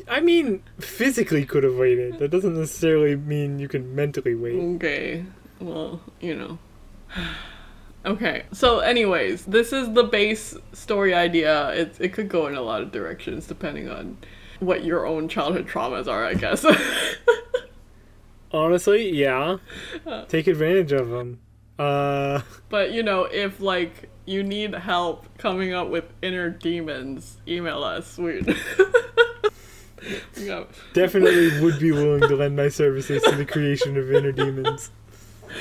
I 0.09 0.19
mean, 0.19 0.63
physically 0.79 1.45
could 1.45 1.63
have 1.63 1.75
waited. 1.75 2.19
That 2.19 2.31
doesn't 2.31 2.57
necessarily 2.57 3.15
mean 3.15 3.59
you 3.59 3.67
can 3.67 3.95
mentally 3.95 4.35
wait. 4.35 4.59
okay, 4.75 5.25
well, 5.59 6.01
you 6.19 6.35
know. 6.35 6.57
Okay, 8.05 8.43
so 8.51 8.79
anyways, 8.79 9.45
this 9.45 9.73
is 9.73 9.93
the 9.93 10.03
base 10.03 10.55
story 10.73 11.13
idea. 11.13 11.69
It 11.71 11.95
it 11.99 12.13
could 12.13 12.29
go 12.29 12.45
in 12.45 12.55
a 12.55 12.61
lot 12.61 12.81
of 12.81 12.91
directions 12.91 13.47
depending 13.47 13.89
on 13.89 14.17
what 14.59 14.85
your 14.85 15.05
own 15.07 15.27
childhood 15.27 15.67
traumas 15.67 16.07
are, 16.07 16.23
I 16.23 16.35
guess. 16.35 16.65
Honestly, 18.51 19.09
yeah. 19.09 19.57
Take 20.27 20.47
advantage 20.47 20.91
of 20.91 21.09
them. 21.09 21.39
Uh, 21.79 22.41
But 22.69 22.91
you 22.91 23.03
know, 23.03 23.23
if 23.23 23.59
like 23.59 24.09
you 24.25 24.43
need 24.43 24.73
help 24.73 25.25
coming 25.37 25.73
up 25.73 25.89
with 25.89 26.05
inner 26.21 26.49
demons, 26.49 27.37
email 27.47 27.83
us. 27.83 28.17
We. 28.17 28.41
we 30.37 30.65
definitely 30.93 31.59
would 31.61 31.79
be 31.79 31.91
willing 31.91 32.21
to 32.21 32.35
lend 32.35 32.55
my 32.55 32.69
services 32.69 33.23
to 33.23 33.35
the 33.35 33.45
creation 33.45 33.97
of 33.97 34.11
inner 34.11 34.31
demons. 34.31 34.91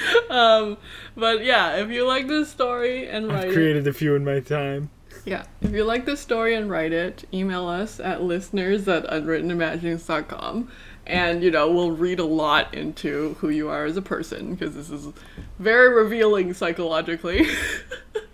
um, 0.31 0.77
but 1.17 1.45
yeah, 1.45 1.77
if 1.77 1.91
you 1.91 2.07
like 2.07 2.27
this 2.29 2.51
story 2.51 3.09
and 3.09 3.29
write 3.29 3.45
I've 3.47 3.51
it, 3.51 3.55
created 3.55 3.87
a 3.87 3.93
few 3.93 4.15
in 4.15 4.25
my 4.25 4.41
time. 4.41 4.91
yeah, 5.25 5.45
if 5.61 5.73
you 5.73 5.85
like 5.85 6.05
this 6.07 6.21
story 6.21 6.55
and 6.55 6.71
write 6.71 6.93
it, 6.93 7.25
email 7.33 7.67
us 7.67 8.01
at 8.01 8.23
listeners 8.23 8.87
at 8.89 9.05
unwrittenimaginings.com. 9.07 10.71
And 11.07 11.43
you 11.43 11.51
know, 11.51 11.71
we'll 11.71 11.93
read 11.93 12.19
a 12.19 12.25
lot 12.25 12.73
into 12.73 13.35
who 13.41 13.51
you 13.51 13.69
are 13.69 13.85
as 13.85 13.97
a 13.97 14.03
person 14.03 14.55
because 14.55 14.75
this 14.75 14.89
is 14.91 15.09
very 15.59 15.89
revealing 15.95 16.55
psychologically. 16.55 17.47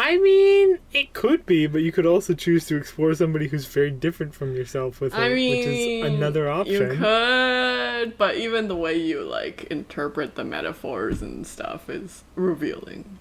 I 0.00 0.16
mean, 0.16 0.78
it 0.92 1.12
could 1.12 1.44
be, 1.44 1.66
but 1.66 1.82
you 1.82 1.90
could 1.90 2.06
also 2.06 2.32
choose 2.32 2.66
to 2.66 2.76
explore 2.76 3.14
somebody 3.14 3.48
who's 3.48 3.66
very 3.66 3.90
different 3.90 4.32
from 4.32 4.54
yourself 4.54 5.00
with 5.00 5.12
it, 5.12 5.18
I 5.18 5.30
mean, 5.30 5.56
which 5.56 5.66
is 5.66 6.04
another 6.06 6.48
option. 6.48 6.92
You 6.92 6.98
could, 6.98 8.16
but 8.16 8.36
even 8.36 8.68
the 8.68 8.76
way 8.76 8.96
you 8.96 9.22
like 9.22 9.64
interpret 9.64 10.36
the 10.36 10.44
metaphors 10.44 11.20
and 11.20 11.44
stuff 11.44 11.90
is 11.90 12.22
revealing. 12.36 13.18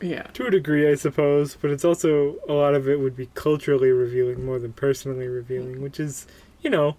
Yeah. 0.00 0.24
To 0.34 0.46
a 0.46 0.50
degree, 0.50 0.90
I 0.90 0.96
suppose, 0.96 1.54
but 1.54 1.70
it's 1.70 1.84
also 1.84 2.36
a 2.48 2.52
lot 2.52 2.74
of 2.74 2.88
it 2.88 2.98
would 2.98 3.16
be 3.16 3.28
culturally 3.34 3.90
revealing 3.90 4.44
more 4.44 4.58
than 4.58 4.72
personally 4.72 5.28
revealing, 5.28 5.80
which 5.80 6.00
is, 6.00 6.26
you 6.60 6.70
know, 6.70 6.96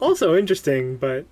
also 0.00 0.34
interesting, 0.34 0.96
but 0.96 1.26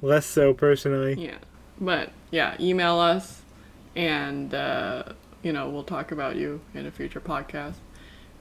less 0.00 0.24
so 0.24 0.54
personally. 0.54 1.22
Yeah. 1.22 1.38
But 1.78 2.12
yeah, 2.30 2.56
email 2.58 2.98
us 2.98 3.42
and 3.94 4.52
uh, 4.54 5.04
you 5.42 5.52
know, 5.52 5.68
we'll 5.68 5.84
talk 5.84 6.10
about 6.12 6.36
you 6.36 6.60
in 6.74 6.86
a 6.86 6.90
future 6.90 7.20
podcast. 7.20 7.74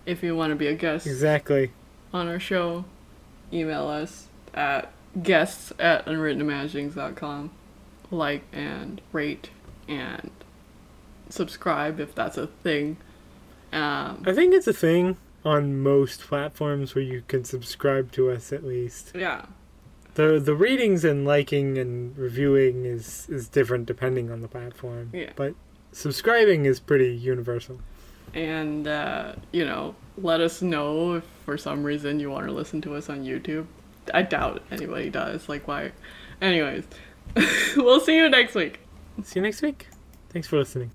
If 0.05 0.23
you 0.23 0.35
want 0.35 0.51
to 0.51 0.55
be 0.55 0.67
a 0.67 0.73
guest 0.73 1.05
Exactly. 1.05 1.71
on 2.13 2.27
our 2.27 2.39
show, 2.39 2.85
email 3.51 3.87
us 3.87 4.27
at 4.53 4.91
guests 5.21 5.73
at 5.79 6.05
unwrittenimaginings.com. 6.05 7.51
Like 8.09 8.43
and 8.53 9.01
rate 9.11 9.49
and 9.87 10.31
subscribe 11.29 11.99
if 11.99 12.15
that's 12.15 12.37
a 12.37 12.47
thing. 12.47 12.97
Um, 13.73 14.23
I 14.25 14.33
think 14.33 14.53
it's 14.53 14.67
a 14.67 14.73
thing 14.73 15.17
on 15.43 15.81
most 15.81 16.21
platforms 16.21 16.95
where 16.95 17.03
you 17.03 17.23
can 17.27 17.43
subscribe 17.43 18.11
to 18.13 18.31
us 18.31 18.53
at 18.53 18.63
least. 18.63 19.11
yeah. 19.13 19.45
The 20.15 20.39
the 20.39 20.55
ratings 20.55 21.03
and 21.05 21.25
liking 21.27 21.77
and 21.77 22.17
reviewing 22.17 22.85
is 22.85 23.27
is 23.29 23.47
different 23.49 23.85
depending 23.85 24.31
on 24.31 24.41
the 24.41 24.47
platform. 24.47 25.11
Yeah. 25.13 25.31
But 25.35 25.53
subscribing 25.97 26.65
is 26.65 26.79
pretty 26.79 27.11
universal. 27.11 27.79
and 28.33 28.87
uh, 28.87 29.33
you 29.51 29.65
know 29.65 29.95
let 30.17 30.39
us 30.41 30.61
know 30.61 31.15
if 31.15 31.23
for 31.45 31.57
some 31.57 31.83
reason 31.83 32.19
you 32.19 32.29
want 32.29 32.45
to 32.45 32.51
listen 32.51 32.81
to 32.81 32.93
us 32.95 33.09
on 33.09 33.23
youtube 33.23 33.65
i 34.13 34.21
doubt 34.21 34.61
anybody 34.69 35.09
does 35.09 35.47
like 35.49 35.67
why 35.67 35.91
anyways 36.41 36.83
we'll 37.77 37.99
see 37.99 38.15
you 38.15 38.29
next 38.29 38.53
week 38.53 38.79
See 39.23 39.39
you 39.39 39.41
next 39.41 39.63
week. 39.63 39.87
Thanks 40.29 40.47
for 40.47 40.59
listening. 40.59 40.91